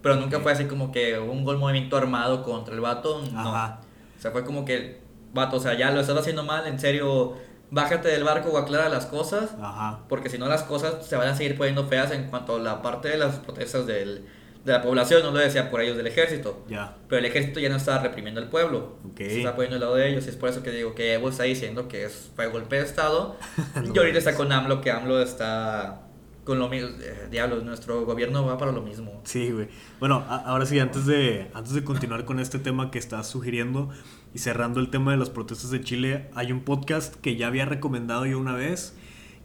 Pero 0.00 0.16
nunca 0.16 0.40
fue 0.40 0.52
así 0.52 0.64
como 0.64 0.90
que 0.92 1.18
un 1.18 1.44
gol 1.44 1.58
movimiento 1.58 1.96
armado 1.98 2.42
contra 2.42 2.74
el 2.74 2.80
vato. 2.80 3.22
No. 3.32 3.50
O 3.50 4.20
sea, 4.20 4.30
fue 4.30 4.44
como 4.44 4.64
que, 4.64 5.02
vato, 5.34 5.58
o 5.58 5.60
sea, 5.60 5.76
ya 5.76 5.90
lo 5.90 6.00
estás 6.00 6.16
haciendo 6.16 6.42
mal, 6.42 6.66
en 6.66 6.78
serio, 6.78 7.34
bájate 7.70 8.08
del 8.08 8.24
barco 8.24 8.50
o 8.50 8.58
aclara 8.58 8.88
las 8.88 9.06
cosas, 9.06 9.50
Ajá. 9.60 10.00
porque 10.08 10.30
si 10.30 10.38
no 10.38 10.46
las 10.48 10.62
cosas 10.62 11.06
se 11.06 11.16
van 11.16 11.28
a 11.28 11.36
seguir 11.36 11.56
poniendo 11.56 11.86
feas 11.86 12.10
en 12.12 12.24
cuanto 12.28 12.56
a 12.56 12.58
la 12.58 12.82
parte 12.82 13.08
de 13.08 13.18
las 13.18 13.36
protestas 13.36 13.86
del, 13.86 14.24
de 14.64 14.72
la 14.72 14.82
población, 14.82 15.22
no 15.22 15.30
lo 15.30 15.38
decía 15.38 15.70
por 15.70 15.80
ellos 15.80 15.96
del 15.96 16.06
ejército, 16.06 16.64
ya. 16.68 16.96
pero 17.08 17.18
el 17.20 17.26
ejército 17.26 17.60
ya 17.60 17.68
no 17.68 17.76
está 17.76 17.98
reprimiendo 17.98 18.40
al 18.40 18.48
pueblo, 18.48 18.96
se 19.16 19.38
está 19.38 19.54
poniendo 19.54 19.76
al 19.76 19.80
lado 19.80 19.94
de 19.96 20.08
ellos, 20.08 20.26
y 20.26 20.30
es 20.30 20.36
por 20.36 20.48
eso 20.48 20.62
que 20.62 20.70
digo 20.70 20.94
que 20.94 21.14
Evo 21.14 21.28
está 21.28 21.42
diciendo 21.44 21.88
que 21.88 22.04
es, 22.04 22.30
fue 22.34 22.46
golpe 22.46 22.76
de 22.76 22.82
Estado, 22.82 23.36
y 23.94 23.98
ahorita 23.98 24.18
está 24.18 24.34
con 24.34 24.50
AMLO, 24.50 24.80
que 24.80 24.90
AMLO 24.90 25.20
está 25.20 26.02
con 26.48 26.58
lo 26.58 26.70
mismo, 26.70 26.88
eh, 27.02 27.28
diablos, 27.30 27.62
nuestro 27.62 28.06
gobierno 28.06 28.46
va 28.46 28.56
para 28.56 28.72
lo 28.72 28.80
mismo. 28.80 29.20
Sí, 29.24 29.50
güey. 29.50 29.68
Bueno, 30.00 30.24
ahora 30.26 30.64
sí, 30.64 30.80
antes 30.80 31.04
de, 31.04 31.50
antes 31.52 31.74
de 31.74 31.84
continuar 31.84 32.24
con 32.24 32.40
este 32.40 32.58
tema 32.58 32.90
que 32.90 32.98
estás 32.98 33.26
sugiriendo, 33.26 33.90
y 34.34 34.38
cerrando 34.38 34.80
el 34.80 34.90
tema 34.90 35.12
de 35.12 35.16
las 35.16 35.30
protestas 35.30 35.70
de 35.70 35.80
Chile, 35.80 36.30
hay 36.34 36.52
un 36.52 36.60
podcast 36.60 37.14
que 37.16 37.36
ya 37.36 37.46
había 37.46 37.64
recomendado 37.64 38.26
yo 38.26 38.38
una 38.38 38.54
vez, 38.54 38.96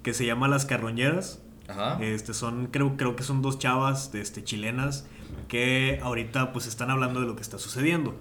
que 0.02 0.14
se 0.14 0.26
llama 0.26 0.48
Las 0.48 0.66
Carroñeras. 0.66 1.42
Ajá. 1.68 1.98
Este 2.04 2.34
son, 2.34 2.68
creo, 2.68 2.98
creo 2.98 3.16
que 3.16 3.24
son 3.24 3.42
dos 3.42 3.58
chavas 3.58 4.14
este, 4.14 4.44
chilenas 4.44 5.08
que 5.48 6.00
ahorita 6.02 6.52
pues 6.52 6.68
están 6.68 6.90
hablando 6.90 7.22
de 7.22 7.28
lo 7.28 7.36
que 7.36 7.42
está 7.42 7.58
sucediendo. 7.58 8.16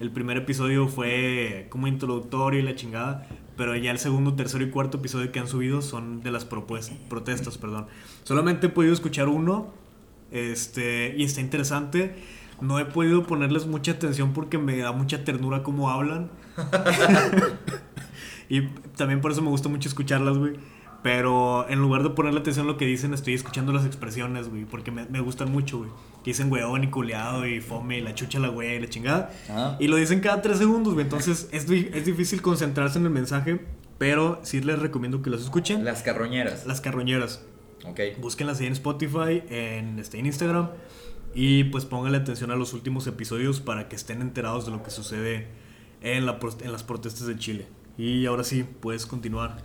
El 0.00 0.10
primer 0.10 0.36
episodio 0.36 0.88
fue 0.88 1.66
como 1.70 1.86
introductorio 1.86 2.60
y 2.60 2.62
la 2.62 2.74
chingada, 2.74 3.26
pero 3.56 3.76
ya 3.76 3.90
el 3.90 3.98
segundo, 3.98 4.34
tercero 4.34 4.64
y 4.64 4.70
cuarto 4.70 4.98
episodio 4.98 5.32
que 5.32 5.38
han 5.38 5.48
subido 5.48 5.82
son 5.82 6.22
de 6.22 6.30
las 6.30 6.44
protestas, 6.44 7.58
perdón. 7.58 7.86
Solamente 8.24 8.66
he 8.66 8.70
podido 8.70 8.92
escuchar 8.92 9.28
uno, 9.28 9.72
este, 10.30 11.14
y 11.16 11.24
está 11.24 11.40
interesante 11.40 12.14
no 12.60 12.78
he 12.78 12.84
podido 12.84 13.24
ponerles 13.24 13.66
mucha 13.66 13.92
atención 13.92 14.32
porque 14.32 14.58
me 14.58 14.76
da 14.78 14.92
mucha 14.92 15.24
ternura 15.24 15.62
cómo 15.62 15.90
hablan. 15.90 16.30
y 18.48 18.62
también 18.96 19.20
por 19.20 19.32
eso 19.32 19.42
me 19.42 19.48
gusta 19.48 19.68
mucho 19.68 19.88
escucharlas, 19.88 20.38
güey. 20.38 20.54
Pero 21.02 21.68
en 21.68 21.78
lugar 21.78 22.02
de 22.02 22.10
ponerle 22.10 22.40
atención 22.40 22.66
a 22.66 22.72
lo 22.72 22.76
que 22.76 22.84
dicen, 22.84 23.14
estoy 23.14 23.34
escuchando 23.34 23.72
las 23.72 23.86
expresiones, 23.86 24.48
güey, 24.48 24.64
porque 24.64 24.90
me, 24.90 25.06
me 25.06 25.20
gustan 25.20 25.52
mucho, 25.52 25.78
güey. 25.78 25.90
Que 26.24 26.30
dicen 26.30 26.50
weón 26.50 26.82
y 26.82 26.88
culeado 26.88 27.46
y 27.46 27.60
fome 27.60 27.98
y 27.98 28.00
la 28.00 28.14
chucha 28.14 28.40
la 28.40 28.48
güey 28.48 28.76
y 28.76 28.80
la 28.80 28.88
chingada. 28.88 29.30
Ajá. 29.48 29.76
Y 29.78 29.86
lo 29.86 29.96
dicen 29.96 30.20
cada 30.20 30.42
tres 30.42 30.58
segundos, 30.58 30.94
güey. 30.94 31.04
Entonces 31.04 31.48
es, 31.52 31.70
es 31.70 32.04
difícil 32.04 32.42
concentrarse 32.42 32.98
en 32.98 33.04
el 33.04 33.12
mensaje, 33.12 33.60
pero 33.98 34.40
sí 34.42 34.60
les 34.60 34.80
recomiendo 34.80 35.22
que 35.22 35.30
los 35.30 35.42
escuchen. 35.42 35.84
Las 35.84 36.02
carroñeras. 36.02 36.66
Las 36.66 36.80
carroñeras. 36.80 37.44
Ok. 37.84 38.00
Búsquenlas 38.18 38.60
ahí 38.60 38.66
en 38.66 38.72
Spotify, 38.72 39.42
en, 39.48 39.98
este, 39.98 40.18
en 40.18 40.26
Instagram. 40.26 40.70
Y 41.38 41.64
pues 41.64 41.84
pónganle 41.84 42.16
atención 42.16 42.50
a 42.50 42.56
los 42.56 42.72
últimos 42.72 43.06
episodios 43.06 43.60
para 43.60 43.90
que 43.90 43.94
estén 43.94 44.22
enterados 44.22 44.64
de 44.64 44.72
lo 44.72 44.82
que 44.82 44.90
sucede 44.90 45.48
en, 46.00 46.24
la, 46.24 46.38
en 46.62 46.72
las 46.72 46.82
protestas 46.82 47.26
de 47.26 47.36
Chile. 47.36 47.66
Y 47.98 48.24
ahora 48.24 48.42
sí, 48.42 48.64
puedes 48.64 49.04
continuar. 49.04 49.58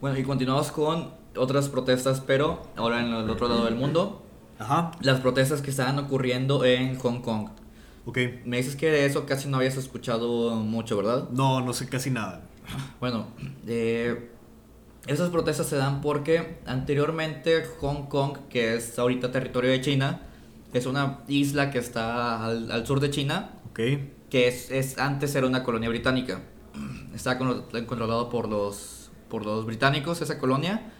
Bueno, 0.00 0.18
y 0.18 0.24
continuamos 0.24 0.72
con 0.72 1.12
otras 1.36 1.68
protestas, 1.68 2.20
pero 2.20 2.60
ahora 2.74 3.06
en 3.06 3.14
el 3.14 3.30
otro 3.30 3.46
lado 3.46 3.66
del 3.66 3.76
mundo. 3.76 4.26
Ajá. 4.58 4.90
Las 5.00 5.20
protestas 5.20 5.62
que 5.62 5.70
estaban 5.70 5.96
ocurriendo 6.00 6.64
en 6.64 6.98
Hong 6.98 7.20
Kong. 7.20 7.50
Ok. 8.04 8.18
Me 8.44 8.56
dices 8.56 8.74
que 8.74 8.90
de 8.90 9.06
eso 9.06 9.26
casi 9.26 9.48
no 9.48 9.58
habías 9.58 9.76
escuchado 9.76 10.56
mucho, 10.56 10.96
¿verdad? 10.96 11.28
No, 11.30 11.60
no 11.60 11.72
sé 11.72 11.88
casi 11.88 12.10
nada. 12.10 12.42
Bueno, 12.98 13.28
eh, 13.68 14.28
esas 15.06 15.30
protestas 15.30 15.68
se 15.68 15.76
dan 15.76 16.00
porque 16.00 16.58
anteriormente 16.66 17.64
Hong 17.80 18.08
Kong, 18.08 18.38
que 18.50 18.74
es 18.74 18.98
ahorita 18.98 19.30
territorio 19.30 19.70
de 19.70 19.80
China, 19.80 20.22
es 20.72 20.86
una 20.86 21.20
isla 21.28 21.70
que 21.70 21.78
está 21.78 22.44
al, 22.44 22.70
al 22.70 22.86
sur 22.86 23.00
de 23.00 23.10
China, 23.10 23.52
Ok. 23.70 23.80
que 24.30 24.48
es, 24.48 24.70
es- 24.70 24.98
antes 24.98 25.34
era 25.34 25.46
una 25.46 25.62
colonia 25.62 25.88
británica. 25.88 26.40
Está 27.14 27.38
con- 27.38 27.62
controlado 27.86 28.28
por 28.28 28.48
los, 28.48 29.10
por 29.30 29.46
los 29.46 29.64
británicos, 29.64 30.20
esa 30.20 30.38
colonia. 30.38 30.92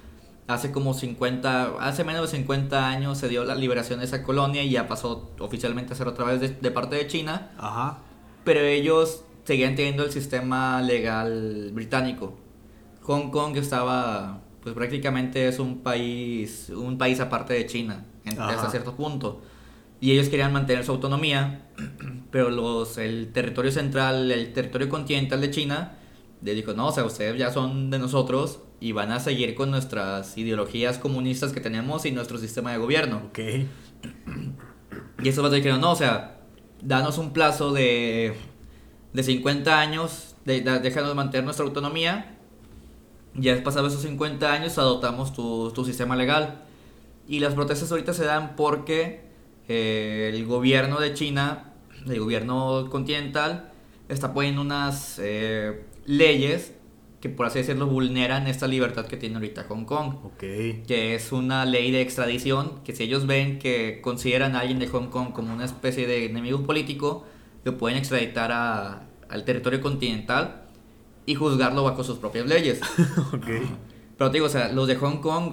Hace 0.48 0.70
como 0.72 0.94
50, 0.94 1.74
hace 1.80 2.04
menos 2.04 2.30
de 2.30 2.36
50 2.38 2.88
años 2.88 3.18
se 3.18 3.28
dio 3.28 3.44
la 3.44 3.54
liberación 3.56 3.98
de 3.98 4.04
esa 4.06 4.22
colonia 4.22 4.62
y 4.62 4.70
ya 4.70 4.86
pasó 4.88 5.32
oficialmente 5.40 5.92
a 5.92 5.96
ser 5.96 6.06
otra 6.08 6.24
vez 6.24 6.40
de, 6.40 6.48
de 6.50 6.70
parte 6.70 6.94
de 6.96 7.06
China. 7.08 7.50
Ajá. 7.58 7.98
Pero 8.44 8.60
ellos 8.60 9.24
seguían 9.44 9.74
teniendo 9.74 10.04
el 10.04 10.12
sistema 10.12 10.80
legal 10.80 11.70
británico. 11.72 12.38
Hong 13.02 13.30
Kong 13.30 13.56
estaba, 13.56 14.40
pues 14.62 14.74
prácticamente 14.74 15.48
es 15.48 15.58
un 15.58 15.78
país, 15.80 16.70
un 16.70 16.96
país 16.96 17.18
aparte 17.20 17.52
de 17.54 17.66
China, 17.66 18.06
en- 18.24 18.40
hasta 18.40 18.70
cierto 18.70 18.94
punto. 18.94 19.42
Y 20.00 20.12
ellos 20.12 20.28
querían 20.28 20.52
mantener 20.52 20.84
su 20.84 20.92
autonomía, 20.92 21.68
pero 22.30 22.50
los, 22.50 22.98
el 22.98 23.32
territorio 23.32 23.72
central, 23.72 24.30
el 24.30 24.52
territorio 24.52 24.88
continental 24.88 25.40
de 25.40 25.50
China, 25.50 25.98
le 26.42 26.54
dijo, 26.54 26.74
no, 26.74 26.88
o 26.88 26.92
sea, 26.92 27.04
ustedes 27.04 27.38
ya 27.38 27.50
son 27.50 27.90
de 27.90 27.98
nosotros 27.98 28.60
y 28.78 28.92
van 28.92 29.10
a 29.10 29.20
seguir 29.20 29.54
con 29.54 29.70
nuestras 29.70 30.36
ideologías 30.36 30.98
comunistas 30.98 31.52
que 31.52 31.60
tenemos 31.60 32.04
y 32.04 32.12
nuestro 32.12 32.36
sistema 32.38 32.72
de 32.72 32.78
gobierno. 32.78 33.22
Ok. 33.28 33.38
Y 35.22 35.28
estos 35.28 35.42
vatos 35.42 35.56
dijeron, 35.56 35.80
no, 35.80 35.92
o 35.92 35.96
sea, 35.96 36.40
danos 36.82 37.18
un 37.18 37.32
plazo 37.32 37.72
de, 37.72 38.34
de 39.12 39.22
50 39.22 39.80
años, 39.80 40.36
de, 40.44 40.60
de- 40.60 40.78
déjanos 40.80 41.14
mantener 41.14 41.44
nuestra 41.44 41.64
autonomía. 41.64 42.36
Ya 43.34 43.62
pasados 43.62 43.92
esos 43.92 44.04
50 44.04 44.52
años, 44.52 44.78
adoptamos 44.78 45.32
tu, 45.32 45.70
tu 45.72 45.84
sistema 45.84 46.16
legal. 46.16 46.62
Y 47.28 47.40
las 47.40 47.54
protestas 47.54 47.90
ahorita 47.90 48.14
se 48.14 48.24
dan 48.24 48.56
porque 48.56 49.24
eh, 49.68 50.30
el 50.34 50.44
gobierno 50.46 51.00
de 51.00 51.14
China, 51.14 51.72
el 52.06 52.20
gobierno 52.20 52.88
continental, 52.90 53.72
está 54.08 54.32
poniendo 54.34 54.60
unas 54.62 55.18
eh, 55.22 55.84
leyes 56.04 56.72
que, 57.20 57.28
por 57.30 57.46
así 57.46 57.58
decirlo, 57.60 57.86
vulneran 57.86 58.46
esta 58.46 58.66
libertad 58.68 59.06
que 59.06 59.16
tiene 59.16 59.36
ahorita 59.36 59.64
Hong 59.68 59.84
Kong 59.84 60.14
Ok. 60.24 60.38
que 60.38 61.14
es 61.14 61.32
una 61.32 61.64
ley 61.64 61.90
de 61.90 62.02
extradición, 62.02 62.80
que 62.84 62.94
si 62.94 63.04
ellos 63.04 63.26
ven 63.26 63.58
que 63.58 64.00
consideran 64.02 64.54
a 64.54 64.60
alguien 64.60 64.78
de 64.78 64.86
Hong 64.88 65.08
Kong 65.08 65.32
como 65.32 65.52
una 65.52 65.64
especie 65.64 66.06
de 66.06 66.26
enemigo 66.26 66.62
político, 66.64 67.24
lo 67.64 67.76
pueden 67.78 67.98
extraditar 67.98 68.52
a- 68.52 69.08
al 69.28 69.44
territorio 69.44 69.80
continental 69.80 70.66
y 71.24 71.34
juzgarlo 71.34 71.82
bajo 71.82 72.04
sus 72.04 72.18
propias 72.18 72.46
leyes. 72.46 72.80
ok. 73.32 73.46
Pero 74.16 74.30
te 74.30 74.34
digo, 74.36 74.46
o 74.46 74.50
sea, 74.50 74.70
los 74.70 74.86
de 74.86 74.94
Hong 74.96 75.16
Kong, 75.20 75.52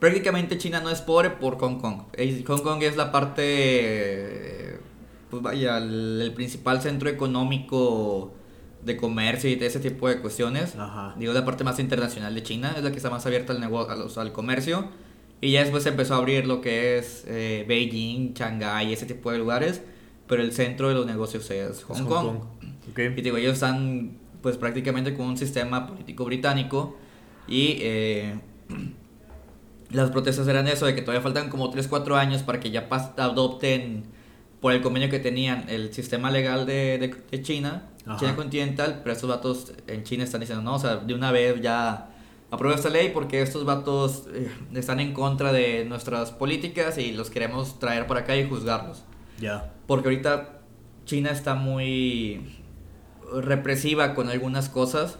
prácticamente 0.00 0.58
China 0.58 0.80
no 0.80 0.90
es 0.90 1.00
pobre 1.00 1.30
por 1.30 1.58
Hong 1.58 1.78
Kong. 1.78 2.02
Hong 2.46 2.62
Kong 2.62 2.82
es 2.82 2.96
la 2.96 3.12
parte, 3.12 4.80
pues 5.30 5.42
vaya, 5.42 5.78
el, 5.78 6.20
el 6.22 6.32
principal 6.32 6.80
centro 6.82 7.08
económico 7.08 8.32
de 8.84 8.96
comercio 8.96 9.50
y 9.50 9.56
de 9.56 9.66
ese 9.66 9.80
tipo 9.80 10.08
de 10.08 10.20
cuestiones. 10.20 10.74
Ajá. 10.76 11.14
Digo, 11.18 11.32
la 11.32 11.44
parte 11.44 11.64
más 11.64 11.78
internacional 11.78 12.34
de 12.34 12.42
China, 12.42 12.74
es 12.76 12.82
la 12.82 12.90
que 12.90 12.96
está 12.96 13.10
más 13.10 13.26
abierta 13.26 13.52
al, 13.52 13.60
negocio, 13.60 13.92
al, 13.92 14.02
o 14.02 14.08
sea, 14.08 14.22
al 14.22 14.32
comercio. 14.32 14.88
Y 15.40 15.52
ya 15.52 15.60
después 15.60 15.82
se 15.82 15.90
empezó 15.90 16.14
a 16.14 16.16
abrir 16.18 16.46
lo 16.46 16.60
que 16.60 16.98
es 16.98 17.24
eh, 17.26 17.64
Beijing, 17.66 18.34
Shanghái, 18.34 18.92
ese 18.92 19.06
tipo 19.06 19.30
de 19.30 19.38
lugares. 19.38 19.82
Pero 20.26 20.42
el 20.42 20.52
centro 20.52 20.88
de 20.88 20.94
los 20.94 21.06
negocios 21.06 21.50
es 21.50 21.82
Hong, 21.84 21.96
Es 21.96 22.02
Kong. 22.02 22.36
Ok. 22.90 22.98
Y 22.98 23.16
te 23.16 23.22
digo, 23.22 23.36
ellos 23.36 23.54
están 23.54 24.18
pues 24.42 24.56
prácticamente 24.56 25.14
con 25.14 25.26
un 25.26 25.36
sistema 25.36 25.86
político 25.86 26.24
británico 26.24 26.96
y 27.46 27.76
eh, 27.80 28.38
las 29.90 30.10
protestas 30.10 30.46
eran 30.48 30.68
eso, 30.68 30.86
de 30.86 30.94
que 30.94 31.02
todavía 31.02 31.22
faltan 31.22 31.48
como 31.48 31.70
3, 31.70 31.88
4 31.88 32.16
años 32.16 32.42
para 32.42 32.60
que 32.60 32.70
ya 32.70 32.88
adopten 33.16 34.04
por 34.60 34.72
el 34.72 34.82
convenio 34.82 35.08
que 35.08 35.18
tenían 35.18 35.64
el 35.68 35.92
sistema 35.92 36.30
legal 36.30 36.66
de, 36.66 36.98
de, 36.98 37.14
de 37.30 37.42
China, 37.42 37.84
Ajá. 38.06 38.18
China 38.18 38.36
continental, 38.36 39.00
pero 39.02 39.12
estos 39.12 39.28
vatos 39.28 39.72
en 39.86 40.04
China 40.04 40.24
están 40.24 40.40
diciendo, 40.40 40.62
no, 40.62 40.74
o 40.74 40.78
sea, 40.78 40.96
de 40.96 41.14
una 41.14 41.32
vez 41.32 41.60
ya 41.60 42.10
aprueba 42.50 42.76
esta 42.76 42.90
ley 42.90 43.10
porque 43.14 43.42
estos 43.42 43.64
vatos 43.64 44.24
eh, 44.34 44.50
están 44.74 45.00
en 45.00 45.12
contra 45.12 45.52
de 45.52 45.84
nuestras 45.84 46.30
políticas 46.32 46.98
y 46.98 47.12
los 47.12 47.30
queremos 47.30 47.78
traer 47.78 48.06
para 48.06 48.20
acá 48.20 48.36
y 48.36 48.48
juzgarlos. 48.48 49.04
Ya. 49.40 49.72
Porque 49.86 50.08
ahorita 50.08 50.60
China 51.06 51.30
está 51.30 51.54
muy 51.54 52.60
represiva 53.32 54.14
con 54.14 54.28
algunas 54.28 54.68
cosas. 54.68 55.18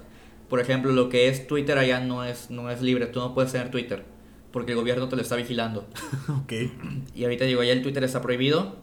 Por 0.48 0.60
ejemplo, 0.60 0.92
lo 0.92 1.08
que 1.08 1.28
es 1.28 1.46
Twitter 1.46 1.78
allá 1.78 2.00
no 2.00 2.24
es, 2.24 2.50
no 2.50 2.70
es 2.70 2.82
libre. 2.82 3.06
Tú 3.06 3.20
no 3.20 3.34
puedes 3.34 3.52
tener 3.52 3.70
Twitter. 3.70 4.04
Porque 4.52 4.72
el 4.72 4.78
gobierno 4.78 5.08
te 5.08 5.16
lo 5.16 5.22
está 5.22 5.36
vigilando. 5.36 5.86
ok. 6.42 6.52
Y 7.14 7.24
ahorita 7.24 7.44
digo, 7.44 7.62
ya 7.62 7.72
el 7.72 7.82
Twitter 7.82 8.02
está 8.04 8.20
prohibido. 8.20 8.76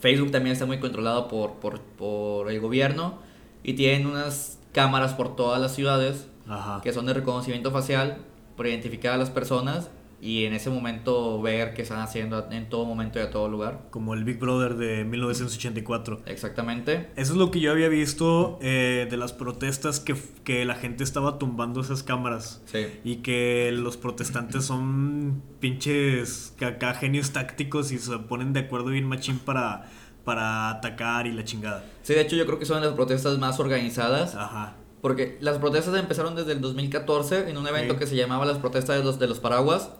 Facebook 0.00 0.30
también 0.30 0.54
está 0.54 0.66
muy 0.66 0.80
controlado 0.80 1.28
por, 1.28 1.54
por, 1.54 1.80
por 1.80 2.50
el 2.50 2.60
gobierno. 2.60 3.18
Y 3.62 3.74
tienen 3.74 4.06
unas 4.06 4.58
cámaras 4.72 5.12
por 5.12 5.36
todas 5.36 5.60
las 5.60 5.74
ciudades 5.74 6.28
Ajá. 6.48 6.80
que 6.82 6.92
son 6.92 7.06
de 7.06 7.14
reconocimiento 7.14 7.70
facial 7.70 8.18
para 8.56 8.68
identificar 8.70 9.14
a 9.14 9.16
las 9.16 9.30
personas 9.30 9.90
y 10.22 10.44
en 10.44 10.52
ese 10.52 10.68
momento 10.68 11.40
ver 11.40 11.72
qué 11.72 11.82
están 11.82 12.00
haciendo 12.00 12.46
en 12.50 12.68
todo 12.68 12.84
momento 12.84 13.18
y 13.18 13.22
a 13.22 13.30
todo 13.30 13.48
lugar. 13.48 13.86
Como 13.90 14.12
el 14.14 14.24
Big 14.24 14.38
Brother 14.38 14.74
de 14.76 15.04
1984. 15.04 16.20
Exactamente. 16.26 17.08
Eso 17.16 17.32
es 17.32 17.38
lo 17.38 17.50
que 17.50 17.60
yo 17.60 17.70
había 17.72 17.88
visto 17.88 18.58
eh, 18.60 19.06
de 19.10 19.16
las 19.16 19.32
protestas 19.32 19.98
que, 20.00 20.14
que 20.44 20.64
la 20.64 20.74
gente 20.74 21.04
estaba 21.04 21.38
tumbando 21.38 21.80
esas 21.80 22.02
cámaras. 22.02 22.62
Sí. 22.66 22.86
Y 23.04 23.16
que 23.16 23.70
los 23.72 23.96
protestantes 23.96 24.64
son 24.64 25.42
pinches 25.60 26.54
acá 26.60 26.94
genios 26.94 27.30
tácticos 27.32 27.90
y 27.92 27.98
se 27.98 28.18
ponen 28.18 28.52
de 28.52 28.60
acuerdo 28.60 28.86
bien 28.90 29.06
machín 29.06 29.38
para, 29.38 29.88
para 30.24 30.68
atacar 30.70 31.26
y 31.26 31.32
la 31.32 31.44
chingada. 31.44 31.84
Sí, 32.02 32.14
de 32.14 32.20
hecho 32.20 32.36
yo 32.36 32.44
creo 32.46 32.58
que 32.58 32.66
son 32.66 32.82
las 32.82 32.92
protestas 32.92 33.38
más 33.38 33.58
organizadas. 33.60 34.34
Ajá. 34.34 34.74
Porque 35.00 35.38
las 35.40 35.56
protestas 35.56 35.94
empezaron 35.98 36.34
desde 36.34 36.52
el 36.52 36.60
2014 36.60 37.48
en 37.48 37.56
un 37.56 37.66
evento 37.66 37.94
Sí. 37.94 38.00
que 38.00 38.06
se 38.06 38.16
llamaba 38.16 38.44
las 38.44 38.58
protestas 38.58 38.98
de 38.98 39.04
los, 39.04 39.18
de 39.18 39.26
los 39.28 39.40
paraguas. 39.40 39.92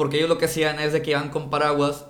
Porque 0.00 0.16
ellos 0.16 0.30
lo 0.30 0.38
que 0.38 0.46
hacían 0.46 0.78
es 0.80 0.94
de 0.94 1.02
que 1.02 1.10
iban 1.10 1.28
con 1.28 1.50
paraguas 1.50 2.06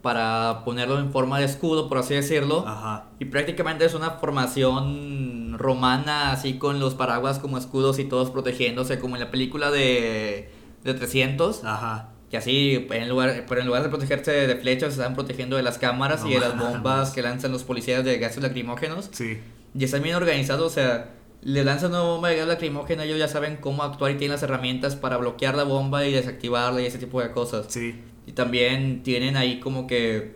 para 0.00 0.62
ponerlo 0.64 0.98
en 0.98 1.12
forma 1.12 1.38
de 1.38 1.44
escudo, 1.44 1.86
por 1.86 1.98
así 1.98 2.14
decirlo. 2.14 2.64
Ajá. 2.66 3.10
Y 3.18 3.26
prácticamente 3.26 3.84
es 3.84 3.92
una 3.92 4.12
formación 4.12 5.58
romana, 5.58 6.32
así 6.32 6.56
con 6.56 6.80
los 6.80 6.94
paraguas 6.94 7.38
como 7.38 7.58
escudos 7.58 7.98
y 7.98 8.04
todos 8.04 8.30
protegiéndose, 8.30 8.98
como 8.98 9.16
en 9.16 9.20
la 9.20 9.30
película 9.30 9.70
de, 9.70 10.50
de 10.82 10.94
300. 10.94 11.62
Ajá. 11.62 12.08
Que 12.30 12.38
así, 12.38 12.86
en 12.90 13.06
lugar, 13.06 13.44
pero 13.46 13.60
en 13.60 13.66
lugar 13.66 13.82
de 13.82 13.90
protegerse 13.90 14.30
de 14.30 14.56
flechas, 14.56 14.94
se 14.94 15.02
están 15.02 15.14
protegiendo 15.14 15.56
de 15.56 15.62
las 15.62 15.76
cámaras 15.76 16.22
No 16.22 16.30
y 16.30 16.32
de 16.32 16.40
las 16.40 16.58
bombas 16.58 17.10
que 17.10 17.20
lanzan 17.20 17.52
los 17.52 17.64
policías 17.64 18.02
de 18.02 18.16
gases 18.16 18.42
lacrimógenos. 18.42 19.10
Sí. 19.12 19.40
Y 19.78 19.84
están 19.84 20.02
bien 20.02 20.14
organizados, 20.14 20.72
o 20.72 20.74
sea, 20.74 21.10
le 21.46 21.62
lanzan 21.62 21.90
una 21.90 22.00
bomba 22.00 22.30
de 22.30 22.38
gas 22.38 22.48
lacrimógeno, 22.48 23.04
ellos 23.04 23.20
ya 23.20 23.28
saben 23.28 23.58
cómo 23.58 23.84
actuar 23.84 24.10
y 24.10 24.16
tienen 24.16 24.32
las 24.32 24.42
herramientas 24.42 24.96
para 24.96 25.16
bloquear 25.16 25.54
la 25.54 25.62
bomba 25.62 26.04
y 26.04 26.12
desactivarla 26.12 26.82
y 26.82 26.86
ese 26.86 26.98
tipo 26.98 27.22
de 27.22 27.30
cosas. 27.30 27.66
Sí. 27.68 28.02
Y 28.26 28.32
también 28.32 29.04
tienen 29.04 29.36
ahí 29.36 29.60
como 29.60 29.86
que 29.86 30.34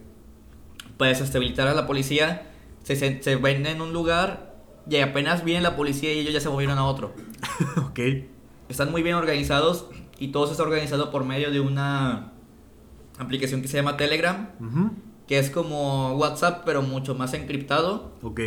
para 0.96 1.08
desestabilizar 1.08 1.66
a 1.66 1.74
la 1.74 1.88
policía, 1.88 2.52
se, 2.84 2.94
se, 2.94 3.20
se 3.24 3.34
ven 3.34 3.66
en 3.66 3.80
un 3.80 3.92
lugar 3.92 4.54
y 4.88 4.98
apenas 4.98 5.44
viene 5.44 5.62
la 5.62 5.74
policía 5.74 6.14
y 6.14 6.20
ellos 6.20 6.32
ya 6.32 6.38
se 6.38 6.48
movieron 6.48 6.78
a 6.78 6.84
otro. 6.84 7.12
ok. 7.88 7.98
Están 8.68 8.92
muy 8.92 9.02
bien 9.02 9.16
organizados 9.16 9.86
y 10.20 10.28
todo 10.28 10.44
eso 10.44 10.52
está 10.52 10.62
organizado 10.62 11.10
por 11.10 11.24
medio 11.24 11.50
de 11.50 11.58
una 11.58 12.34
aplicación 13.18 13.62
que 13.62 13.66
se 13.66 13.78
llama 13.78 13.96
Telegram, 13.96 14.50
que 15.26 15.40
es 15.40 15.50
como 15.50 16.12
WhatsApp 16.12 16.62
pero 16.64 16.82
mucho 16.82 17.16
más 17.16 17.34
encriptado. 17.34 18.12
Ok. 18.22 18.40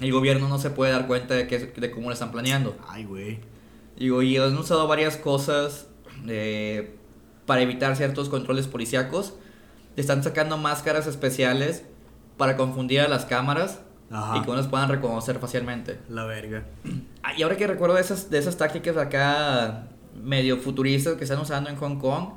El 0.00 0.12
gobierno 0.12 0.48
no 0.48 0.58
se 0.58 0.70
puede 0.70 0.92
dar 0.92 1.06
cuenta 1.06 1.34
de, 1.34 1.46
que, 1.46 1.58
de 1.58 1.90
cómo 1.90 2.08
lo 2.08 2.12
están 2.12 2.30
planeando. 2.30 2.76
Ay, 2.88 3.04
güey. 3.04 3.40
Digo, 3.96 4.22
y 4.22 4.36
han 4.36 4.56
usado 4.56 4.86
varias 4.86 5.16
cosas 5.16 5.88
eh, 6.28 6.96
para 7.46 7.62
evitar 7.62 7.96
ciertos 7.96 8.28
controles 8.28 8.68
policíacos. 8.68 9.34
Están 9.96 10.22
sacando 10.22 10.56
máscaras 10.56 11.06
especiales 11.08 11.84
para 12.36 12.56
confundir 12.56 13.00
a 13.00 13.08
las 13.08 13.24
cámaras 13.24 13.80
Ajá. 14.10 14.36
y 14.36 14.40
que 14.42 14.46
no 14.46 14.54
las 14.54 14.68
puedan 14.68 14.88
reconocer 14.88 15.40
fácilmente. 15.40 15.98
La 16.08 16.24
verga. 16.24 16.64
Ah, 17.24 17.32
Y 17.36 17.42
ahora 17.42 17.56
que 17.56 17.66
recuerdo 17.66 17.96
de 17.96 18.02
esas, 18.02 18.30
de 18.30 18.38
esas 18.38 18.56
tácticas 18.56 18.96
acá 18.96 19.88
medio 20.22 20.58
futuristas 20.58 21.14
que 21.14 21.24
están 21.24 21.40
usando 21.40 21.68
en 21.70 21.76
Hong 21.76 21.98
Kong, 21.98 22.28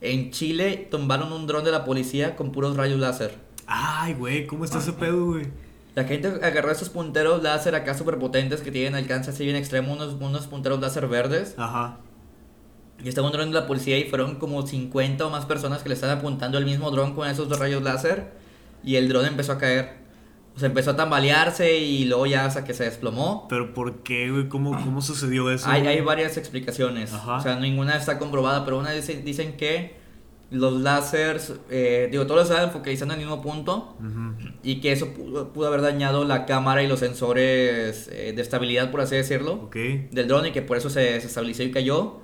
en 0.00 0.30
Chile 0.32 0.88
tumbaron 0.90 1.32
un 1.32 1.46
dron 1.46 1.64
de 1.64 1.70
la 1.70 1.84
policía 1.84 2.34
con 2.34 2.50
puros 2.50 2.76
rayos 2.76 2.98
láser. 2.98 3.34
Ay, 3.68 4.14
güey, 4.14 4.46
¿cómo 4.46 4.64
está 4.64 4.78
ese 4.78 4.92
pedo, 4.92 5.26
güey? 5.26 5.46
La 5.96 6.04
gente 6.04 6.28
agarró 6.42 6.70
esos 6.70 6.88
punteros 6.90 7.42
láser 7.42 7.74
acá 7.74 7.94
súper 7.94 8.18
potentes 8.18 8.60
que 8.60 8.70
tienen 8.70 8.94
alcance 8.94 9.30
así 9.30 9.44
bien 9.44 9.56
extremo, 9.56 9.92
unos, 9.92 10.14
unos 10.20 10.46
punteros 10.46 10.78
láser 10.78 11.08
verdes. 11.08 11.54
Ajá. 11.58 11.96
Y 13.02 13.08
estaba 13.08 13.26
un 13.26 13.32
dron 13.32 13.48
de 13.50 13.58
la 13.60 13.66
policía 13.66 13.98
y 13.98 14.04
fueron 14.04 14.36
como 14.36 14.64
50 14.66 15.26
o 15.26 15.30
más 15.30 15.46
personas 15.46 15.82
que 15.82 15.88
le 15.88 15.94
estaban 15.94 16.18
apuntando 16.18 16.58
el 16.58 16.64
mismo 16.64 16.90
dron 16.90 17.14
con 17.14 17.28
esos 17.28 17.48
dos 17.48 17.58
rayos 17.58 17.82
láser. 17.82 18.30
Y 18.84 18.96
el 18.96 19.08
dron 19.08 19.26
empezó 19.26 19.52
a 19.52 19.58
caer. 19.58 20.04
O 20.54 20.58
sea, 20.58 20.68
empezó 20.68 20.92
a 20.92 20.96
tambalearse 20.96 21.78
y 21.78 22.04
luego 22.06 22.24
ya 22.26 22.44
hasta 22.46 22.64
que 22.64 22.72
se 22.74 22.84
desplomó. 22.84 23.46
Pero 23.48 23.74
¿por 23.74 24.02
qué, 24.02 24.30
güey? 24.30 24.48
¿Cómo, 24.48 24.72
cómo 24.82 25.02
sucedió 25.02 25.50
eso? 25.50 25.68
Hay, 25.68 25.86
hay 25.86 26.00
varias 26.02 26.36
explicaciones. 26.38 27.12
Ajá. 27.12 27.36
O 27.36 27.40
sea, 27.42 27.56
ninguna 27.56 27.96
está 27.96 28.18
comprobada, 28.18 28.64
pero 28.64 28.78
una 28.78 28.92
dice- 28.92 29.22
dicen 29.22 29.56
que 29.58 29.96
los 30.50 30.80
láseres, 30.80 31.52
eh, 31.70 32.08
digo, 32.10 32.26
todos 32.26 32.48
estaban 32.48 32.70
focalizando 32.70 33.14
en 33.14 33.20
el 33.20 33.26
mismo 33.26 33.42
punto 33.42 33.96
Ujú. 33.98 34.52
y 34.62 34.80
que 34.80 34.92
eso 34.92 35.08
pudo, 35.12 35.52
pudo 35.52 35.66
haber 35.66 35.80
dañado 35.82 36.24
la 36.24 36.46
cámara 36.46 36.82
y 36.84 36.86
los 36.86 37.00
sensores 37.00 38.08
eh, 38.12 38.32
de 38.34 38.42
estabilidad, 38.42 38.90
por 38.92 39.00
así 39.00 39.16
decirlo, 39.16 39.54
Ok. 39.64 39.76
del 40.12 40.28
dron 40.28 40.46
y 40.46 40.52
que 40.52 40.62
por 40.62 40.76
eso 40.76 40.88
se, 40.88 41.20
se 41.20 41.26
estabilizó 41.26 41.62
y 41.64 41.70
cayó. 41.72 42.20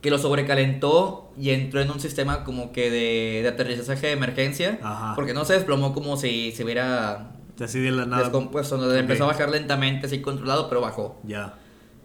Que 0.00 0.10
lo 0.10 0.18
sobrecalentó 0.18 1.32
y 1.38 1.50
entró 1.50 1.80
en 1.80 1.90
un 1.90 1.98
sistema 1.98 2.44
como 2.44 2.72
que 2.72 2.90
de, 2.90 3.40
de 3.42 3.48
aterrizaje 3.48 4.06
de 4.08 4.12
emergencia. 4.12 4.78
Ajá. 4.82 5.12
Porque 5.14 5.32
no 5.32 5.44
se 5.46 5.54
desplomó 5.54 5.94
como 5.94 6.16
si 6.18 6.52
se 6.52 6.62
hubiera 6.64 7.32
Así 7.58 7.80
de 7.80 7.90
la 7.90 8.04
nada. 8.04 8.22
descompuesto. 8.24 8.76
¿no? 8.76 8.92
Empezó 8.94 9.24
a 9.24 9.28
bajar 9.28 9.48
lentamente, 9.50 10.06
así 10.06 10.20
controlado, 10.20 10.68
pero 10.68 10.82
bajó. 10.82 11.18
Ya. 11.24 11.54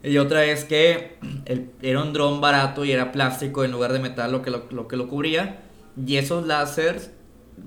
Y 0.04 0.18
otra 0.18 0.45
es 0.45 0.64
que 0.66 1.18
el- 1.45 1.72
era 1.82 2.02
un 2.02 2.14
dron 2.14 2.39
barato 2.41 2.86
y 2.86 2.91
era 2.91 3.12
plástico 3.12 3.64
en 3.64 3.72
lugar 3.72 3.91
de 3.93 4.00
metal 4.00 4.32
lo 4.32 4.41
que 4.41 4.50
lo, 4.52 4.66
lo 4.72 4.88
que 4.88 4.95
lo 4.97 5.08
cubría. 5.10 5.62
Y 6.06 6.16
esos 6.18 6.47
láseres, 6.47 7.12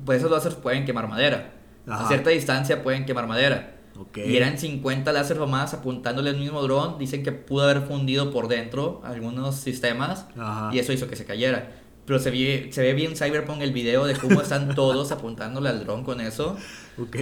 pues 0.06 0.18
esos 0.20 0.30
láseres 0.30 0.56
pueden 0.56 0.84
quemar 0.84 1.08
madera. 1.08 1.52
Ajá. 1.86 2.04
A 2.04 2.08
cierta 2.08 2.30
distancia 2.30 2.82
pueden 2.82 3.04
quemar 3.04 3.26
madera. 3.26 3.76
Ok. 3.98 4.18
Y 4.18 4.36
eran 4.38 4.56
50 4.58 5.12
láseres 5.12 5.42
o 5.42 5.46
más 5.46 5.74
apuntándole 5.74 6.30
al 6.30 6.38
mismo 6.38 6.62
dron. 6.62 6.96
Dicen 6.98 7.22
que 7.22 7.32
pudo 7.32 7.64
haber 7.64 7.82
fundido 7.82 8.30
por 8.30 8.48
dentro 8.48 9.02
algunos 9.04 9.56
sistemas 9.56 10.26
Ajá. 10.38 10.70
y 10.72 10.78
eso 10.78 10.92
hizo 10.94 11.08
que 11.08 11.16
se 11.16 11.26
cayera. 11.26 11.72
Pero 12.06 12.18
se 12.18 12.30
ve, 12.30 12.68
se 12.72 12.80
ve 12.82 12.94
bien 12.94 13.14
Cyberpunk 13.16 13.60
el 13.60 13.72
video 13.72 14.06
de 14.06 14.14
cómo 14.16 14.40
están 14.40 14.74
todos 14.74 15.12
apuntándole 15.12 15.68
al 15.68 15.84
dron 15.84 16.02
con 16.04 16.20
eso. 16.22 16.56
Ok. 16.98 17.16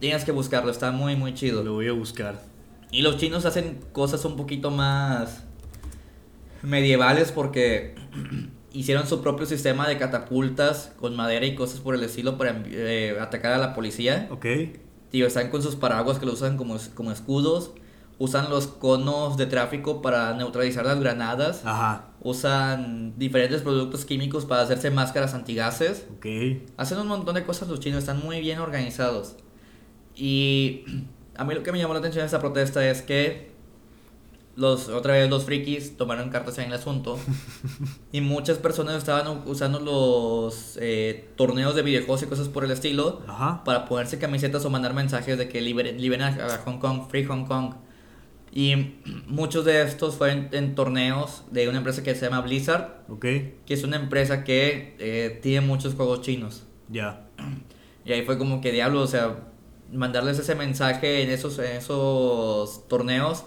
Tienes 0.00 0.24
que 0.24 0.32
buscarlo, 0.32 0.70
está 0.72 0.90
muy, 0.90 1.14
muy 1.14 1.32
chido. 1.34 1.62
Lo 1.62 1.74
voy 1.74 1.86
a 1.88 1.92
buscar. 1.92 2.42
Y 2.90 3.02
los 3.02 3.16
chinos 3.16 3.44
hacen 3.44 3.80
cosas 3.92 4.24
un 4.24 4.36
poquito 4.36 4.70
más 4.70 5.44
medievales 6.62 7.32
porque 7.32 7.94
hicieron 8.72 9.06
su 9.06 9.22
propio 9.22 9.46
sistema 9.46 9.88
de 9.88 9.98
catapultas 9.98 10.92
con 10.98 11.16
madera 11.16 11.46
y 11.46 11.54
cosas 11.54 11.80
por 11.80 11.94
el 11.94 12.02
estilo 12.02 12.36
para 12.36 12.62
eh, 12.66 13.16
atacar 13.20 13.52
a 13.52 13.58
la 13.58 13.74
policía. 13.74 14.28
Ok. 14.30 14.46
Tío, 15.10 15.26
están 15.26 15.50
con 15.50 15.62
sus 15.62 15.76
paraguas 15.76 16.18
que 16.18 16.26
lo 16.26 16.32
usan 16.32 16.56
como, 16.56 16.76
como 16.94 17.12
escudos. 17.12 17.72
Usan 18.18 18.48
los 18.48 18.66
conos 18.66 19.36
de 19.36 19.44
tráfico 19.44 20.00
para 20.00 20.32
neutralizar 20.34 20.86
las 20.86 20.98
granadas. 20.98 21.62
Ajá. 21.64 22.06
Usan 22.20 23.18
diferentes 23.18 23.60
productos 23.60 24.04
químicos 24.06 24.46
para 24.46 24.62
hacerse 24.62 24.90
máscaras 24.90 25.34
antigases. 25.34 26.06
Ok. 26.16 26.26
Hacen 26.76 26.98
un 26.98 27.08
montón 27.08 27.34
de 27.34 27.44
cosas 27.44 27.68
los 27.68 27.78
chinos, 27.78 28.00
están 28.00 28.20
muy 28.20 28.40
bien 28.40 28.58
organizados. 28.58 29.36
Y 30.14 30.84
a 31.38 31.44
mí 31.44 31.54
lo 31.54 31.62
que 31.62 31.72
me 31.72 31.78
llamó 31.78 31.92
la 31.94 32.00
atención 32.00 32.22
de 32.22 32.26
esta 32.26 32.40
protesta 32.40 32.88
es 32.88 33.02
que 33.02 33.54
los, 34.56 34.88
otra 34.88 35.12
vez 35.12 35.28
los 35.28 35.44
frikis 35.44 35.96
tomaron 35.98 36.30
cartas 36.30 36.56
en 36.58 36.68
el 36.68 36.72
asunto 36.72 37.18
y 38.12 38.22
muchas 38.22 38.56
personas 38.56 38.96
estaban 38.96 39.42
usando 39.46 39.80
los 39.80 40.78
eh, 40.80 41.28
torneos 41.36 41.74
de 41.74 41.82
videojuegos 41.82 42.22
y 42.22 42.26
cosas 42.26 42.48
por 42.48 42.64
el 42.64 42.70
estilo 42.70 43.22
Ajá. 43.28 43.62
para 43.64 43.84
ponerse 43.84 44.18
camisetas 44.18 44.64
o 44.64 44.70
mandar 44.70 44.94
mensajes 44.94 45.36
de 45.36 45.48
que 45.48 45.60
liberen, 45.60 46.00
liberen 46.00 46.40
a, 46.40 46.62
Hong 46.64 46.78
Kong, 46.78 47.02
Free 47.10 47.24
Hong 47.24 47.44
Kong. 47.44 47.74
Y 48.50 48.94
muchos 49.26 49.66
de 49.66 49.82
estos 49.82 50.14
fueron 50.14 50.48
en 50.52 50.74
torneos 50.74 51.44
de 51.50 51.68
una 51.68 51.78
empresa 51.78 52.02
que 52.02 52.14
se 52.14 52.24
llama 52.24 52.40
Blizzard, 52.40 53.02
Ok. 53.10 53.20
que 53.20 53.74
es 53.74 53.84
una 53.84 53.96
empresa 53.96 54.42
que 54.42 54.96
eh, 54.98 55.38
tiene 55.42 55.66
muchos 55.66 55.94
juegos 55.94 56.22
chinos. 56.22 56.64
Ya. 56.88 57.26
Y 58.06 58.12
ahí 58.12 58.24
fue 58.24 58.38
como 58.38 58.60
que 58.60 58.70
diablo, 58.70 59.02
o 59.02 59.06
sea, 59.08 59.36
mandarles 59.92 60.38
ese 60.38 60.54
mensaje 60.54 61.22
en 61.22 61.30
esos, 61.30 61.58
en 61.58 61.76
esos 61.76 62.86
torneos. 62.88 63.44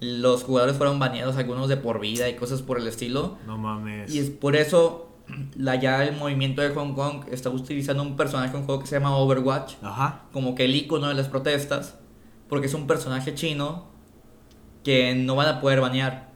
Los 0.00 0.42
jugadores 0.42 0.76
fueron 0.76 0.98
baneados, 0.98 1.36
algunos 1.36 1.68
de 1.68 1.76
por 1.76 2.00
vida 2.00 2.28
y 2.28 2.34
cosas 2.34 2.60
por 2.62 2.78
el 2.78 2.86
estilo. 2.88 3.38
No 3.46 3.56
mames. 3.58 4.12
Y 4.12 4.18
es 4.18 4.30
por 4.30 4.56
eso 4.56 5.08
la, 5.56 5.76
ya 5.76 6.04
el 6.04 6.16
movimiento 6.16 6.60
de 6.62 6.70
Hong 6.70 6.94
Kong 6.94 7.24
está 7.30 7.50
utilizando 7.50 8.02
un 8.02 8.16
personaje 8.16 8.56
un 8.56 8.64
juego 8.64 8.80
que 8.80 8.86
se 8.88 8.96
llama 8.96 9.16
Overwatch, 9.16 9.74
Ajá. 9.82 10.22
como 10.32 10.54
que 10.56 10.64
el 10.64 10.74
icono 10.74 11.08
de 11.08 11.14
las 11.14 11.28
protestas, 11.28 11.94
porque 12.48 12.66
es 12.66 12.74
un 12.74 12.86
personaje 12.88 13.34
chino 13.34 13.86
que 14.82 15.14
no 15.14 15.36
van 15.36 15.46
a 15.48 15.60
poder 15.60 15.80
banear. 15.80 16.32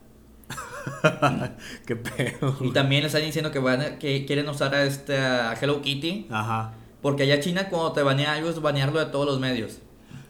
Qué 1.87 1.97
pedo. 1.97 2.57
Y 2.61 2.71
también 2.73 3.03
le 3.03 3.09
están 3.09 3.23
diciendo 3.23 3.51
que, 3.51 3.59
van 3.59 3.81
a- 3.81 3.99
que 3.99 4.25
quieren 4.27 4.49
usar 4.49 4.75
a, 4.75 4.85
este, 4.85 5.19
a 5.19 5.55
Hello 5.61 5.83
Kitty, 5.83 6.29
Ajá. 6.31 6.75
Porque 7.07 7.23
allá 7.23 7.39
China 7.39 7.69
cuando 7.69 7.93
te 7.93 8.03
banea 8.03 8.33
algo 8.33 8.51
es 8.51 8.61
banearlo 8.61 8.99
de 8.99 9.07
todos 9.07 9.27
los 9.27 9.39
medios. 9.39 9.79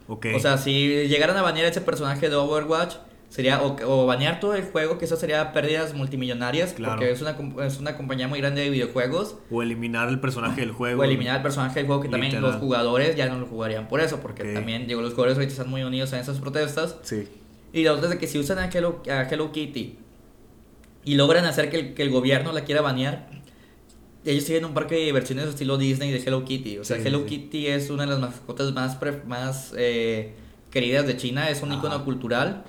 Ok. 0.09 0.27
O 0.37 0.39
sea, 0.41 0.59
si 0.59 1.09
llegaran 1.09 1.35
a 1.39 1.41
banear 1.41 1.64
ese 1.66 1.81
personaje 1.81 2.29
de 2.29 2.37
Overwatch, 2.37 2.97
sería 3.31 3.62
o, 3.62 3.77
o 3.87 4.05
banear 4.05 4.41
todo 4.41 4.55
el 4.55 4.62
juego, 4.62 4.99
que 4.99 5.07
eso 5.07 5.16
sería 5.16 5.55
pérdidas 5.55 5.95
multimillonarias, 5.95 6.74
Claro. 6.74 6.97
porque 6.97 7.11
es 7.11 7.22
una, 7.22 7.35
es 7.66 7.79
una 7.79 7.97
compañía 7.97 8.29
muy 8.29 8.41
grande 8.41 8.61
de 8.61 8.68
videojuegos, 8.68 9.37
O 9.51 9.62
eliminar 9.62 10.11
el 10.11 10.20
personaje 10.20 10.61
del 10.61 10.72
juego. 10.72 11.01
o 11.01 11.05
eliminar 11.05 11.37
el 11.37 11.43
personaje 11.43 11.77
del 11.81 11.87
juego, 11.87 12.03
que 12.03 12.09
también 12.11 12.33
Literal. 12.33 12.53
los 12.53 12.61
jugadores 12.61 13.16
ya 13.16 13.27
no 13.31 13.39
lo 13.39 13.47
jugarían 13.47 13.89
por 13.89 14.01
eso, 14.01 14.20
porque 14.20 14.43
Ok. 14.43 14.53
también, 14.53 14.87
digo, 14.87 15.01
los 15.01 15.12
jugadores 15.14 15.37
ahorita 15.39 15.53
están 15.53 15.70
muy 15.70 15.83
unidos 15.83 16.12
en 16.12 16.18
esas 16.20 16.39
protestas. 16.41 16.97
Sí. 17.03 17.27
Y 17.72 17.85
la 17.85 17.93
otra 17.95 18.05
es 18.05 18.11
de 18.11 18.18
que 18.18 18.27
si 18.27 18.39
usan 18.39 18.59
a 18.59 18.66
Hello, 18.68 19.03
a 19.11 19.22
Hello 19.22 19.51
Kitty 19.51 19.99
y 21.05 21.14
logran 21.14 21.47
hacer 21.47 21.70
que 21.70 21.79
el, 21.79 21.95
que 21.95 22.03
el 22.03 22.11
gobierno 22.11 22.53
la 22.53 22.64
quiera 22.64 22.81
banear, 22.83 23.29
ellos 24.27 24.45
tienen 24.45 24.64
un 24.64 24.74
parque 24.74 24.95
de 24.97 25.05
diversiones 25.05 25.47
estilo 25.47 25.79
Disney 25.79 26.11
de 26.11 26.18
Hello 26.18 26.45
Kitty. 26.45 26.79
O 26.79 26.85
sea, 26.85 26.97
Sí, 26.97 27.03
Hello 27.07 27.20
sí. 27.20 27.27
Kitty 27.27 27.66
es 27.68 27.91
una 27.91 28.05
de 28.05 28.11
las 28.11 28.18
mascotas 28.20 28.72
más, 28.72 28.99
más 29.27 29.72
eh, 29.77 30.35
queridas 30.70 31.07
de 31.07 31.16
China, 31.16 31.49
es 31.51 31.62
un 31.62 31.70
Ajá. 31.72 31.79
icono 31.81 32.05
cultural. 32.05 32.64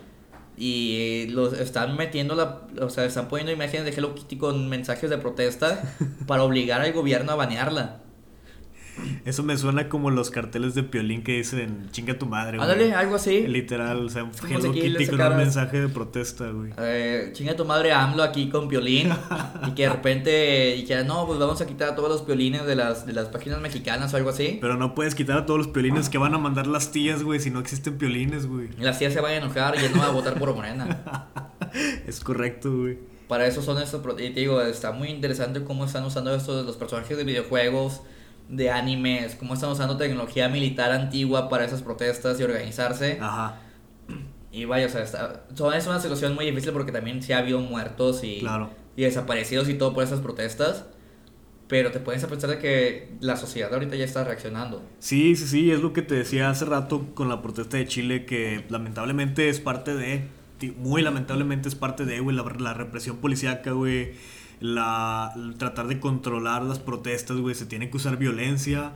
Y 0.60 0.96
eh, 0.98 1.28
los 1.30 1.54
están 1.54 1.96
metiendo 1.98 2.34
la, 2.34 2.62
o 2.82 2.90
sea, 2.90 3.06
están 3.06 3.28
poniendo 3.28 3.52
imágenes 3.52 3.86
de 3.86 3.92
Hello 3.92 4.16
Kitty 4.16 4.38
con 4.38 4.68
mensajes 4.70 5.10
de 5.10 5.18
protesta 5.20 5.94
para 6.28 6.44
obligar 6.44 6.82
al 6.82 6.94
gobierno 6.94 7.32
a 7.32 7.36
banearla. 7.36 8.00
Eso 9.26 9.44
me 9.44 9.58
suena 9.58 9.90
como 9.90 10.10
los 10.10 10.32
carteles 10.32 10.74
de 10.76 10.84
Piolín 10.84 11.24
que 11.24 11.34
dicen 11.38 11.90
chinga 11.92 12.18
tu 12.18 12.26
madre, 12.26 12.58
güey. 12.58 12.70
Ándale, 12.70 12.94
algo 12.94 13.16
así. 13.16 13.48
Literal, 13.48 14.06
o 14.06 14.10
sea, 14.10 14.30
Hello 14.50 14.72
Kitty 14.72 15.08
con 15.08 15.22
un 15.22 15.38
mensaje 15.38 15.82
de 15.82 15.90
protesta, 15.90 16.50
güey. 16.50 16.72
Eh, 16.78 17.32
chinga 17.34 17.56
tu 17.56 17.66
madre 17.66 17.92
AMLO 17.92 18.24
aquí 18.24 18.50
con 18.50 18.68
piolín 18.68 19.10
y 19.68 19.72
que 19.72 19.84
de 19.84 19.90
repente 19.90 20.76
y 20.76 20.86
que 20.86 21.04
no 21.04 21.26
pues 21.26 21.40
vamos 21.40 21.62
a 21.62 21.68
quitar 21.68 21.96
todos 21.96 22.10
los 22.10 22.22
piolines 22.22 22.66
de 22.66 22.76
las 22.76 23.06
de 23.06 23.14
las 23.14 23.28
páginas 23.28 23.60
mexicanas 23.62 24.14
o 24.14 24.18
algo 24.18 24.30
así 24.30 24.58
Pero 24.62 24.76
no 24.78 24.96
puedes 24.96 25.16
quitar 25.16 25.38
a 25.38 25.46
todos 25.46 25.58
los 25.60 25.68
piolines 25.68 26.10
que 26.10 26.18
van 26.18 26.34
a 26.34 26.38
mandar 26.38 26.68
las 26.68 26.92
tías, 26.92 27.24
güey, 27.24 27.40
si 27.40 27.50
no 27.50 27.60
existen 27.60 27.98
piolines, 27.98 28.48
güey. 28.48 28.70
las 28.80 29.00
tías 29.00 29.14
se 29.14 29.22
van 29.22 29.34
a 29.34 29.36
enojar 29.36 29.76
y 29.80 29.86
él 29.86 29.92
no 29.94 30.00
va 30.00 30.08
a 30.08 30.12
votar 30.12 30.38
por 30.40 30.54
Morena 30.56 31.28
Es 32.08 32.20
correcto, 32.20 32.76
güey. 32.76 32.98
para 33.28 33.46
eso 33.46 33.62
son 33.62 33.82
estos 33.82 34.02
y 34.20 34.30
te 34.30 34.40
digo 34.40 34.62
está 34.62 34.92
muy 34.92 35.10
interesante 35.10 35.64
cómo 35.64 35.86
están 35.86 36.06
usando 36.06 36.34
estos 36.34 36.66
los 36.66 36.78
personajes 36.78 37.18
de 37.18 37.24
videojuegos 37.24 38.02
de 38.50 38.72
animes 38.72 39.36
cómo 39.36 39.56
están 39.56 39.70
usando 39.70 39.98
tecnología 39.98 40.48
militar 40.50 40.92
antigua 40.92 41.50
para 41.50 41.66
esas 41.66 41.82
protestas 41.82 42.40
y 42.40 42.44
organizarse 42.44 43.18
Ajá, 43.22 43.62
y 44.58 44.66
vaya 44.66 44.88
o 44.88 44.90
sea 44.90 45.04
está, 45.04 45.44
es 45.76 45.88
una 45.88 46.00
situación 46.00 46.34
muy 46.34 46.46
difícil 46.46 46.72
porque 46.72 46.92
también 46.92 47.22
sí 47.22 47.34
ha 47.34 47.40
habido 47.40 47.60
muertos 47.60 48.24
y 48.24 48.40
claro. 48.40 48.72
y 48.96 49.04
desaparecidos 49.04 49.70
y 49.70 49.76
todo 49.76 49.94
por 49.94 50.04
esas 50.04 50.20
protestas. 50.20 50.86
Pero 51.68 51.92
te 51.92 52.00
puedes 52.00 52.26
pensar 52.26 52.50
de 52.50 52.60
que 52.60 53.10
la 53.20 53.36
sociedad 53.36 53.74
ahorita 53.74 53.98
ya 53.98 54.06
está 54.06 54.24
reaccionando. 54.24 54.82
Sí, 55.00 55.36
sí, 55.36 55.48
sí, 55.48 55.70
es 55.70 55.82
lo 55.82 55.92
que 55.92 56.02
te 56.02 56.16
decía 56.16 56.50
hace 56.50 56.64
rato 56.64 57.14
con 57.14 57.28
la 57.28 57.42
protesta 57.42 57.76
de 57.76 57.86
Chile, 57.86 58.26
que 58.26 58.64
lamentablemente 58.70 59.50
es 59.50 59.60
parte 59.60 59.94
de, 59.94 60.30
muy 60.78 61.02
lamentablemente 61.02 61.68
es 61.68 61.76
parte 61.76 62.06
de, 62.06 62.22
güey, 62.22 62.38
la, 62.38 62.44
la 62.58 62.74
represión 62.74 63.18
policíaca, 63.18 63.74
güey, 63.74 64.14
la, 64.60 65.34
tratar 65.58 65.88
de 65.88 66.00
controlar 66.00 66.64
las 66.64 66.80
protestas, 66.80 67.38
güey, 67.38 67.56
se 67.56 67.66
tiene 67.66 67.90
que 67.90 67.98
usar 67.98 68.18
violencia 68.18 68.94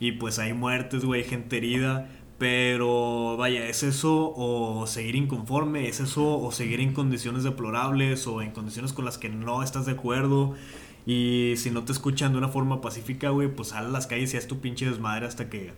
y 0.00 0.12
pues 0.12 0.38
hay 0.38 0.52
muertes, 0.52 1.04
güey, 1.04 1.24
gente 1.24 1.56
herida, 1.58 2.08
Pero 2.38 3.36
vaya, 3.38 3.66
¿es 3.68 3.82
eso 3.82 4.32
o 4.36 4.86
seguir 4.86 5.16
inconforme? 5.16 5.88
¿Es 5.88 6.00
eso 6.00 6.38
o 6.38 6.52
seguir 6.52 6.80
en 6.80 6.92
condiciones 6.92 7.44
deplorables 7.44 8.26
o 8.26 8.42
en 8.42 8.50
condiciones 8.52 8.92
con 8.92 9.06
las 9.06 9.16
que 9.18 9.30
no 9.30 9.62
estás 9.62 9.86
de 9.86 9.92
acuerdo? 9.92 10.54
Y 11.06 11.54
si 11.56 11.70
no 11.70 11.84
te 11.84 11.92
escuchan 11.92 12.32
de 12.32 12.38
una 12.38 12.48
forma 12.48 12.80
pacífica, 12.82 13.30
güey, 13.30 13.48
pues 13.54 13.68
sal 13.68 13.86
a 13.86 13.88
las 13.88 14.06
calles 14.06 14.34
y 14.34 14.36
haz 14.36 14.46
tu 14.48 14.60
pinche 14.60 14.86
desmadre 14.88 15.26
hasta 15.26 15.48
que 15.48 15.72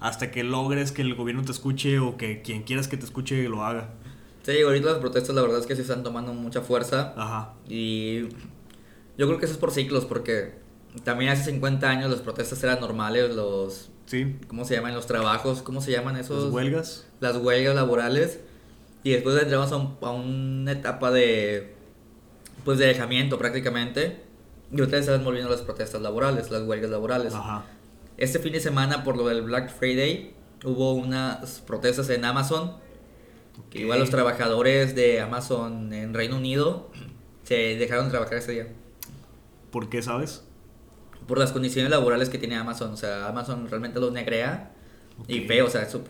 hasta 0.00 0.30
que 0.30 0.44
logres 0.44 0.92
que 0.92 1.02
el 1.02 1.14
gobierno 1.14 1.42
te 1.44 1.52
escuche 1.52 1.98
o 1.98 2.16
que 2.16 2.42
quien 2.42 2.62
quieras 2.62 2.88
que 2.88 2.96
te 2.96 3.04
escuche 3.04 3.48
lo 3.48 3.64
haga. 3.64 3.90
Sí, 4.42 4.60
ahorita 4.62 4.86
las 4.90 4.98
protestas 4.98 5.34
la 5.34 5.42
verdad 5.42 5.58
es 5.60 5.66
que 5.66 5.76
se 5.76 5.82
están 5.82 6.02
tomando 6.02 6.32
mucha 6.32 6.60
fuerza. 6.62 7.12
Ajá. 7.16 7.52
Y 7.68 8.22
yo 9.18 9.26
creo 9.26 9.38
que 9.38 9.44
eso 9.44 9.54
es 9.54 9.60
por 9.60 9.70
ciclos, 9.72 10.04
porque 10.06 10.54
también 11.04 11.30
hace 11.30 11.44
50 11.50 11.88
años 11.88 12.10
las 12.10 12.20
protestas 12.20 12.62
eran 12.62 12.80
normales, 12.80 13.34
los... 13.34 13.90
Sí. 14.06 14.36
¿Cómo 14.46 14.64
se 14.64 14.74
llaman? 14.74 14.94
Los 14.94 15.06
trabajos, 15.06 15.60
¿cómo 15.60 15.82
se 15.82 15.90
llaman 15.92 16.16
esos? 16.16 16.44
Las 16.44 16.52
huelgas. 16.52 17.06
Las 17.20 17.36
huelgas 17.36 17.74
laborales. 17.74 18.40
Y 19.04 19.10
después 19.10 19.40
entramos 19.40 19.70
a, 19.72 19.76
un- 19.76 19.96
a 20.00 20.10
una 20.10 20.72
etapa 20.72 21.10
de... 21.10 21.74
Pues 22.64 22.78
de 22.78 22.86
dejamiento 22.86 23.38
prácticamente. 23.38 24.22
Y 24.72 24.80
ustedes 24.80 25.06
están 25.06 25.24
volviendo 25.24 25.48
a 25.52 25.56
las 25.56 25.62
protestas 25.64 26.00
laborales, 26.00 26.50
las 26.50 26.62
huelgas 26.62 26.90
laborales. 26.90 27.34
Ajá. 27.34 27.64
Este 28.16 28.38
fin 28.38 28.52
de 28.54 28.60
semana, 28.60 29.04
por 29.04 29.16
lo 29.16 29.28
del 29.28 29.42
Black 29.42 29.70
Friday, 29.70 30.32
hubo 30.64 30.94
unas 30.94 31.60
protestas 31.66 32.08
en 32.10 32.24
Amazon. 32.24 32.72
Igual 33.72 33.98
los 34.00 34.10
trabajadores 34.10 34.94
de 34.94 35.20
Amazon 35.20 35.92
en 35.92 36.14
Reino 36.14 36.36
Unido 36.36 36.90
se 37.44 37.76
dejaron 37.76 38.06
de 38.06 38.10
trabajar 38.12 38.38
ese 38.38 38.52
día. 38.52 38.68
¿Por 39.70 39.88
qué 39.88 40.02
sabes? 40.02 40.44
Por 41.26 41.38
las 41.38 41.52
condiciones 41.52 41.90
laborales 41.90 42.28
que 42.30 42.38
tiene 42.38 42.56
Amazon. 42.56 42.92
O 42.92 42.96
sea, 42.96 43.28
Amazon 43.28 43.68
realmente 43.68 44.00
los 44.00 44.12
negrea. 44.12 44.72
Y 45.26 45.40
feo, 45.40 45.66
o 45.66 45.70
sea, 45.70 45.88
sup- 45.90 46.06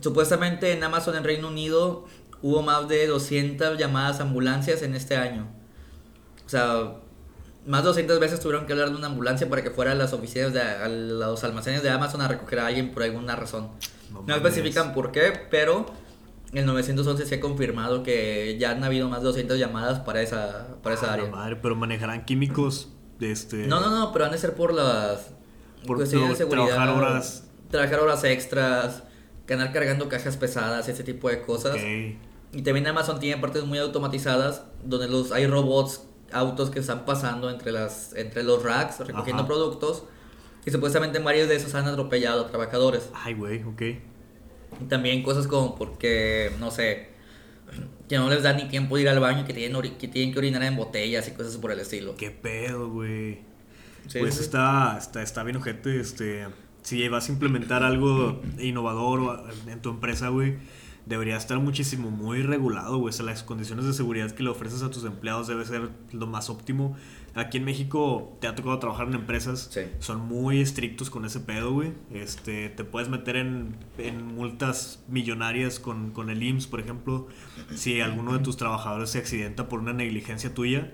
supuestamente 0.00 0.72
en 0.72 0.82
Amazon 0.84 1.16
en 1.16 1.24
Reino 1.24 1.48
Unido 1.48 2.06
hubo 2.42 2.62
más 2.62 2.88
de 2.88 3.06
200 3.06 3.78
llamadas 3.78 4.20
a 4.20 4.22
ambulancias 4.22 4.82
en 4.82 4.94
este 4.94 5.16
año. 5.16 5.46
O 6.46 6.48
sea, 6.48 6.94
más 7.66 7.82
de 7.82 7.88
200 7.88 8.18
veces 8.20 8.40
tuvieron 8.40 8.66
que 8.66 8.72
hablar 8.72 8.90
de 8.90 8.96
una 8.96 9.06
ambulancia 9.08 9.48
para 9.48 9.62
que 9.62 9.70
fuera 9.70 9.92
a 9.92 9.94
las 9.94 10.12
oficinas, 10.12 10.52
de, 10.52 10.60
a 10.62 10.88
los 10.88 11.44
almacenes 11.44 11.82
de 11.82 11.90
Amazon 11.90 12.22
a 12.22 12.28
recoger 12.28 12.60
a 12.60 12.66
alguien 12.66 12.92
por 12.92 13.02
alguna 13.02 13.36
razón. 13.36 13.68
No 14.26 14.34
especifican 14.34 14.92
por 14.94 15.12
qué, 15.12 15.32
pero 15.50 15.86
el 16.52 16.66
911 16.66 17.26
se 17.26 17.34
ha 17.36 17.40
confirmado 17.40 18.02
que 18.02 18.56
ya 18.58 18.72
han 18.72 18.82
habido 18.84 19.08
más 19.08 19.20
de 19.20 19.26
200 19.28 19.58
llamadas 19.58 20.00
para 20.00 20.20
esa, 20.22 20.76
para 20.82 20.94
esa 20.96 21.10
Ah, 21.10 21.14
área. 21.14 21.26
madre, 21.30 21.56
pero 21.56 21.76
manejarán 21.76 22.24
químicos 22.24 22.88
de 23.18 23.30
este 23.32 23.66
No, 23.66 23.80
no, 23.80 23.90
no, 23.90 24.12
pero 24.12 24.24
han 24.24 24.32
de 24.32 24.38
ser 24.38 24.54
por 24.54 24.72
las 24.74 25.30
Por 25.86 25.96
cuestiones 25.98 26.28
de 26.30 26.34
tra- 26.34 26.38
seguridad. 26.38 26.66
trabajar 26.74 26.88
horas. 26.96 27.44
Trabajar 27.70 28.00
horas 28.00 28.24
extras, 28.24 29.02
ganar 29.46 29.72
cargando 29.72 30.08
cajas 30.08 30.36
pesadas, 30.36 30.88
ese 30.88 31.04
tipo 31.04 31.28
de 31.28 31.42
cosas. 31.42 31.74
Ok. 31.76 32.16
Y 32.52 32.62
también 32.62 32.86
Amazon 32.88 33.20
tiene 33.20 33.40
partes 33.40 33.64
muy 33.64 33.78
automatizadas 33.78 34.64
donde 34.84 35.06
los 35.06 35.30
hay 35.30 35.46
robots, 35.46 36.02
autos 36.32 36.70
que 36.70 36.80
están 36.80 37.04
pasando 37.04 37.48
entre 37.48 37.70
las 37.72 38.12
entre 38.14 38.42
los 38.42 38.62
racks 38.64 38.98
recogiendo 39.00 39.42
Ajá. 39.42 39.46
productos 39.48 40.04
y 40.64 40.70
supuestamente 40.70 41.18
varios 41.20 41.48
de 41.48 41.56
esos 41.56 41.74
han 41.76 41.86
atropellado 41.86 42.42
a 42.42 42.46
trabajadores. 42.48 43.08
Ay, 43.14 43.34
güey, 43.34 43.62
ok. 43.62 43.82
Y 44.80 44.84
también 44.84 45.22
cosas 45.22 45.46
como 45.46 45.76
porque 45.76 46.52
no 46.60 46.70
sé, 46.70 47.08
que 48.08 48.16
no 48.16 48.28
les 48.28 48.42
da 48.42 48.52
ni 48.52 48.68
tiempo 48.68 48.96
de 48.96 49.02
ir 49.02 49.08
al 49.08 49.20
baño 49.20 49.42
y 49.42 49.44
que 49.44 49.54
tienen 49.54 49.80
que 49.96 50.08
tienen 50.08 50.32
que 50.32 50.38
orinar 50.38 50.62
en 50.62 50.76
botellas 50.76 51.26
y 51.28 51.32
cosas 51.32 51.56
por 51.56 51.72
el 51.72 51.80
estilo. 51.80 52.16
¿Qué 52.16 52.30
pedo, 52.30 52.90
güey? 52.90 53.40
Sí, 54.06 54.18
pues 54.18 54.34
sí. 54.34 54.42
Está, 54.42 54.96
está, 54.98 55.22
está 55.22 55.42
bien 55.42 55.56
ojete, 55.56 56.00
este... 56.00 56.46
Si 56.82 57.06
vas 57.08 57.28
a 57.28 57.32
implementar 57.32 57.82
algo 57.82 58.40
innovador 58.58 59.44
en 59.66 59.82
tu 59.82 59.90
empresa, 59.90 60.28
güey, 60.28 60.56
debería 61.04 61.36
estar 61.36 61.58
muchísimo, 61.58 62.10
muy 62.10 62.42
regulado, 62.42 62.96
güey. 62.96 63.10
O 63.10 63.12
sea, 63.12 63.26
las 63.26 63.42
condiciones 63.42 63.84
de 63.84 63.92
seguridad 63.92 64.30
que 64.30 64.42
le 64.42 64.48
ofreces 64.48 64.82
a 64.82 64.90
tus 64.90 65.04
empleados 65.04 65.46
debe 65.46 65.66
ser 65.66 65.90
lo 66.12 66.26
más 66.26 66.48
óptimo. 66.48 66.96
Aquí 67.34 67.58
en 67.58 67.64
México 67.64 68.36
te 68.40 68.48
ha 68.48 68.54
tocado 68.54 68.78
trabajar 68.78 69.06
en 69.08 69.14
empresas, 69.14 69.68
Sí. 69.72 69.82
son 70.00 70.20
muy 70.26 70.60
estrictos 70.60 71.10
con 71.10 71.24
ese 71.24 71.40
pedo, 71.40 71.72
güey. 71.72 71.92
Este, 72.12 72.68
te 72.70 72.84
puedes 72.84 73.08
meter 73.08 73.36
en, 73.36 73.76
en 73.98 74.26
multas 74.34 75.02
millonarias 75.08 75.78
con, 75.78 76.10
con 76.10 76.28
el 76.30 76.42
IMSS, 76.42 76.66
por 76.66 76.80
ejemplo, 76.80 77.28
si 77.74 78.00
alguno 78.00 78.32
de 78.32 78.40
tus 78.40 78.56
trabajadores 78.56 79.10
se 79.10 79.18
accidenta 79.18 79.68
por 79.68 79.80
una 79.80 79.92
negligencia 79.92 80.52
tuya. 80.54 80.92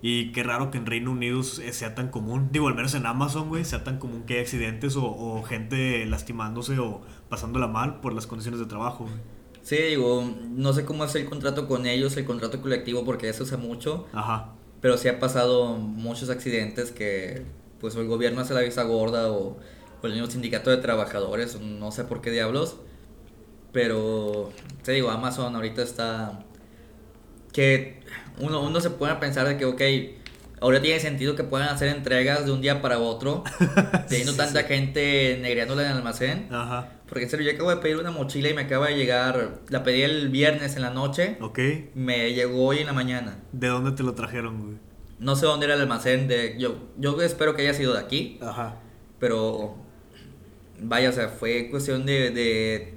Y 0.00 0.30
qué 0.30 0.44
raro 0.44 0.70
que 0.70 0.78
en 0.78 0.86
Reino 0.86 1.10
Unido 1.10 1.42
sea 1.42 1.96
tan 1.96 2.08
común, 2.10 2.50
digo, 2.52 2.68
al 2.68 2.74
menos 2.76 2.94
en 2.94 3.04
Amazon, 3.04 3.48
güey, 3.48 3.64
sea 3.64 3.82
tan 3.82 3.98
común 3.98 4.22
que 4.22 4.34
hay 4.34 4.40
accidentes 4.40 4.94
o, 4.94 5.04
o 5.04 5.42
gente 5.42 6.06
lastimándose 6.06 6.78
o 6.78 7.00
pasándola 7.28 7.66
mal 7.66 7.98
por 8.00 8.12
las 8.14 8.26
condiciones 8.28 8.60
de 8.60 8.66
trabajo. 8.66 9.04
güey. 9.04 9.16
Sí, 9.62 9.76
digo, 9.76 10.24
no 10.50 10.72
sé 10.72 10.84
cómo 10.84 11.04
es 11.04 11.14
el 11.16 11.24
contrato 11.26 11.66
con 11.66 11.84
ellos, 11.86 12.16
el 12.16 12.24
contrato 12.24 12.62
colectivo, 12.62 13.04
porque 13.04 13.28
eso 13.28 13.42
usa 13.42 13.58
mucho, 13.58 14.06
Ajá. 14.12 14.52
Pero 14.80 14.96
sí 14.98 15.08
ha 15.08 15.18
pasado 15.18 15.76
muchos 15.76 16.30
accidentes 16.30 16.90
que, 16.92 17.42
pues, 17.80 17.94
el 17.96 18.06
gobierno 18.06 18.40
hace 18.40 18.54
la 18.54 18.60
vista 18.60 18.82
gorda 18.84 19.30
o, 19.32 19.58
o 20.02 20.06
el 20.06 20.12
mismo 20.12 20.28
sindicato 20.30 20.70
de 20.70 20.78
trabajadores, 20.78 21.60
no 21.60 21.90
sé 21.92 22.04
por 22.04 22.20
qué 22.20 22.30
diablos, 22.30 22.76
pero, 23.72 24.50
te 24.82 24.92
digo, 24.92 25.10
Amazon 25.10 25.54
ahorita 25.56 25.82
está, 25.82 26.44
que 27.52 28.00
uno, 28.40 28.62
uno 28.62 28.80
se 28.80 28.90
pone 28.90 29.12
a 29.12 29.20
pensar 29.20 29.46
de 29.48 29.56
que, 29.56 29.64
ok, 29.64 29.82
ahora 30.60 30.80
tiene 30.82 31.00
sentido 31.00 31.34
que 31.36 31.44
puedan 31.44 31.68
hacer 31.68 31.88
entregas 31.88 32.44
de 32.46 32.52
un 32.52 32.60
día 32.60 32.82
para 32.82 32.98
otro, 32.98 33.44
teniendo 34.08 34.32
Sí, 34.32 34.36
tanta 34.36 34.62
sí. 34.62 34.66
gente 34.66 35.38
negreándola 35.40 35.82
en 35.84 35.90
el 35.92 35.96
almacén. 35.98 36.48
Ajá. 36.50 36.97
Porque 37.08 37.24
en 37.24 37.30
serio, 37.30 37.46
yo 37.50 37.54
acabo 37.54 37.70
de 37.70 37.76
pedir 37.78 37.96
una 37.96 38.10
mochila 38.10 38.50
y 38.50 38.54
me 38.54 38.62
acaba 38.62 38.88
de 38.88 38.96
llegar. 38.96 39.60
La 39.68 39.82
pedí 39.82 40.02
el 40.02 40.28
viernes 40.28 40.76
en 40.76 40.82
la 40.82 40.90
noche. 40.90 41.38
Ok. 41.40 41.58
Me 41.94 42.32
llegó 42.34 42.66
hoy 42.66 42.78
en 42.78 42.86
la 42.86 42.92
mañana. 42.92 43.38
¿De 43.52 43.68
dónde 43.68 43.92
te 43.92 44.02
lo 44.02 44.14
trajeron, 44.14 44.62
güey? 44.62 44.76
No 45.18 45.34
sé 45.34 45.46
dónde 45.46 45.66
era 45.66 45.74
el 45.74 45.80
almacén 45.80 46.28
de. 46.28 46.56
Yo, 46.58 46.76
yo 46.98 47.20
espero 47.22 47.54
que 47.56 47.62
haya 47.62 47.74
sido 47.74 47.94
de 47.94 48.00
aquí. 48.00 48.38
Ajá. 48.42 48.76
Pero. 49.18 49.76
Vaya, 50.80 51.08
o 51.08 51.12
sea, 51.12 51.28
fue 51.28 51.68
cuestión 51.70 52.04
de. 52.06 52.30
de 52.30 52.94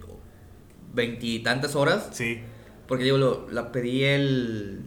veintitantas 0.94 1.76
horas. 1.76 2.10
Sí. 2.12 2.42
Porque 2.88 3.06
digo, 3.06 3.18
lo- 3.18 3.48
la 3.50 3.72
pedí 3.72 4.04
el. 4.04 4.82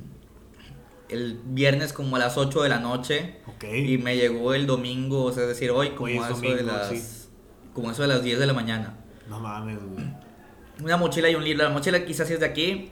El 1.08 1.38
viernes 1.44 1.92
como 1.92 2.16
a 2.16 2.18
las 2.18 2.36
8 2.38 2.62
de 2.62 2.68
la 2.68 2.78
noche. 2.80 3.36
Ok. 3.46 3.64
Y 3.64 3.98
me 3.98 4.16
llegó 4.16 4.54
el 4.54 4.66
domingo, 4.66 5.24
o 5.24 5.32
sea, 5.32 5.42
es 5.44 5.50
decir, 5.50 5.70
hoy 5.70 5.90
como 5.90 6.06
Hoy 6.10 6.18
a 6.18 6.28
eso 6.30 6.40
de 6.40 6.62
las. 6.62 6.88
sí. 6.88 7.02
Como 7.72 7.90
eso 7.90 8.02
de 8.02 8.08
las 8.08 8.22
10 8.22 8.38
de 8.38 8.46
la 8.46 8.52
mañana. 8.52 8.98
No 9.28 9.40
mames, 9.40 9.78
güey. 9.82 10.04
Una 10.82 10.96
mochila 10.96 11.30
y 11.30 11.34
un 11.34 11.44
libro. 11.44 11.64
La 11.64 11.70
mochila 11.70 12.04
quizás 12.04 12.26
sí 12.28 12.34
es 12.34 12.40
de 12.40 12.46
aquí, 12.46 12.90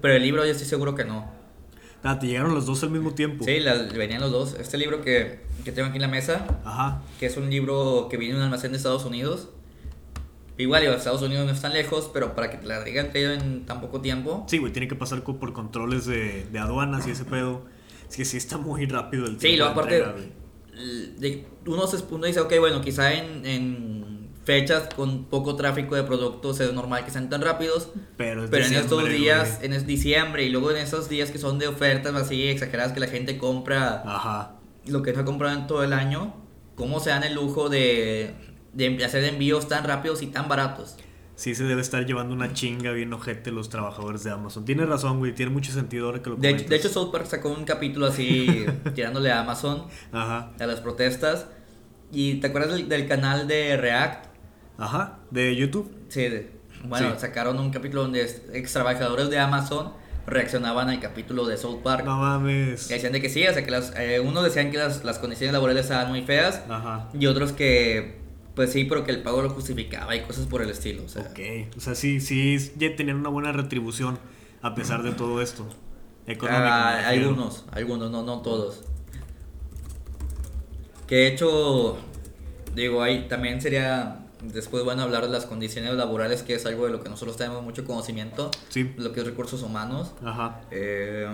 pero 0.00 0.14
el 0.14 0.22
libro 0.22 0.44
yo 0.44 0.52
estoy 0.52 0.66
seguro 0.66 0.94
que 0.94 1.04
no. 1.04 1.30
Ah, 2.02 2.18
te 2.18 2.26
llegaron 2.26 2.54
los 2.54 2.66
dos 2.66 2.82
al 2.82 2.90
mismo 2.90 3.14
tiempo. 3.14 3.44
Sí, 3.44 3.58
venían 3.96 4.20
los 4.20 4.30
dos. 4.30 4.54
Este 4.60 4.76
libro 4.76 5.00
que, 5.00 5.40
que 5.64 5.72
tengo 5.72 5.88
aquí 5.88 5.96
en 5.96 6.02
la 6.02 6.08
mesa, 6.08 6.46
Ajá. 6.64 7.02
que 7.18 7.26
es 7.26 7.36
un 7.38 7.48
libro 7.48 8.08
que 8.10 8.18
viene 8.18 8.34
de 8.34 8.40
un 8.40 8.44
almacén 8.44 8.72
de 8.72 8.76
Estados 8.76 9.04
Unidos. 9.06 9.48
Igual, 10.56 10.82
digo, 10.82 10.92
Estados 10.94 11.22
Unidos 11.22 11.46
no 11.46 11.52
es 11.52 11.60
tan 11.60 11.72
lejos, 11.72 12.10
pero 12.12 12.34
para 12.36 12.50
que 12.50 12.58
te 12.58 12.66
la 12.66 12.78
hayan 12.82 13.10
traído 13.10 13.32
en 13.32 13.64
tan 13.66 13.80
poco 13.80 14.00
tiempo. 14.00 14.44
Sí, 14.48 14.58
güey, 14.58 14.72
tiene 14.72 14.86
que 14.86 14.94
pasar 14.94 15.22
por 15.24 15.52
controles 15.52 16.04
de, 16.06 16.44
de 16.52 16.58
aduanas 16.58 17.06
y 17.08 17.10
ese 17.10 17.24
pedo. 17.24 17.62
Es 18.08 18.16
que 18.16 18.24
sí 18.24 18.36
está 18.36 18.58
muy 18.58 18.86
rápido 18.86 19.24
el 19.26 19.32
Sí, 19.40 19.48
tiempo 19.56 19.64
luego 19.74 19.88
de 19.88 19.96
aparte, 19.96 20.20
entrega, 21.18 21.48
uno, 21.66 21.86
se, 21.86 22.04
uno 22.14 22.26
dice, 22.26 22.40
ok, 22.40 22.52
bueno, 22.60 22.80
quizá 22.82 23.12
en, 23.14 23.44
en 23.46 24.13
fechas 24.44 24.88
con 24.94 25.24
poco 25.24 25.56
tráfico 25.56 25.94
de 25.94 26.02
productos 26.04 26.60
es 26.60 26.72
normal 26.72 27.04
que 27.04 27.10
sean 27.10 27.28
tan 27.30 27.40
rápidos. 27.42 27.88
Pero, 28.16 28.44
es 28.44 28.50
Pero 28.50 28.66
en 28.66 28.74
estos 28.74 29.08
días, 29.08 29.54
güey. 29.56 29.66
en 29.66 29.72
es 29.72 29.86
diciembre 29.86 30.44
y 30.44 30.50
luego 30.50 30.70
en 30.70 30.76
esos 30.78 31.08
días 31.08 31.30
que 31.30 31.38
son 31.38 31.58
de 31.58 31.66
ofertas 31.68 32.14
así 32.14 32.46
exageradas 32.48 32.92
que 32.92 33.00
la 33.00 33.06
gente 33.08 33.38
compra 33.38 34.02
Ajá. 34.04 34.56
lo 34.86 35.02
que 35.02 35.12
no 35.12 35.20
ha 35.20 35.24
comprado 35.24 35.58
en 35.58 35.66
todo 35.66 35.82
el 35.82 35.92
año, 35.92 36.34
¿cómo 36.74 37.00
se 37.00 37.10
dan 37.10 37.24
el 37.24 37.34
lujo 37.34 37.68
de, 37.70 38.34
de 38.74 39.04
hacer 39.04 39.24
envíos 39.24 39.66
tan 39.68 39.84
rápidos 39.84 40.20
y 40.22 40.26
tan 40.26 40.46
baratos? 40.48 40.96
Sí 41.36 41.56
se 41.56 41.64
debe 41.64 41.80
estar 41.80 42.06
llevando 42.06 42.32
una 42.32 42.52
chinga 42.52 42.92
bien 42.92 43.12
ojete 43.12 43.50
los 43.50 43.68
trabajadores 43.68 44.22
de 44.22 44.30
Amazon. 44.30 44.64
Tienes 44.64 44.88
razón, 44.88 45.18
güey. 45.18 45.34
Tiene 45.34 45.50
mucho 45.50 45.72
sentido 45.72 46.06
ahora 46.06 46.22
que 46.22 46.30
lo 46.30 46.36
De, 46.36 46.42
comentas. 46.50 46.68
de 46.70 46.76
hecho, 46.76 46.88
South 46.90 47.10
Park 47.10 47.26
sacó 47.26 47.48
un 47.48 47.64
capítulo 47.64 48.06
así 48.06 48.64
tirándole 48.94 49.32
a 49.32 49.40
Amazon, 49.40 49.86
Ajá. 50.12 50.52
a 50.60 50.66
las 50.66 50.78
protestas. 50.80 51.46
¿Y 52.12 52.34
te 52.34 52.46
acuerdas 52.46 52.74
del, 52.76 52.88
del 52.88 53.08
canal 53.08 53.48
de 53.48 53.76
React? 53.76 54.26
Ajá. 54.78 55.18
¿De 55.30 55.54
YouTube? 55.56 55.90
Sí, 56.08 56.22
de- 56.22 56.50
bueno, 56.84 57.10
Sí. 57.14 57.20
sacaron 57.20 57.58
un 57.58 57.70
capítulo 57.70 58.02
donde 58.02 58.22
ex 58.52 58.72
trabajadores 58.72 59.30
de 59.30 59.38
Amazon 59.38 59.92
reaccionaban 60.26 60.88
al 60.88 61.00
capítulo 61.00 61.46
de 61.46 61.56
South 61.56 61.80
Park. 61.82 62.04
No 62.04 62.18
mames. 62.18 62.90
Y 62.90 62.94
decían 62.94 63.12
de 63.12 63.20
que 63.20 63.28
sí, 63.28 63.46
o 63.46 63.52
sea, 63.52 63.64
que 63.64 63.70
las, 63.70 63.92
eh, 63.96 64.20
unos 64.20 64.42
decían 64.44 64.70
que 64.70 64.78
las, 64.78 65.04
las 65.04 65.18
condiciones 65.18 65.52
laborales 65.52 65.84
estaban 65.84 66.08
muy 66.08 66.22
feas 66.22 66.62
Ajá. 66.68 67.08
y 67.18 67.26
otros 67.26 67.52
que, 67.52 68.18
pues 68.54 68.72
sí, 68.72 68.84
pero 68.84 69.04
que 69.04 69.12
el 69.12 69.22
pago 69.22 69.42
lo 69.42 69.50
justificaba 69.50 70.14
y 70.16 70.22
cosas 70.22 70.46
por 70.46 70.62
el 70.62 70.70
estilo. 70.70 71.04
O 71.04 71.08
sea, 71.08 71.22
Ok. 71.22 71.74
O 71.76 71.80
sea, 71.80 71.94
sí, 71.94 72.20
sí, 72.20 72.58
ya 72.76 72.94
tenían 72.96 73.16
una 73.18 73.28
buena 73.28 73.52
retribución 73.52 74.18
a 74.62 74.74
pesar 74.74 75.02
de 75.02 75.12
todo 75.12 75.40
esto. 75.42 75.66
Económico. 76.26 76.64
Ah, 76.66 77.08
algunos, 77.08 77.64
algunos, 77.70 78.10
no, 78.10 78.22
no 78.22 78.40
todos. 78.40 78.82
Que 81.06 81.16
de 81.16 81.26
hecho, 81.28 81.98
digo, 82.74 83.02
ahí 83.02 83.26
también 83.28 83.60
sería 83.60 84.23
Después 84.52 84.84
van 84.84 85.00
a 85.00 85.04
hablar 85.04 85.22
de 85.22 85.30
las 85.30 85.46
condiciones 85.46 85.94
laborales, 85.94 86.42
que 86.42 86.54
es 86.54 86.66
algo 86.66 86.84
de 86.86 86.92
lo 86.92 87.02
que 87.02 87.08
nosotros 87.08 87.36
tenemos 87.36 87.62
mucho 87.62 87.84
conocimiento, 87.84 88.50
Sí. 88.68 88.92
lo 88.96 89.12
que 89.12 89.20
es 89.20 89.26
recursos 89.26 89.62
humanos. 89.62 90.12
Ajá. 90.24 90.60
Eh, 90.70 91.28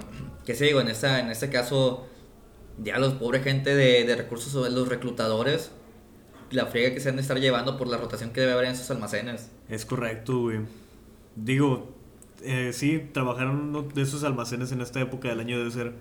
que 0.47 0.55
sí, 0.55 0.65
digo, 0.67 0.81
en, 0.81 0.89
esta, 0.89 1.21
en 1.21 1.31
este 1.31 1.51
caso, 1.51 2.07
ya 2.83 2.99
los 2.99 3.15
pobre 3.15 3.41
gente 3.41 3.75
de, 3.75 4.05
de 4.05 4.17
recursos, 4.17 4.71
los 4.73 4.89
reclutadores, 4.89 5.71
la 6.51 6.67
friega 6.67 6.93
que 6.95 7.01
se 7.01 7.09
han 7.09 7.17
de 7.17 7.23
estar 7.23 7.39
llevando 7.39 7.77
por 7.77 7.89
la 7.89 7.97
rotación 7.97 8.31
que 8.31 8.41
debe 8.41 8.53
haber 8.53 8.67
en 8.67 8.73
esos 8.73 8.91
almacenes. 8.91 9.51
Es 9.69 9.85
correcto, 9.85 10.39
güey. 10.41 10.61
Digo, 11.37 11.89
eh, 12.43 12.71
sí, 12.73 13.09
trabajar 13.13 13.45
en 13.49 13.53
uno 13.57 13.83
de 13.83 14.03
esos 14.03 14.25
almacenes 14.25 14.73
en 14.73 14.81
esta 14.81 15.01
época 15.01 15.29
del 15.29 15.41
año 15.41 15.59
debe 15.59 15.71
ser 15.71 15.93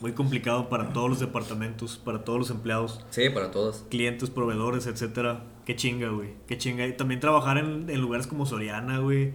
muy 0.00 0.12
complicado 0.12 0.68
para 0.68 0.92
todos 0.92 1.10
los 1.10 1.20
departamentos, 1.20 1.98
para 1.98 2.24
todos 2.24 2.38
los 2.38 2.50
empleados, 2.50 3.00
Sí, 3.10 3.28
para 3.30 3.50
todos. 3.50 3.84
clientes, 3.90 4.30
proveedores, 4.30 4.86
etcétera. 4.86 5.42
Qué 5.68 5.76
chinga, 5.76 6.08
güey. 6.08 6.30
Qué 6.46 6.56
chinga. 6.56 6.86
Y 6.86 6.94
también 6.96 7.20
trabajar 7.20 7.58
en, 7.58 7.90
en 7.90 8.00
lugares 8.00 8.26
como 8.26 8.46
Soriana, 8.46 9.00
güey. 9.00 9.32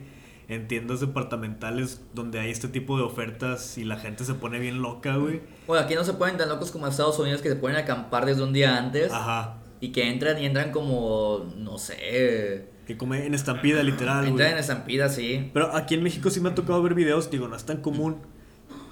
En 0.47 0.67
tiendas 0.67 0.99
departamentales 0.99 2.01
donde 2.15 2.39
hay 2.39 2.49
este 2.49 2.67
tipo 2.67 2.97
de 2.97 3.03
ofertas 3.03 3.77
y 3.77 3.83
la 3.83 3.97
gente 3.97 4.25
se 4.25 4.33
pone 4.33 4.57
bien 4.57 4.81
loca, 4.81 5.15
güey. 5.17 5.41
Bueno, 5.67 5.85
aquí 5.85 5.93
no 5.93 6.03
se 6.03 6.13
ponen 6.13 6.37
tan 6.37 6.49
locos 6.49 6.71
como 6.71 6.87
en 6.87 6.91
Estados 6.91 7.19
Unidos 7.19 7.43
que 7.43 7.49
se 7.49 7.55
ponen 7.55 7.77
a 7.77 7.81
acampar 7.81 8.25
desde 8.25 8.41
un 8.41 8.51
día 8.51 8.75
antes 8.79 9.11
Ajá. 9.11 9.57
y 9.79 9.91
que 9.91 10.09
entran 10.09 10.41
y 10.41 10.47
entran 10.47 10.71
como, 10.71 11.53
no 11.55 11.77
sé, 11.77 12.65
Que 12.87 12.97
come 12.97 13.27
en 13.27 13.35
estampida, 13.35 13.83
literal, 13.83 14.25
entran 14.25 14.47
en 14.47 14.53
güey. 14.53 14.59
estampida, 14.61 15.09
sí. 15.09 15.51
Pero 15.53 15.75
aquí 15.75 15.93
en 15.93 16.01
México 16.01 16.31
sí 16.31 16.39
me 16.41 16.49
ha 16.49 16.55
tocado 16.55 16.81
ver 16.81 16.95
videos, 16.95 17.29
digo, 17.29 17.47
no 17.47 17.55
es 17.55 17.65
tan 17.65 17.77
común 17.77 18.17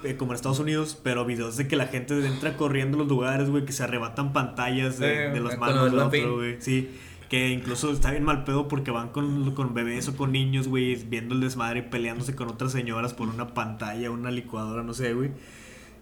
eh, 0.03 0.15
como 0.15 0.31
en 0.33 0.35
Estados 0.35 0.59
Unidos, 0.59 0.95
pero 1.03 1.25
videos 1.25 1.57
de 1.57 1.67
que 1.67 1.75
la 1.75 1.87
gente 1.87 2.13
entra 2.25 2.55
corriendo 2.55 2.97
a 2.97 2.99
los 2.99 3.09
lugares, 3.09 3.49
güey, 3.49 3.65
que 3.65 3.73
se 3.73 3.83
arrebatan 3.83 4.31
pantallas 4.31 4.99
de, 4.99 5.31
Sí, 5.33 5.39
de 5.39 5.57
manos 5.57 5.85
el 5.85 5.91
del 5.91 5.99
otro, 5.99 6.35
güey. 6.37 6.61
Sí, 6.61 6.89
que 7.31 7.47
incluso 7.49 7.91
está 7.93 8.11
bien 8.11 8.23
mal 8.25 8.43
pedo 8.43 8.67
porque 8.67 8.91
van 8.91 9.07
con, 9.09 9.55
con 9.55 9.73
bebés 9.73 10.05
o 10.09 10.17
con 10.17 10.33
niños, 10.33 10.67
güey, 10.67 10.95
viendo 10.95 11.33
el 11.33 11.39
desmadre 11.39 11.81
peleándose 11.81 12.35
con 12.35 12.49
otras 12.49 12.73
señoras 12.73 13.13
por 13.13 13.29
una 13.29 13.53
pantalla, 13.53 14.11
una 14.11 14.31
licuadora, 14.31 14.83
no 14.83 14.93
sé, 14.93 15.13
güey. 15.13 15.31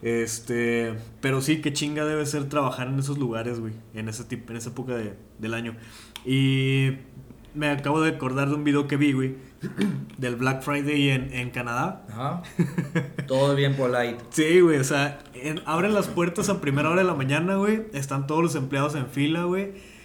Este, 0.01 0.95
pero 1.21 1.41
sí, 1.41 1.61
qué 1.61 1.73
chinga 1.73 2.03
debe 2.05 2.25
ser 2.25 2.45
trabajar 2.49 2.87
en 2.87 2.97
esos 2.99 3.17
lugares, 3.17 3.59
güey, 3.59 3.73
en 3.93 4.09
ese 4.09 4.23
tipo, 4.23 4.51
en 4.51 4.57
esa 4.57 4.69
época 4.69 4.95
de- 4.95 5.13
del 5.37 5.53
año. 5.53 5.75
Y 6.25 6.91
me 7.53 7.67
acabo 7.69 8.01
de 8.01 8.09
acordar 8.11 8.49
de 8.49 8.55
un 8.55 8.63
video 8.63 8.87
que 8.87 8.95
vi, 8.97 9.11
güey, 9.11 9.35
del 10.17 10.35
Black 10.35 10.61
Friday 10.63 11.09
en, 11.09 11.33
en 11.33 11.49
Canadá. 11.51 12.05
Ajá. 12.09 12.41
Todo 13.27 13.55
bien 13.55 13.75
polite. 13.75 14.17
Sí, 14.29 14.61
güey, 14.61 14.79
o 14.79 14.83
sea, 14.83 15.19
en- 15.35 15.61
abren 15.65 15.93
las 15.93 16.07
puertas 16.07 16.49
a 16.49 16.61
primera 16.61 16.89
hora 16.89 17.01
de 17.01 17.07
la 17.07 17.13
mañana, 17.15 17.55
güey, 17.57 17.83
están 17.93 18.25
todos 18.25 18.41
los 18.41 18.55
empleados 18.55 18.95
en 18.95 19.07
fila, 19.07 19.43
güey. 19.43 19.98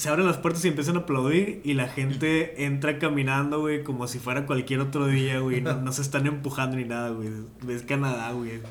Se 0.00 0.08
abren 0.08 0.26
las 0.26 0.38
puertas 0.38 0.64
y 0.64 0.68
empiezan 0.68 0.96
a 0.96 1.00
aplaudir 1.00 1.60
y 1.62 1.74
la 1.74 1.86
gente 1.86 2.64
entra 2.64 2.98
caminando, 2.98 3.60
güey, 3.60 3.84
como 3.84 4.08
si 4.08 4.18
fuera 4.18 4.46
cualquier 4.46 4.80
otro 4.80 5.06
día, 5.06 5.40
güey. 5.40 5.60
No, 5.60 5.74
no 5.74 5.92
se 5.92 6.00
están 6.00 6.26
empujando 6.26 6.78
ni 6.78 6.84
nada, 6.84 7.10
güey. 7.10 7.28
Es 7.68 7.82
Canadá, 7.82 8.32
güey. 8.32 8.62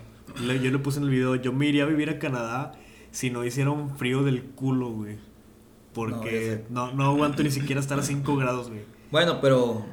Yo 0.59 0.71
le 0.71 0.79
puse 0.79 0.97
en 0.97 1.03
el 1.03 1.11
video, 1.11 1.35
yo 1.35 1.53
me 1.53 1.67
iría 1.67 1.83
a 1.83 1.85
vivir 1.85 2.09
a 2.09 2.17
Canadá 2.17 2.71
si 3.11 3.29
no 3.29 3.45
hiciera 3.45 3.69
un 3.69 3.95
frío 3.95 4.23
del 4.23 4.41
culo, 4.41 4.89
güey. 4.89 5.17
Porque 5.93 6.63
no, 6.71 6.93
no 6.93 7.05
aguanto 7.05 7.43
ni 7.43 7.51
siquiera 7.51 7.79
estar 7.79 7.99
a 7.99 8.01
5 8.01 8.35
grados, 8.35 8.69
güey. 8.69 8.81
Bueno, 9.11 9.39
pero 9.39 9.85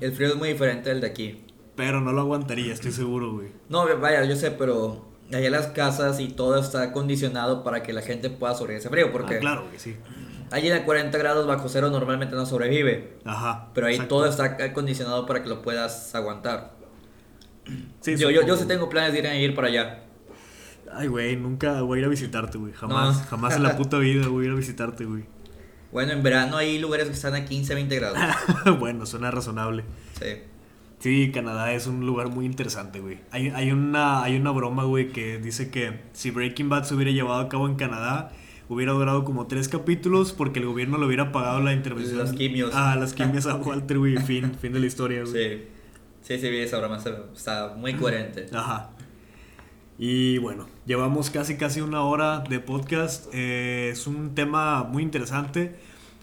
el 0.00 0.12
frío 0.12 0.30
es 0.30 0.34
muy 0.34 0.48
diferente 0.48 0.88
del 0.90 1.00
de 1.02 1.06
aquí. 1.06 1.44
Pero 1.76 2.00
no 2.00 2.10
lo 2.10 2.22
aguantaría, 2.22 2.72
estoy 2.72 2.90
seguro, 2.90 3.34
güey. 3.34 3.50
No, 3.68 3.86
vaya, 4.00 4.24
yo 4.24 4.34
sé, 4.34 4.50
pero 4.50 5.08
allá 5.32 5.50
las 5.50 5.68
casas 5.68 6.18
y 6.18 6.30
todo 6.30 6.58
está 6.58 6.82
acondicionado 6.82 7.62
para 7.62 7.84
que 7.84 7.92
la 7.92 8.02
gente 8.02 8.28
pueda 8.28 8.54
sobrevivir 8.54 8.80
ese 8.80 8.88
frío, 8.88 9.12
porque 9.12 9.36
Ah, 9.36 9.38
claro, 9.38 9.66
güey, 9.68 9.78
sí. 9.78 9.94
Allí 10.50 10.70
a 10.70 10.84
40 10.84 11.16
grados 11.18 11.46
bajo 11.46 11.68
cero 11.68 11.90
normalmente 11.90 12.34
no 12.34 12.46
sobrevive. 12.46 13.18
Ajá. 13.24 13.68
Pero 13.74 13.86
ahí 13.86 13.94
exacto. 13.94 14.16
todo 14.16 14.26
está 14.26 14.44
acondicionado 14.64 15.26
para 15.26 15.42
que 15.42 15.48
lo 15.48 15.62
puedas 15.62 16.14
aguantar. 16.14 16.72
Sí, 18.00 18.16
yo, 18.16 18.30
yo, 18.30 18.46
yo 18.46 18.56
sí 18.56 18.66
tengo 18.66 18.88
planes 18.88 19.12
de 19.12 19.20
ir 19.20 19.26
a 19.26 19.36
ir 19.36 19.54
para 19.54 19.68
allá. 19.68 20.02
Ay, 20.92 21.06
güey, 21.06 21.36
nunca 21.36 21.82
voy 21.82 21.98
a 21.98 22.00
ir 22.00 22.06
a 22.06 22.08
visitarte, 22.08 22.58
güey. 22.58 22.72
Jamás, 22.72 23.18
No. 23.18 23.24
jamás 23.26 23.56
en 23.56 23.62
la 23.62 23.76
puta 23.76 23.98
vida 24.00 24.26
voy 24.28 24.44
a 24.44 24.48
ir 24.48 24.52
a 24.52 24.56
visitarte, 24.56 25.04
güey. 25.04 25.24
Bueno, 25.92 26.12
en 26.12 26.22
verano 26.22 26.56
hay 26.56 26.78
lugares 26.78 27.08
que 27.08 27.14
están 27.14 27.34
a 27.34 27.44
15, 27.44 27.74
20 27.74 27.96
grados. 27.96 28.18
bueno, 28.78 29.06
suena 29.06 29.30
razonable. 29.30 29.84
Sí. 30.18 30.26
Sí, 31.00 31.30
Canadá 31.32 31.72
es 31.72 31.86
un 31.86 32.04
lugar 32.06 32.28
muy 32.28 32.44
interesante, 32.44 33.00
güey. 33.00 33.20
Hay, 33.30 33.48
hay, 33.48 33.72
una, 33.72 34.22
hay 34.22 34.36
una 34.36 34.50
broma, 34.50 34.84
güey, 34.84 35.08
que 35.08 35.38
dice 35.38 35.70
que 35.70 36.00
si 36.12 36.30
Breaking 36.30 36.68
Bad 36.68 36.84
se 36.84 36.94
hubiera 36.94 37.10
llevado 37.10 37.40
a 37.40 37.48
cabo 37.48 37.66
en 37.66 37.76
Canadá, 37.76 38.30
hubiera 38.70 38.92
durado 38.92 39.24
como 39.24 39.46
tres 39.48 39.68
capítulos 39.68 40.32
porque 40.32 40.60
el 40.60 40.66
gobierno 40.66 40.96
le 40.96 41.04
hubiera 41.04 41.32
pagado 41.32 41.60
la 41.60 41.74
intervención. 41.74 42.18
Las 42.18 42.32
quimios. 42.32 42.70
Ah, 42.72 42.96
las 42.96 43.12
quimios 43.12 43.46
a 43.46 43.56
Walter, 43.56 43.98
güey. 43.98 44.16
Fin, 44.18 44.54
fin 44.54 44.72
de 44.72 44.80
la 44.80 44.86
historia, 44.86 45.22
güey. 45.24 45.32
Sí. 45.32 45.62
Sí, 46.22 46.38
sí, 46.38 46.48
vi 46.50 46.58
esa 46.58 46.78
broma. 46.78 46.98
Está, 47.34 47.74
muy 47.76 47.94
coherente. 47.94 48.46
Ajá. 48.54 48.90
Y 49.98 50.38
bueno, 50.38 50.66
llevamos 50.86 51.28
casi 51.30 51.56
casi 51.56 51.80
una 51.80 52.02
hora 52.02 52.40
de 52.48 52.60
podcast. 52.60 53.26
Eh, 53.34 53.90
es 53.92 54.06
un 54.06 54.34
tema 54.34 54.84
muy 54.84 55.02
interesante. 55.02 55.76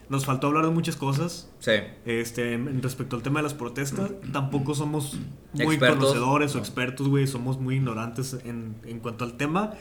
Nos 0.09 0.25
faltó 0.25 0.47
hablar 0.47 0.63
de 0.65 0.71
muchas 0.71 0.95
cosas. 0.95 1.51
Sí. 1.59 1.73
Este, 2.05 2.53
en 2.53 2.81
respecto 2.81 3.17
al 3.17 3.23
tema 3.23 3.39
de 3.39 3.43
las 3.43 3.53
protestas, 3.53 4.11
tampoco 4.31 4.73
somos 4.73 5.19
muy 5.53 5.75
Expertos. 5.75 5.97
conocedores 5.97 6.55
o 6.55 6.59
expertos, 6.59 7.09
güey. 7.09 7.27
Somos 7.27 7.59
muy 7.59 7.75
ignorantes 7.75 8.37
en, 8.45 8.77
en 8.85 8.99
cuanto 8.99 9.25
al 9.25 9.35
tema. 9.35 9.73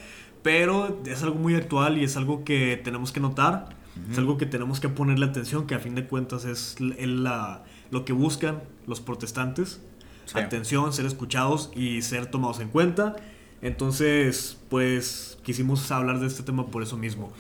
Pero 0.47 1.01
es 1.07 1.25
algo 1.25 1.35
muy 1.35 1.57
actual 1.57 1.99
y 1.99 2.05
es 2.05 2.17
algo 2.17 2.45
que 2.45 2.81
tenemos 2.85 3.11
que 3.11 3.19
notar. 3.19 3.71
Es 4.13 4.17
algo 4.17 4.39
que 4.39 4.47
tenemos 4.47 4.79
que 4.79 4.89
ponerle 4.89 5.27
atención, 5.27 5.67
que 5.67 5.75
a 5.75 5.81
fin 5.81 5.97
de 5.97 6.07
cuentas 6.07 6.45
es 6.45 6.77
la, 6.81 7.65
lo 7.91 8.05
que 8.05 8.13
buscan 8.13 8.63
los 8.87 9.01
protestantes. 9.01 9.81
Sí. 10.27 10.39
Atención, 10.39 10.93
ser 10.93 11.05
escuchados 11.07 11.73
y 11.75 12.03
ser 12.03 12.27
tomados 12.27 12.61
en 12.61 12.69
cuenta. 12.69 13.17
Entonces, 13.61 14.59
pues 14.69 15.39
quisimos 15.43 15.91
hablar 15.91 16.21
de 16.21 16.29
este 16.29 16.45
tema 16.45 16.67
por 16.67 16.85
eso 16.85 16.97
mismo. 16.97 17.33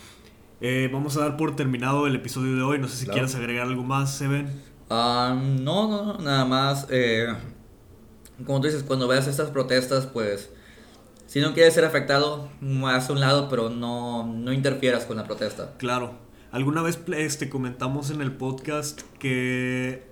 Eh, 0.60 0.90
vamos 0.92 1.16
a 1.16 1.20
dar 1.20 1.36
por 1.36 1.54
terminado 1.54 2.08
el 2.08 2.16
episodio 2.16 2.56
de 2.56 2.62
hoy. 2.62 2.78
No 2.80 2.88
sé 2.88 2.96
si 2.96 3.04
Claro. 3.04 3.18
quieres 3.18 3.34
agregar 3.36 3.68
algo 3.68 3.84
más, 3.84 4.16
Seven. 4.16 4.50
No, 4.90 5.34
no, 5.64 5.88
no, 5.88 6.18
nada 6.18 6.44
más. 6.44 6.88
eh, 6.90 7.28
como 8.44 8.60
tú 8.60 8.66
dices, 8.66 8.82
cuando 8.82 9.06
veas 9.06 9.28
estas 9.28 9.50
protestas, 9.50 10.06
pues. 10.06 10.50
Si 11.26 11.40
no 11.40 11.54
quieres 11.54 11.74
ser 11.74 11.84
afectado, 11.84 12.48
haz 12.86 13.10
un 13.10 13.20
lado, 13.20 13.48
pero 13.48 13.68
no, 13.70 14.24
no 14.26 14.52
interfieras 14.52 15.04
con 15.06 15.16
la 15.16 15.24
protesta. 15.24 15.74
Claro. 15.78 16.14
Alguna 16.52 16.82
vez 16.82 16.98
este, 17.16 17.48
comentamos 17.50 18.10
en 18.10 18.22
el 18.22 18.32
podcast 18.32 19.02
que 19.18 20.06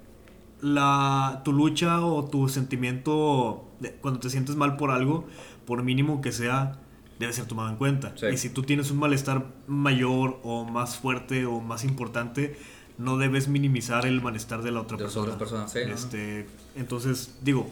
la, 0.60 1.42
tu 1.44 1.52
lucha 1.52 2.04
o 2.04 2.24
tu 2.24 2.48
sentimiento 2.48 3.64
de- 3.80 3.92
cuando 3.92 4.20
te 4.20 4.28
sientes 4.30 4.56
mal 4.56 4.76
por 4.76 4.90
algo, 4.90 5.24
por 5.66 5.82
mínimo 5.82 6.20
que 6.20 6.32
sea, 6.32 6.80
debe 7.18 7.32
ser 7.32 7.46
tomado 7.46 7.70
en 7.70 7.76
cuenta. 7.76 8.12
Sí. 8.16 8.26
Y 8.32 8.36
si 8.36 8.50
tú 8.50 8.62
tienes 8.64 8.90
un 8.90 8.98
malestar 8.98 9.46
mayor 9.68 10.40
o 10.42 10.64
más 10.64 10.96
fuerte 10.96 11.46
o 11.46 11.60
más 11.60 11.84
importante, 11.84 12.58
no 12.98 13.16
debes 13.18 13.46
minimizar 13.48 14.04
el 14.04 14.20
malestar 14.20 14.62
de 14.62 14.72
la 14.72 14.80
otra 14.80 14.96
De 14.96 15.04
las 15.04 15.12
persona. 15.14 15.32
otras 15.34 15.38
personas, 15.50 15.72
sí, 15.72 15.78
¿no? 15.86 15.94
Este, 15.94 16.46
entonces, 16.76 17.38
digo, 17.42 17.68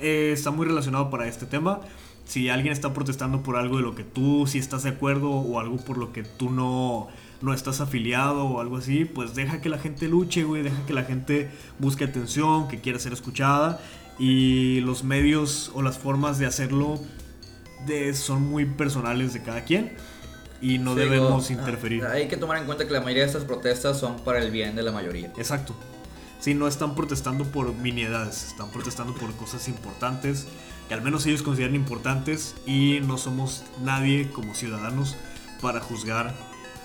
eh, 0.00 0.32
está 0.32 0.50
muy 0.50 0.66
relacionado 0.66 1.10
para 1.10 1.26
este 1.28 1.46
tema. 1.46 1.80
Si 2.28 2.50
alguien 2.50 2.72
está 2.72 2.92
protestando 2.92 3.42
por 3.42 3.56
algo 3.56 3.78
de 3.78 3.82
lo 3.82 3.94
que 3.94 4.04
tú 4.04 4.46
sí 4.46 4.58
estás 4.58 4.82
de 4.82 4.90
acuerdo 4.90 5.30
o 5.30 5.58
algo 5.58 5.78
por 5.78 5.96
lo 5.96 6.12
que 6.12 6.22
tú 6.22 6.50
no, 6.50 7.08
no 7.40 7.54
estás 7.54 7.80
afiliado 7.80 8.44
o 8.44 8.60
algo 8.60 8.76
así, 8.76 9.06
pues 9.06 9.34
deja 9.34 9.60
que 9.62 9.70
la 9.70 9.78
gente 9.78 10.08
luche, 10.08 10.44
güey, 10.44 10.62
deja 10.62 10.84
que 10.86 10.92
la 10.92 11.04
gente 11.04 11.50
busque 11.78 12.04
atención, 12.04 12.68
que 12.68 12.80
quiera 12.80 12.98
ser 12.98 13.14
escuchada 13.14 13.80
y 14.18 14.80
los 14.80 15.04
medios 15.04 15.70
o 15.74 15.80
las 15.80 15.96
formas 15.98 16.38
de 16.38 16.44
hacerlo 16.44 17.00
de, 17.86 18.12
son 18.12 18.42
muy 18.42 18.66
personales 18.66 19.32
de 19.32 19.42
cada 19.42 19.64
quien 19.64 19.92
y 20.60 20.76
no 20.78 20.92
Sí, 20.94 21.00
debemos 21.00 21.48
digo, 21.48 21.60
interferir. 21.60 22.04
ah, 22.04 22.12
Hay 22.12 22.28
que 22.28 22.36
tomar 22.36 22.58
en 22.58 22.66
cuenta 22.66 22.86
que 22.86 22.92
la 22.92 23.00
mayoría 23.00 23.22
de 23.22 23.28
estas 23.28 23.44
protestas 23.44 23.98
son 23.98 24.16
para 24.18 24.40
el 24.40 24.50
bien 24.50 24.76
de 24.76 24.82
la 24.82 24.92
mayoría. 24.92 25.32
Exacto. 25.38 25.74
Si 26.40 26.52
no 26.54 26.68
están 26.68 26.94
protestando 26.94 27.44
por 27.44 27.72
miniedades, 27.74 28.48
están 28.48 28.70
protestando 28.70 29.14
por 29.14 29.32
cosas 29.34 29.66
importantes 29.68 30.46
que 30.88 30.94
al 30.94 31.02
menos 31.02 31.26
ellos 31.26 31.42
consideran 31.42 31.74
importantes 31.74 32.54
y 32.66 33.00
no 33.00 33.18
somos 33.18 33.64
nadie 33.82 34.30
como 34.30 34.54
ciudadanos 34.54 35.16
para 35.60 35.80
juzgar 35.80 36.34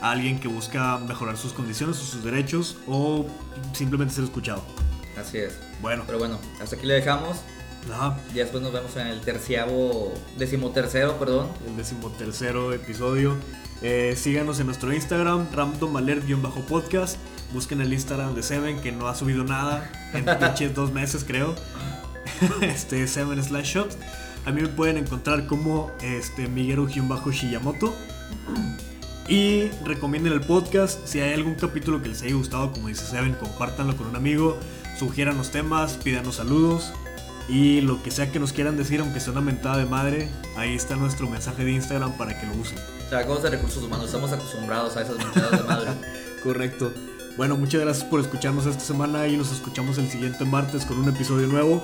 a 0.02 0.12
alguien 0.12 0.40
que 0.40 0.48
busca 0.50 0.98
mejorar 1.00 1.38
sus 1.38 1.54
condiciones 1.54 1.98
o 1.98 2.04
sus 2.04 2.24
derechos 2.24 2.78
o 2.88 3.26
simplemente 3.74 4.14
ser 4.14 4.26
escuchado. 4.26 4.64
Así 5.18 5.38
es. 5.38 5.58
Bueno, 5.82 6.04
Pero 6.06 6.20
bueno, 6.20 6.40
hasta 6.62 6.76
aquí 6.76 6.86
le 6.86 6.96
dejamos. 6.96 7.38
ajá, 7.94 8.18
Y 8.32 8.38
después 8.38 8.62
nos 8.64 8.74
vemos 8.74 8.96
en 8.98 9.08
el 9.08 9.22
terciavo, 9.22 10.14
decimotercero, 10.38 11.18
perdón. 11.20 11.48
el 11.68 11.78
decimotercero 11.78 12.74
episodio. 12.74 13.38
Eh, 13.82 14.16
síganos 14.18 14.60
en 14.60 14.66
nuestro 14.68 14.94
Instagram, 14.94 15.48
randomalert-podcast. 15.52 17.18
Busquen 17.54 17.82
el 17.82 17.94
Instagram 17.94 18.34
de 18.34 18.42
Seven, 18.44 18.82
que 18.82 18.92
no 18.92 19.08
ha 19.08 19.16
subido 19.16 19.44
nada 19.44 19.90
en 20.14 20.26
pinches 20.40 20.74
dos 20.74 20.92
meses, 20.92 21.24
creo. 21.26 21.54
este, 22.62 23.08
Seven 23.08 23.44
slash 23.44 23.76
shops. 23.76 23.98
A 24.46 24.52
mí 24.52 24.62
me 24.62 24.68
pueden 24.68 24.98
encontrar 24.98 25.48
como 25.48 25.92
este, 26.02 26.48
Miguel-Shiyamoto. 26.48 27.94
Y 29.28 29.70
recomienden 29.86 30.34
el 30.34 30.42
podcast. 30.42 31.06
Si 31.06 31.22
hay 31.22 31.34
algún 31.34 31.56
capítulo 31.56 32.02
que 32.02 32.10
les 32.10 32.22
haya 32.24 32.36
gustado, 32.36 32.72
como 32.72 32.90
dice 32.90 33.06
Seven, 33.06 33.34
compártanlo 33.34 33.96
con 33.96 34.08
un 34.08 34.16
amigo. 34.16 34.58
Sugieran 35.00 35.38
los 35.38 35.52
temas, 35.52 35.94
pídanos 35.94 36.36
saludos. 36.36 36.92
Y 37.48 37.82
lo 37.82 38.02
que 38.02 38.12
sea 38.12 38.32
que 38.32 38.40
nos 38.40 38.54
quieran 38.54 38.78
decir, 38.78 39.02
aunque 39.02 39.20
sea 39.20 39.32
una 39.32 39.42
mentada 39.42 39.78
de 39.78 39.86
madre, 39.86 40.30
ahí 40.56 40.76
está 40.76 40.96
nuestro 40.96 41.30
mensaje 41.30 41.64
de 41.66 41.72
Instagram 41.72 42.18
para 42.18 42.40
que 42.40 42.48
lo 42.48 42.54
usen. 42.56 42.78
O 43.06 43.10
sea, 43.10 43.26
cosas 43.26 43.44
de 43.44 43.50
recursos 43.52 43.84
humanos, 43.84 44.06
estamos 44.08 44.32
acostumbrados 44.32 44.96
a 44.96 45.02
esas 45.02 45.18
mentadas 45.18 45.52
de 45.52 45.64
madre. 45.68 45.92
Correcto. 46.44 46.94
Bueno, 47.36 47.58
muchas 47.58 47.82
gracias 47.82 48.06
por 48.06 48.20
escucharnos 48.20 48.66
esta 48.66 48.84
semana 48.84 49.28
y 49.28 49.38
nos 49.38 49.52
escuchamos 49.52 49.98
el 49.98 50.10
siguiente 50.10 50.46
martes 50.46 50.86
con 50.86 51.00
un 51.00 51.10
episodio 51.10 51.48
nuevo. 51.48 51.84